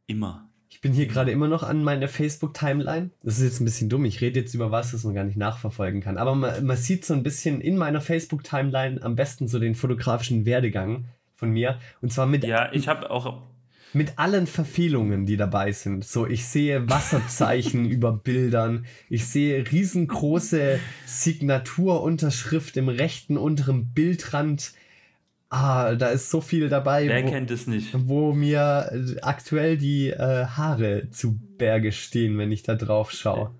Immer. 0.07 0.49
Ich 0.71 0.81
bin 0.81 0.95
hier 0.95 1.07
gerade 1.07 1.31
immer 1.31 1.47
noch 1.47 1.63
an 1.63 1.85
meiner 1.85 2.09
Facebook-Timeline. 2.09 3.11
Das 3.23 3.37
ist 3.37 3.45
jetzt 3.45 3.61
ein 3.61 3.67
bisschen 3.67 3.91
dumm. 3.91 4.07
Ich 4.07 4.23
rede 4.23 4.41
jetzt 4.41 4.55
über 4.55 4.71
was, 4.71 4.93
das 4.93 5.05
man 5.05 5.15
gar 5.15 5.25
nicht 5.25 5.37
nachverfolgen 5.37 6.01
kann. 6.01 6.17
Aber 6.17 6.35
man, 6.35 6.65
man 6.65 6.77
sieht 6.79 7.05
so 7.05 7.13
ein 7.13 7.23
bisschen 7.23 7.61
in 7.61 7.77
meiner 7.77 8.01
Facebook-Timeline 8.01 9.03
am 9.03 9.15
besten 9.15 9.47
so 9.47 9.59
den 9.59 9.75
fotografischen 9.75 10.47
Werdegang 10.47 11.05
von 11.37 11.51
mir. 11.51 11.79
Und 12.01 12.13
zwar 12.13 12.27
mit. 12.27 12.45
Ja, 12.45 12.73
ich 12.73 12.89
habe 12.89 13.11
auch 13.11 13.43
mit 13.93 14.19
allen 14.19 14.47
Verfehlungen, 14.47 15.27
die 15.27 15.37
dabei 15.37 15.73
sind. 15.73 16.05
So, 16.05 16.27
ich 16.27 16.47
sehe 16.47 16.89
Wasserzeichen 16.89 17.85
über 17.91 18.13
Bildern, 18.13 18.87
ich 19.09 19.27
sehe 19.27 19.65
riesengroße 19.71 20.81
Signaturunterschrift 21.07 22.77
im 22.77 22.89
rechten 22.89 23.37
unteren 23.39 23.93
Bildrand. 23.93 24.73
Ah, 25.49 25.95
da 25.95 26.09
ist 26.09 26.31
so 26.31 26.41
viel 26.41 26.69
dabei. 26.69 27.09
Wer 27.09 27.25
wo, 27.25 27.31
kennt 27.31 27.51
es 27.53 27.69
nicht? 27.69 27.91
Wo 27.93 28.33
mir 28.33 29.19
aktuell 29.23 29.79
die 29.79 30.11
äh, 30.11 30.47
Haare 30.47 31.09
zu 31.11 31.39
Berge 31.57 31.93
stehen, 31.93 32.37
wenn 32.37 32.51
ich 32.51 32.65
da 32.65 32.75
drauf 32.75 33.13
schaue. 33.13 33.55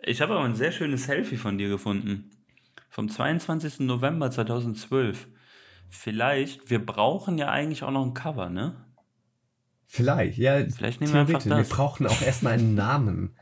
Ich 0.00 0.20
habe 0.20 0.34
aber 0.34 0.44
ein 0.44 0.56
sehr 0.56 0.72
schönes 0.72 1.04
Selfie 1.04 1.36
von 1.36 1.56
dir 1.56 1.68
gefunden. 1.68 2.30
Vom 2.90 3.08
22. 3.08 3.80
November 3.80 4.30
2012. 4.30 5.28
Vielleicht, 5.88 6.70
wir 6.70 6.84
brauchen 6.84 7.38
ja 7.38 7.48
eigentlich 7.48 7.82
auch 7.82 7.90
noch 7.90 8.04
ein 8.04 8.14
Cover, 8.14 8.50
ne? 8.50 8.76
Vielleicht, 9.86 10.38
ja. 10.38 10.68
Vielleicht 10.68 11.00
nehmen 11.00 11.14
wir 11.14 11.20
einfach 11.20 11.42
das. 11.42 11.70
Wir 11.70 11.76
brauchen 11.76 12.06
auch 12.06 12.20
erstmal 12.22 12.54
einen 12.54 12.74
Namen. 12.74 13.34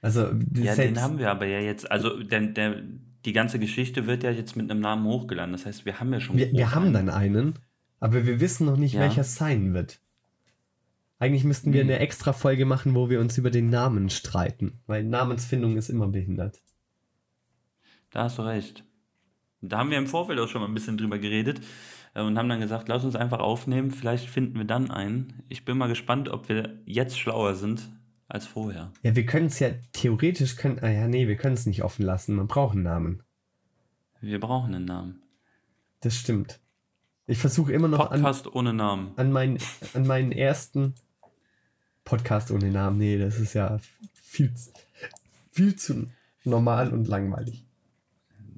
Also, 0.00 0.30
ja, 0.54 0.74
den 0.74 1.00
haben 1.00 1.18
wir 1.18 1.30
aber 1.30 1.46
ja 1.46 1.60
jetzt. 1.60 1.90
Also, 1.90 2.22
der, 2.22 2.40
der, 2.40 2.82
die 3.24 3.32
ganze 3.32 3.58
Geschichte 3.58 4.06
wird 4.06 4.22
ja 4.22 4.30
jetzt 4.30 4.56
mit 4.56 4.70
einem 4.70 4.80
Namen 4.80 5.06
hochgeladen. 5.06 5.52
Das 5.52 5.66
heißt, 5.66 5.84
wir 5.84 6.00
haben 6.00 6.12
ja 6.12 6.20
schon. 6.20 6.36
Wir, 6.36 6.50
wir 6.52 6.74
haben 6.74 6.92
dann 6.92 7.10
einen, 7.10 7.58
aber 8.00 8.26
wir 8.26 8.40
wissen 8.40 8.66
noch 8.66 8.76
nicht, 8.76 8.94
ja. 8.94 9.00
welcher 9.00 9.20
es 9.20 9.36
sein 9.36 9.74
wird. 9.74 10.00
Eigentlich 11.18 11.44
müssten 11.44 11.72
wir 11.72 11.82
hm. 11.82 11.90
eine 11.90 11.98
extra 12.00 12.32
Folge 12.32 12.64
machen, 12.64 12.94
wo 12.94 13.08
wir 13.08 13.20
uns 13.20 13.38
über 13.38 13.50
den 13.50 13.70
Namen 13.70 14.10
streiten, 14.10 14.80
weil 14.86 15.04
Namensfindung 15.04 15.76
ist 15.76 15.88
immer 15.88 16.08
behindert. 16.08 16.60
Da 18.10 18.24
hast 18.24 18.38
du 18.38 18.42
recht. 18.42 18.84
Da 19.68 19.78
haben 19.78 19.90
wir 19.90 19.98
im 19.98 20.06
Vorfeld 20.06 20.38
auch 20.40 20.48
schon 20.48 20.60
mal 20.60 20.68
ein 20.68 20.74
bisschen 20.74 20.96
drüber 20.96 21.18
geredet 21.18 21.60
äh, 22.14 22.22
und 22.22 22.38
haben 22.38 22.48
dann 22.48 22.60
gesagt, 22.60 22.88
lass 22.88 23.04
uns 23.04 23.16
einfach 23.16 23.40
aufnehmen, 23.40 23.90
vielleicht 23.90 24.28
finden 24.28 24.58
wir 24.58 24.64
dann 24.64 24.90
einen. 24.90 25.42
Ich 25.48 25.64
bin 25.64 25.78
mal 25.78 25.88
gespannt, 25.88 26.28
ob 26.28 26.48
wir 26.48 26.78
jetzt 26.84 27.18
schlauer 27.18 27.54
sind 27.54 27.90
als 28.28 28.46
vorher. 28.46 28.92
Ja, 29.02 29.14
wir 29.14 29.26
können 29.26 29.46
es 29.46 29.58
ja 29.58 29.70
theoretisch 29.92 30.56
können. 30.56 30.78
Ah 30.80 30.90
ja, 30.90 31.08
nee, 31.08 31.28
wir 31.28 31.36
können 31.36 31.54
es 31.54 31.66
nicht 31.66 31.84
offen 31.84 32.04
lassen. 32.04 32.36
Man 32.36 32.46
braucht 32.46 32.74
einen 32.74 32.84
Namen. 32.84 33.22
Wir 34.20 34.40
brauchen 34.40 34.74
einen 34.74 34.86
Namen. 34.86 35.22
Das 36.00 36.16
stimmt. 36.16 36.60
Ich 37.26 37.38
versuche 37.38 37.72
immer 37.72 37.88
noch 37.88 38.10
Podcast 38.10 38.46
an, 38.46 38.52
ohne 38.52 38.72
Namen. 38.72 39.12
An, 39.16 39.32
mein, 39.32 39.58
an 39.94 40.06
meinen 40.06 40.32
ersten 40.32 40.94
Podcast 42.04 42.50
ohne 42.50 42.70
Namen. 42.70 42.98
Nee, 42.98 43.18
das 43.18 43.38
ist 43.38 43.54
ja 43.54 43.78
viel, 44.12 44.52
viel 45.50 45.76
zu 45.76 46.10
normal 46.44 46.92
und 46.92 47.08
langweilig. 47.08 47.64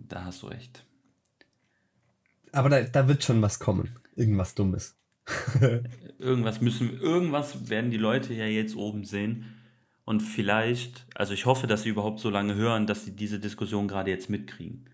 Da 0.09 0.25
hast 0.25 0.43
du 0.43 0.49
recht. 0.49 0.86
Aber 2.57 2.71
da, 2.71 2.83
da 2.83 3.07
wird 3.07 3.23
schon 3.23 3.43
was 3.43 3.59
kommen. 3.59 3.91
Irgendwas 4.15 4.55
Dummes. 4.55 4.97
irgendwas 6.19 6.63
müssen, 6.63 6.99
irgendwas 6.99 7.69
werden 7.69 7.91
die 7.91 7.99
Leute 7.99 8.33
ja 8.33 8.47
jetzt 8.47 8.77
oben 8.77 9.05
sehen. 9.05 9.45
Und 10.07 10.21
vielleicht, 10.21 11.05
also 11.15 11.35
ich 11.35 11.45
hoffe, 11.45 11.67
dass 11.67 11.83
sie 11.83 11.91
überhaupt 11.91 12.19
so 12.19 12.31
lange 12.31 12.55
hören, 12.55 12.87
dass 12.87 13.05
sie 13.05 13.15
diese 13.15 13.41
Diskussion 13.41 13.89
gerade 13.89 14.11
jetzt 14.11 14.31
mitkriegen. 14.31 14.89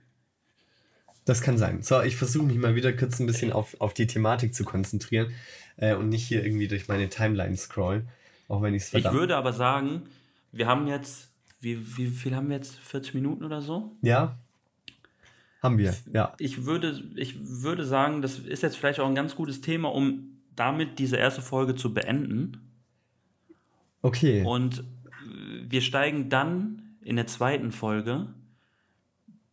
Das 1.25 1.41
kann 1.41 1.57
sein. 1.57 1.83
So, 1.83 2.03
ich 2.03 2.17
versuche 2.17 2.47
mich 2.47 2.57
mal 2.57 2.75
wieder 2.75 2.93
kurz 2.95 3.21
ein 3.21 3.27
bisschen 3.27 3.53
auf, 3.53 3.81
auf 3.81 3.95
die 3.95 4.09
Thematik 4.09 4.55
zu 4.55 4.65
konzentrieren 4.65 5.33
äh, 5.77 5.95
und 5.95 6.09
nicht 6.09 6.27
hier 6.27 6.45
irgendwie 6.45 6.67
durch 6.67 6.89
meine 6.89 7.11
Timeline 7.11 7.57
scrollen, 7.57 8.09
auch 8.49 8.63
wenn 8.63 8.75
ich 8.75 8.83
es 8.83 8.95
Ich 8.95 9.13
würde 9.13 9.37
aber 9.37 9.53
sagen, 9.53 10.03
wir 10.51 10.67
haben 10.67 10.89
jetzt, 10.89 11.29
wie, 11.61 11.97
wie 11.97 12.09
viel 12.09 12.35
haben 12.35 12.49
wir 12.49 12.57
jetzt? 12.57 12.77
40 12.81 13.15
Minuten 13.15 13.45
oder 13.45 13.63
so? 13.63 13.95
Ja. 14.03 14.37
Haben 15.63 15.79
wir, 15.79 15.95
ja. 16.13 16.35
Ich 16.39 16.65
würde, 16.65 17.01
ich 17.15 17.37
würde 17.41 17.85
sagen, 17.85 18.21
das 18.21 18.41
ist 18.41 18.65
jetzt 18.65 18.77
vielleicht 18.77 18.99
auch 18.99 19.07
ein 19.07 19.15
ganz 19.15 19.37
gutes 19.37 19.61
Thema, 19.61 19.95
um 19.95 20.41
damit 20.57 20.99
diese 20.99 21.17
erste 21.17 21.41
Folge 21.41 21.77
zu 21.77 21.95
beenden. 21.95 22.61
Okay. 24.03 24.43
Und 24.45 24.83
wir 25.63 25.81
steigen 25.81 26.29
dann 26.29 26.97
in 27.01 27.15
der 27.15 27.29
zweiten 27.29 27.71
Folge 27.71 28.27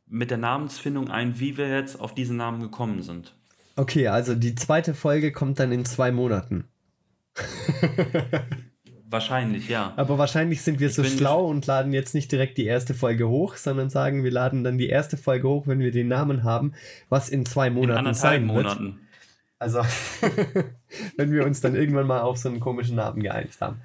mit 0.08 0.32
der 0.32 0.40
Namensfindung 0.40 1.10
ein, 1.10 1.40
wie 1.40 1.58
wir 1.58 1.70
jetzt 1.70 2.00
auf 2.00 2.16
diesen 2.16 2.38
Namen 2.38 2.60
gekommen 2.60 3.04
sind. 3.04 3.36
Okay, 3.76 4.08
also 4.08 4.34
die 4.34 4.56
zweite 4.56 4.96
Folge 4.96 5.32
kommt 5.32 5.60
dann 5.60 5.72
in 5.72 5.86
zwei 5.86 6.12
Monaten. 6.12 6.66
wahrscheinlich, 9.10 9.70
ja. 9.70 9.94
Aber 9.96 10.18
wahrscheinlich 10.18 10.62
sind 10.62 10.80
wir 10.80 10.88
ich 10.88 10.96
so 10.96 11.04
schlau 11.04 11.46
und 11.46 11.66
laden 11.68 11.94
jetzt 11.94 12.14
nicht 12.14 12.32
direkt 12.32 12.58
die 12.58 12.66
erste 12.66 12.94
Folge 12.94 13.28
hoch, 13.28 13.56
sondern 13.56 13.90
sagen, 13.90 14.24
wir 14.24 14.32
laden 14.32 14.64
dann 14.64 14.78
die 14.78 14.90
erste 14.90 15.18
Folge 15.18 15.48
hoch, 15.48 15.68
wenn 15.68 15.80
wir 15.80 15.92
den 15.92 16.08
Namen 16.08 16.44
haben, 16.44 16.74
was 17.10 17.30
in 17.30 17.46
zwei 17.46 17.70
Monaten 17.70 18.08
in 18.08 18.14
sein 18.14 18.46
Monaten. 18.46 18.84
wird. 18.84 18.96
Also, 19.60 19.82
wenn 21.18 21.32
wir 21.32 21.46
uns 21.46 21.60
dann 21.62 21.76
irgendwann 21.76 22.08
mal 22.08 22.22
auf 22.22 22.38
so 22.38 22.50
einen 22.50 22.60
komischen 22.60 22.96
Namen 22.96 23.22
geeinigt 23.22 23.60
haben. 23.60 23.82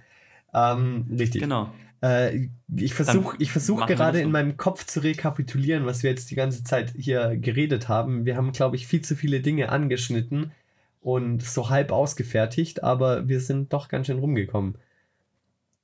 Ähm, 0.53 1.07
richtig. 1.19 1.43
Genau. 1.43 1.71
Äh, 2.01 2.49
ich 2.77 2.95
versuche 2.95 3.37
ich 3.39 3.51
versuch 3.51 3.87
gerade 3.87 4.21
in 4.21 4.31
meinem 4.31 4.57
Kopf 4.57 4.85
zu 4.85 5.01
rekapitulieren, 5.01 5.87
was 5.87 6.03
wir 6.03 6.11
jetzt 6.11 6.31
die 6.31 6.35
ganze 6.35 6.63
Zeit 6.63 6.93
hier 6.97 7.37
geredet 7.37 7.89
haben. 7.89 8.25
Wir 8.25 8.37
haben, 8.37 8.53
glaube 8.53 8.77
ich, 8.77 8.87
viel 8.87 9.01
zu 9.01 9.17
viele 9.17 9.41
Dinge 9.41 9.71
angeschnitten 9.71 10.53
und 11.01 11.43
so 11.43 11.71
halb 11.71 11.93
ausgefertigt, 11.93 12.83
aber 12.83 13.29
wir 13.29 13.41
sind 13.41 13.73
doch 13.73 13.89
ganz 13.89 14.07
schön 14.07 14.19
rumgekommen. 14.19 14.77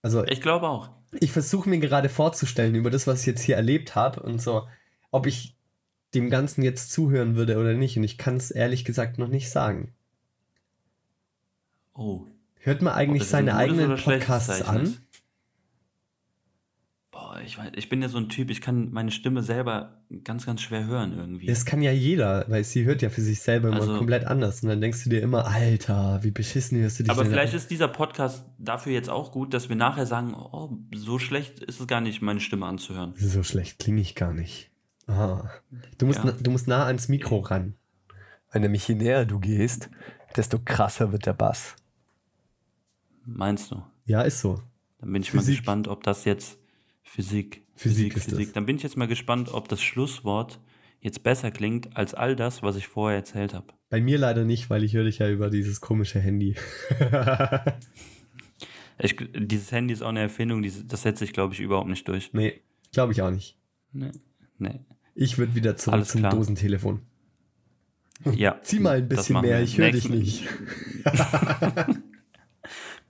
Also, 0.02 0.24
ich 0.24 0.40
glaube 0.40 0.68
auch. 0.68 0.90
Ich 1.20 1.32
versuche 1.32 1.68
mir 1.68 1.78
gerade 1.78 2.08
vorzustellen 2.08 2.74
über 2.74 2.90
das, 2.90 3.06
was 3.06 3.20
ich 3.20 3.26
jetzt 3.26 3.42
hier 3.42 3.56
erlebt 3.56 3.94
habe 3.94 4.22
und 4.22 4.40
so, 4.40 4.66
ob 5.10 5.26
ich 5.26 5.56
dem 6.14 6.30
Ganzen 6.30 6.62
jetzt 6.62 6.92
zuhören 6.92 7.36
würde 7.36 7.58
oder 7.58 7.74
nicht. 7.74 7.96
Und 7.96 8.04
ich 8.04 8.18
kann 8.18 8.36
es 8.36 8.50
ehrlich 8.50 8.84
gesagt 8.84 9.18
noch 9.18 9.28
nicht 9.28 9.50
sagen. 9.50 9.92
Oh. 11.94 12.26
Hört 12.56 12.82
man 12.82 12.92
eigentlich 12.92 13.24
seine 13.24 13.56
eigenen 13.56 13.96
Podcasts 13.96 14.62
an? 14.62 14.98
Ich, 17.44 17.58
weiß, 17.58 17.72
ich 17.76 17.88
bin 17.88 18.02
ja 18.02 18.08
so 18.08 18.18
ein 18.18 18.28
Typ, 18.28 18.50
ich 18.50 18.60
kann 18.60 18.90
meine 18.90 19.10
Stimme 19.10 19.42
selber 19.42 20.02
ganz, 20.24 20.46
ganz 20.46 20.60
schwer 20.60 20.86
hören 20.86 21.16
irgendwie. 21.16 21.46
Das 21.46 21.64
kann 21.64 21.82
ja 21.82 21.92
jeder, 21.92 22.44
weil 22.48 22.64
sie 22.64 22.84
hört 22.84 23.02
ja 23.02 23.10
für 23.10 23.20
sich 23.20 23.40
selber 23.40 23.68
immer 23.68 23.80
also, 23.80 23.96
komplett 23.96 24.26
anders. 24.26 24.62
Und 24.62 24.68
dann 24.68 24.80
denkst 24.80 25.04
du 25.04 25.10
dir 25.10 25.20
immer, 25.20 25.46
Alter, 25.46 26.20
wie 26.22 26.30
beschissen 26.30 26.78
hörst 26.80 26.98
du 26.98 27.02
dich 27.04 27.10
Aber 27.10 27.24
vielleicht 27.24 27.52
an? 27.52 27.58
ist 27.58 27.70
dieser 27.70 27.88
Podcast 27.88 28.44
dafür 28.58 28.92
jetzt 28.92 29.10
auch 29.10 29.32
gut, 29.32 29.54
dass 29.54 29.68
wir 29.68 29.76
nachher 29.76 30.06
sagen, 30.06 30.34
oh, 30.34 30.78
so 30.94 31.18
schlecht 31.18 31.60
ist 31.60 31.80
es 31.80 31.86
gar 31.86 32.00
nicht, 32.00 32.22
meine 32.22 32.40
Stimme 32.40 32.66
anzuhören. 32.66 33.14
So 33.16 33.42
schlecht 33.42 33.78
klinge 33.78 34.00
ich 34.00 34.14
gar 34.14 34.32
nicht. 34.32 34.70
Aha. 35.06 35.50
Du 35.98 36.06
musst, 36.06 36.24
ja. 36.24 36.32
du 36.32 36.50
musst 36.50 36.68
nah 36.68 36.86
ans 36.86 37.08
Mikro 37.08 37.38
ran. 37.40 37.74
Weil 38.52 38.62
nämlich 38.62 38.86
je 38.88 38.94
näher 38.94 39.24
du 39.24 39.38
gehst, 39.38 39.90
desto 40.36 40.58
krasser 40.58 41.12
wird 41.12 41.26
der 41.26 41.34
Bass. 41.34 41.76
Meinst 43.24 43.70
du? 43.70 43.82
Ja, 44.06 44.22
ist 44.22 44.40
so. 44.40 44.62
Dann 45.00 45.12
bin 45.12 45.22
ich 45.22 45.30
Physik. 45.30 45.46
mal 45.46 45.56
gespannt, 45.56 45.88
ob 45.88 46.04
das 46.04 46.24
jetzt 46.24 46.59
Physik. 47.10 47.62
Physik, 47.74 48.12
Physik, 48.12 48.30
Physik. 48.30 48.52
Dann 48.52 48.66
bin 48.66 48.76
ich 48.76 48.84
jetzt 48.84 48.96
mal 48.96 49.08
gespannt, 49.08 49.52
ob 49.52 49.68
das 49.68 49.82
Schlusswort 49.82 50.60
jetzt 51.00 51.24
besser 51.24 51.50
klingt 51.50 51.96
als 51.96 52.14
all 52.14 52.36
das, 52.36 52.62
was 52.62 52.76
ich 52.76 52.86
vorher 52.86 53.18
erzählt 53.18 53.52
habe. 53.52 53.66
Bei 53.88 54.00
mir 54.00 54.16
leider 54.16 54.44
nicht, 54.44 54.70
weil 54.70 54.84
ich 54.84 54.94
höre 54.94 55.02
dich 55.02 55.18
ja 55.18 55.28
über 55.28 55.50
dieses 55.50 55.80
komische 55.80 56.20
Handy. 56.20 56.54
ich, 58.98 59.16
dieses 59.34 59.72
Handy 59.72 59.92
ist 59.92 60.02
auch 60.02 60.10
eine 60.10 60.20
Erfindung, 60.20 60.62
die, 60.62 60.72
das 60.86 61.02
setze 61.02 61.24
ich, 61.24 61.32
glaube 61.32 61.52
ich, 61.52 61.58
überhaupt 61.58 61.88
nicht 61.88 62.06
durch. 62.06 62.32
Nee, 62.32 62.60
glaube 62.92 63.12
ich 63.12 63.22
auch 63.22 63.32
nicht. 63.32 63.58
Nee, 63.90 64.12
nee. 64.58 64.78
Ich 65.16 65.36
würde 65.36 65.56
wieder 65.56 65.76
zurück 65.76 65.94
Alles 65.94 66.10
zum 66.10 66.20
klar. 66.20 66.32
Dosentelefon. 66.32 67.02
Ja. 68.36 68.60
Zieh 68.62 68.78
mal 68.78 68.98
ein 68.98 69.08
bisschen 69.08 69.40
mehr, 69.40 69.60
ich 69.60 69.76
höre 69.78 69.90
dich 69.90 70.08
nicht. 70.08 70.46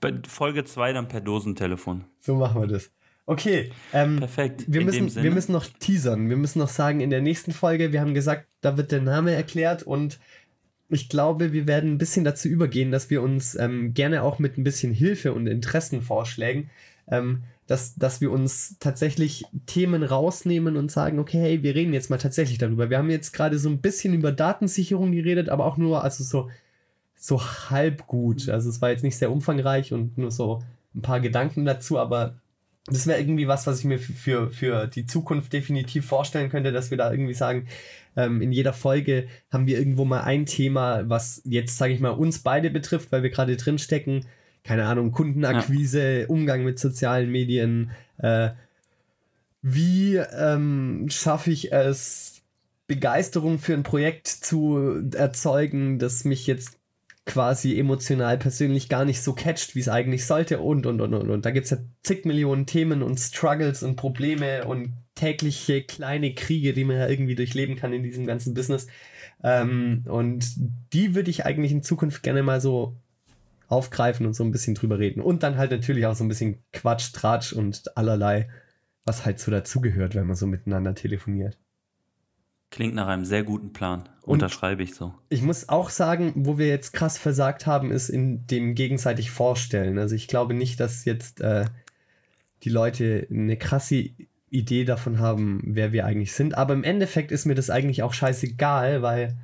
Folge 0.26 0.64
2 0.64 0.94
dann 0.94 1.08
per 1.08 1.20
Dosentelefon. 1.20 2.06
So 2.18 2.36
machen 2.36 2.62
wir 2.62 2.66
das. 2.66 2.90
Okay, 3.30 3.70
ähm, 3.92 4.16
perfekt. 4.16 4.64
Wir 4.66 4.84
müssen, 4.84 5.14
wir 5.14 5.30
müssen 5.30 5.52
noch 5.52 5.64
teasern. 5.64 6.28
Wir 6.28 6.36
müssen 6.36 6.58
noch 6.58 6.68
sagen, 6.68 6.98
in 6.98 7.10
der 7.10 7.20
nächsten 7.20 7.52
Folge, 7.52 7.92
wir 7.92 8.00
haben 8.00 8.12
gesagt, 8.12 8.48
da 8.60 8.76
wird 8.76 8.90
der 8.90 9.02
Name 9.02 9.32
erklärt 9.32 9.84
und 9.84 10.18
ich 10.88 11.08
glaube, 11.08 11.52
wir 11.52 11.68
werden 11.68 11.92
ein 11.92 11.98
bisschen 11.98 12.24
dazu 12.24 12.48
übergehen, 12.48 12.90
dass 12.90 13.08
wir 13.08 13.22
uns 13.22 13.54
ähm, 13.54 13.94
gerne 13.94 14.24
auch 14.24 14.40
mit 14.40 14.58
ein 14.58 14.64
bisschen 14.64 14.92
Hilfe 14.92 15.32
und 15.32 15.46
Interessenvorschlägen, 15.46 16.70
ähm, 17.06 17.44
dass, 17.68 17.94
dass 17.94 18.20
wir 18.20 18.32
uns 18.32 18.74
tatsächlich 18.80 19.44
Themen 19.66 20.02
rausnehmen 20.02 20.76
und 20.76 20.90
sagen, 20.90 21.20
okay, 21.20 21.38
hey, 21.38 21.62
wir 21.62 21.76
reden 21.76 21.92
jetzt 21.92 22.10
mal 22.10 22.18
tatsächlich 22.18 22.58
darüber. 22.58 22.90
Wir 22.90 22.98
haben 22.98 23.10
jetzt 23.10 23.30
gerade 23.30 23.60
so 23.60 23.68
ein 23.68 23.80
bisschen 23.80 24.12
über 24.12 24.32
Datensicherung 24.32 25.12
geredet, 25.12 25.50
aber 25.50 25.66
auch 25.66 25.76
nur, 25.76 26.02
also 26.02 26.24
so, 26.24 26.50
so 27.14 27.40
halb 27.40 28.08
gut. 28.08 28.48
Also 28.48 28.68
es 28.68 28.82
war 28.82 28.90
jetzt 28.90 29.04
nicht 29.04 29.18
sehr 29.18 29.30
umfangreich 29.30 29.92
und 29.92 30.18
nur 30.18 30.32
so 30.32 30.64
ein 30.96 31.02
paar 31.02 31.20
Gedanken 31.20 31.64
dazu, 31.64 31.96
aber 31.96 32.34
das 32.90 33.06
wäre 33.06 33.20
irgendwie 33.20 33.48
was, 33.48 33.66
was 33.66 33.80
ich 33.80 33.84
mir 33.84 33.98
für, 33.98 34.50
für 34.50 34.86
die 34.86 35.06
Zukunft 35.06 35.52
definitiv 35.52 36.06
vorstellen 36.06 36.50
könnte, 36.50 36.72
dass 36.72 36.90
wir 36.90 36.98
da 36.98 37.10
irgendwie 37.10 37.34
sagen, 37.34 37.66
ähm, 38.16 38.42
in 38.42 38.52
jeder 38.52 38.72
Folge 38.72 39.28
haben 39.50 39.66
wir 39.66 39.78
irgendwo 39.78 40.04
mal 40.04 40.22
ein 40.22 40.46
Thema, 40.46 41.08
was 41.08 41.42
jetzt, 41.44 41.78
sage 41.78 41.92
ich 41.92 42.00
mal, 42.00 42.10
uns 42.10 42.40
beide 42.40 42.70
betrifft, 42.70 43.12
weil 43.12 43.22
wir 43.22 43.30
gerade 43.30 43.56
drin 43.56 43.78
stecken. 43.78 44.26
Keine 44.64 44.86
Ahnung, 44.86 45.12
Kundenakquise, 45.12 46.20
ja. 46.20 46.26
Umgang 46.28 46.64
mit 46.64 46.78
sozialen 46.78 47.30
Medien. 47.30 47.92
Äh, 48.18 48.50
wie 49.62 50.16
ähm, 50.16 51.06
schaffe 51.10 51.50
ich 51.50 51.72
es, 51.72 52.42
Begeisterung 52.86 53.60
für 53.60 53.74
ein 53.74 53.84
Projekt 53.84 54.26
zu 54.26 55.08
erzeugen, 55.14 56.00
das 56.00 56.24
mich 56.24 56.48
jetzt 56.48 56.79
quasi 57.26 57.78
emotional 57.78 58.38
persönlich 58.38 58.88
gar 58.88 59.04
nicht 59.04 59.22
so 59.22 59.34
catcht, 59.34 59.74
wie 59.74 59.80
es 59.80 59.88
eigentlich 59.88 60.26
sollte 60.26 60.60
und 60.60 60.86
und 60.86 61.00
und 61.00 61.14
und. 61.14 61.30
Und 61.30 61.44
da 61.44 61.50
gibt 61.50 61.64
es 61.64 61.70
ja 61.70 61.78
zig 62.02 62.24
Millionen 62.24 62.66
Themen 62.66 63.02
und 63.02 63.18
Struggles 63.18 63.82
und 63.82 63.96
Probleme 63.96 64.64
und 64.64 64.94
tägliche 65.14 65.82
kleine 65.82 66.34
Kriege, 66.34 66.72
die 66.72 66.84
man 66.84 66.96
ja 66.96 67.08
irgendwie 67.08 67.34
durchleben 67.34 67.76
kann 67.76 67.92
in 67.92 68.02
diesem 68.02 68.26
ganzen 68.26 68.54
Business. 68.54 68.86
Ähm, 69.42 70.04
und 70.06 70.44
die 70.92 71.14
würde 71.14 71.30
ich 71.30 71.44
eigentlich 71.44 71.72
in 71.72 71.82
Zukunft 71.82 72.22
gerne 72.22 72.42
mal 72.42 72.60
so 72.60 72.96
aufgreifen 73.68 74.26
und 74.26 74.34
so 74.34 74.42
ein 74.42 74.50
bisschen 74.50 74.74
drüber 74.74 74.98
reden. 74.98 75.20
Und 75.20 75.42
dann 75.42 75.56
halt 75.56 75.70
natürlich 75.70 76.06
auch 76.06 76.14
so 76.14 76.24
ein 76.24 76.28
bisschen 76.28 76.62
Quatsch, 76.72 77.12
Tratsch 77.12 77.52
und 77.52 77.96
allerlei, 77.96 78.48
was 79.04 79.24
halt 79.24 79.38
so 79.38 79.50
dazugehört, 79.50 80.14
wenn 80.14 80.26
man 80.26 80.36
so 80.36 80.46
miteinander 80.46 80.94
telefoniert. 80.94 81.58
Klingt 82.70 82.94
nach 82.94 83.08
einem 83.08 83.24
sehr 83.24 83.42
guten 83.42 83.72
Plan. 83.72 84.08
Unterschreibe 84.22 84.82
ich 84.82 84.94
so. 84.94 85.12
Ich 85.28 85.42
muss 85.42 85.68
auch 85.68 85.90
sagen, 85.90 86.32
wo 86.36 86.56
wir 86.56 86.68
jetzt 86.68 86.92
krass 86.92 87.18
versagt 87.18 87.66
haben, 87.66 87.90
ist 87.90 88.08
in 88.08 88.46
dem 88.46 88.76
gegenseitig 88.76 89.32
Vorstellen. 89.32 89.98
Also 89.98 90.14
ich 90.14 90.28
glaube 90.28 90.54
nicht, 90.54 90.78
dass 90.78 91.04
jetzt 91.04 91.40
äh, 91.40 91.64
die 92.62 92.68
Leute 92.68 93.26
eine 93.28 93.56
krasse 93.56 94.10
Idee 94.50 94.84
davon 94.84 95.18
haben, 95.18 95.62
wer 95.64 95.92
wir 95.92 96.06
eigentlich 96.06 96.32
sind. 96.32 96.56
Aber 96.56 96.74
im 96.74 96.84
Endeffekt 96.84 97.32
ist 97.32 97.44
mir 97.44 97.54
das 97.54 97.70
eigentlich 97.70 98.02
auch 98.04 98.12
scheißegal, 98.12 99.02
weil 99.02 99.36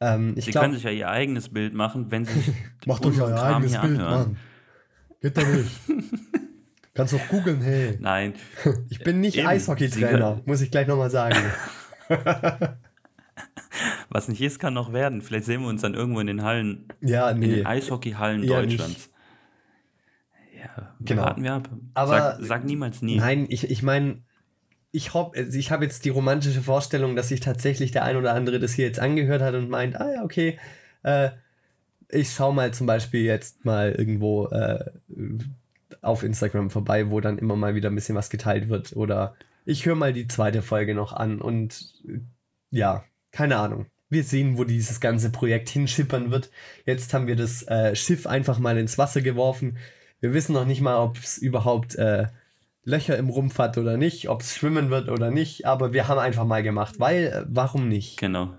ähm, 0.00 0.34
ich 0.36 0.44
Sie 0.44 0.50
glaub, 0.52 0.64
können 0.64 0.74
sich 0.74 0.84
ja 0.84 0.90
ihr 0.90 1.08
eigenes 1.08 1.48
Bild 1.48 1.74
machen, 1.74 2.10
wenn 2.10 2.24
sie 2.24 2.54
Macht 2.86 3.04
euch 3.06 3.20
euer 3.20 3.42
eigenes 3.42 3.72
Bild, 3.72 3.84
anhören. 3.84 4.10
Mann. 4.10 4.36
Geht 5.20 5.36
doch 5.36 5.46
nicht. 5.46 5.80
Kannst 6.94 7.14
auch 7.14 7.28
googeln, 7.28 7.60
hey. 7.60 7.96
Nein. 7.98 8.34
Ich 8.88 9.00
bin 9.00 9.20
nicht 9.20 9.44
Eishockeytrainer, 9.44 10.42
muss 10.44 10.60
ich 10.60 10.70
gleich 10.70 10.86
nochmal 10.86 11.10
sagen. 11.10 11.36
Was 14.08 14.28
nicht 14.28 14.40
ist, 14.40 14.58
kann 14.60 14.74
noch 14.74 14.92
werden. 14.92 15.22
Vielleicht 15.22 15.46
sehen 15.46 15.62
wir 15.62 15.68
uns 15.68 15.82
dann 15.82 15.94
irgendwo 15.94 16.20
in 16.20 16.26
den 16.28 16.42
Hallen, 16.42 16.86
Ja, 17.00 17.30
in 17.30 17.40
nee. 17.40 17.48
den 17.56 17.66
Eishockeyhallen 17.66 18.44
Eher 18.44 18.60
Deutschlands. 18.62 19.10
Ja, 20.56 20.94
Genau. 21.00 21.22
warten 21.22 21.42
wir 21.42 21.52
ab. 21.54 21.68
Aber- 21.94 22.36
sag, 22.36 22.36
sag 22.40 22.64
niemals 22.64 23.02
nie. 23.02 23.16
Nein, 23.16 23.46
ich, 23.48 23.70
ich 23.70 23.82
meine, 23.82 24.18
ich, 24.92 25.12
hoff- 25.14 25.32
also 25.36 25.58
ich 25.58 25.70
habe 25.72 25.84
jetzt 25.84 26.04
die 26.04 26.10
romantische 26.10 26.62
Vorstellung, 26.62 27.16
dass 27.16 27.28
sich 27.28 27.40
tatsächlich 27.40 27.90
der 27.90 28.04
ein 28.04 28.16
oder 28.16 28.32
andere 28.34 28.60
das 28.60 28.72
hier 28.74 28.86
jetzt 28.86 29.00
angehört 29.00 29.42
hat 29.42 29.54
und 29.54 29.68
meint, 29.68 30.00
ah 30.00 30.12
ja, 30.14 30.22
okay, 30.22 30.58
äh, 31.02 31.30
ich 32.10 32.30
schaue 32.30 32.54
mal 32.54 32.72
zum 32.72 32.86
Beispiel 32.86 33.22
jetzt 33.24 33.64
mal 33.64 33.90
irgendwo 33.92 34.46
äh, 34.48 34.84
auf 36.00 36.22
Instagram 36.22 36.70
vorbei, 36.70 37.10
wo 37.10 37.20
dann 37.20 37.38
immer 37.38 37.56
mal 37.56 37.74
wieder 37.74 37.90
ein 37.90 37.94
bisschen 37.96 38.14
was 38.14 38.30
geteilt 38.30 38.68
wird. 38.68 38.94
Oder 38.94 39.34
ich 39.64 39.86
höre 39.86 39.94
mal 39.94 40.12
die 40.12 40.26
zweite 40.28 40.62
Folge 40.62 40.94
noch 40.94 41.12
an 41.12 41.40
und 41.40 41.94
ja, 42.70 43.04
keine 43.32 43.56
Ahnung. 43.56 43.86
Wir 44.10 44.22
sehen, 44.24 44.58
wo 44.58 44.64
dieses 44.64 45.00
ganze 45.00 45.30
Projekt 45.30 45.68
hinschippern 45.70 46.30
wird. 46.30 46.50
Jetzt 46.86 47.12
haben 47.14 47.26
wir 47.26 47.36
das 47.36 47.62
äh, 47.66 47.96
Schiff 47.96 48.26
einfach 48.26 48.58
mal 48.58 48.76
ins 48.78 48.98
Wasser 48.98 49.22
geworfen. 49.22 49.78
Wir 50.20 50.32
wissen 50.34 50.52
noch 50.52 50.66
nicht 50.66 50.80
mal, 50.80 50.98
ob 50.98 51.18
es 51.18 51.38
überhaupt 51.38 51.96
äh, 51.96 52.26
Löcher 52.84 53.16
im 53.16 53.30
Rumpf 53.30 53.58
hat 53.58 53.78
oder 53.78 53.96
nicht, 53.96 54.28
ob 54.28 54.42
es 54.42 54.54
schwimmen 54.54 54.90
wird 54.90 55.08
oder 55.08 55.30
nicht, 55.30 55.66
aber 55.66 55.92
wir 55.92 56.06
haben 56.06 56.18
einfach 56.18 56.44
mal 56.44 56.62
gemacht, 56.62 56.96
weil, 57.00 57.26
äh, 57.26 57.44
warum 57.48 57.88
nicht? 57.88 58.18
Genau. 58.18 58.54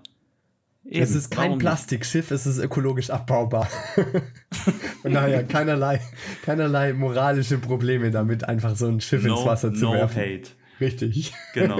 es 0.83 1.09
Eben, 1.09 1.17
ist 1.17 1.29
kein? 1.29 1.57
Plastikschiff, 1.59 2.31
es 2.31 2.47
ist 2.47 2.57
ökologisch 2.57 3.11
abbaubar. 3.11 3.69
Von 5.03 5.13
daher 5.13 5.43
keinerlei, 5.43 6.01
keinerlei 6.43 6.93
moralische 6.93 7.59
Probleme 7.59 8.09
damit, 8.09 8.43
einfach 8.43 8.75
so 8.75 8.87
ein 8.87 8.99
Schiff 8.99 9.23
No, 9.23 9.37
ins 9.37 9.45
Wasser 9.45 9.73
zu 9.73 9.85
no 9.85 9.93
werfen. 9.93 10.19
hate. 10.21 10.49
Richtig. 10.79 11.33
Genau. 11.53 11.79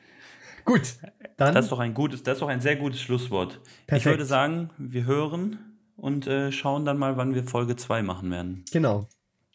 Gut, 0.64 0.94
dann 1.36 1.54
Das 1.54 1.64
ist 1.66 1.72
doch 1.72 1.80
ein 1.80 1.92
gutes, 1.92 2.22
das 2.22 2.34
ist 2.34 2.40
doch 2.42 2.48
ein 2.48 2.60
sehr 2.60 2.76
gutes 2.76 3.00
Schlusswort. 3.00 3.60
Ich 3.80 3.86
Perfekt. 3.88 4.06
würde 4.06 4.24
sagen, 4.24 4.70
wir 4.78 5.04
hören 5.06 5.58
und 5.96 6.26
äh, 6.28 6.52
schauen 6.52 6.84
dann 6.84 6.98
mal, 6.98 7.16
wann 7.16 7.34
wir 7.34 7.42
Folge 7.44 7.74
2 7.76 8.02
machen 8.02 8.30
werden. 8.30 8.64
genau. 8.70 9.08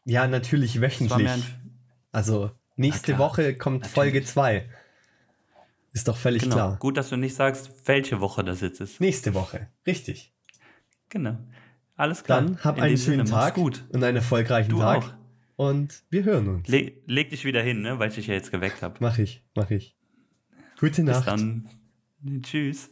Ja, 0.03 0.25
natürlich 0.27 0.79
wöchentlich. 0.79 1.29
Also 2.13 2.51
nächste. 2.77 3.17
Woche 3.17 3.55
kommt 3.55 3.81
Natürlich. 3.81 3.93
Folge 3.93 4.23
2. 4.23 4.69
Ist 5.91 6.07
doch 6.07 6.15
völlig 6.15 6.43
genau. 6.43 6.55
klar. 6.55 6.77
Gut, 6.79 6.95
dass 6.95 7.09
du 7.09 7.17
nicht 7.17 7.35
sagst, 7.35 7.71
welche 7.85 8.21
Woche 8.21 8.43
das 8.45 8.61
jetzt 8.61 8.79
ist. 8.79 9.01
Nächste 9.01 9.33
Woche. 9.33 9.67
Richtig. 9.85 10.33
Genau. 11.09 11.37
Alles 11.97 12.23
klar. 12.23 12.41
Dann 12.41 12.63
hab 12.63 12.77
In 12.77 12.83
einen 12.83 12.97
schönen 12.97 13.25
Sinne, 13.27 13.29
Tag 13.39 13.55
gut. 13.55 13.83
und 13.89 14.01
einen 14.03 14.15
erfolgreichen 14.17 14.69
Du 14.69 14.79
Tag. 14.79 14.97
auch. 15.03 15.13
Und 15.57 16.03
wir 16.11 16.23
hören 16.23 16.47
uns. 16.47 16.67
Le 16.67 16.93
leg 17.07 17.31
dich 17.31 17.43
wieder 17.43 17.61
hin, 17.61 17.81
ne, 17.81 17.97
weil 17.99 18.09
ich 18.09 18.15
dich 18.15 18.27
ja 18.27 18.35
jetzt 18.35 18.51
geweckt 18.51 18.83
habe. 18.83 18.95
Mach 18.99 19.17
ich, 19.17 19.43
mach 19.55 19.71
ich. 19.71 19.97
Gute 20.79 21.01
Bis 21.01 21.15
Nacht. 21.15 21.27
dann. 21.27 21.67
Tschüss. 22.43 22.91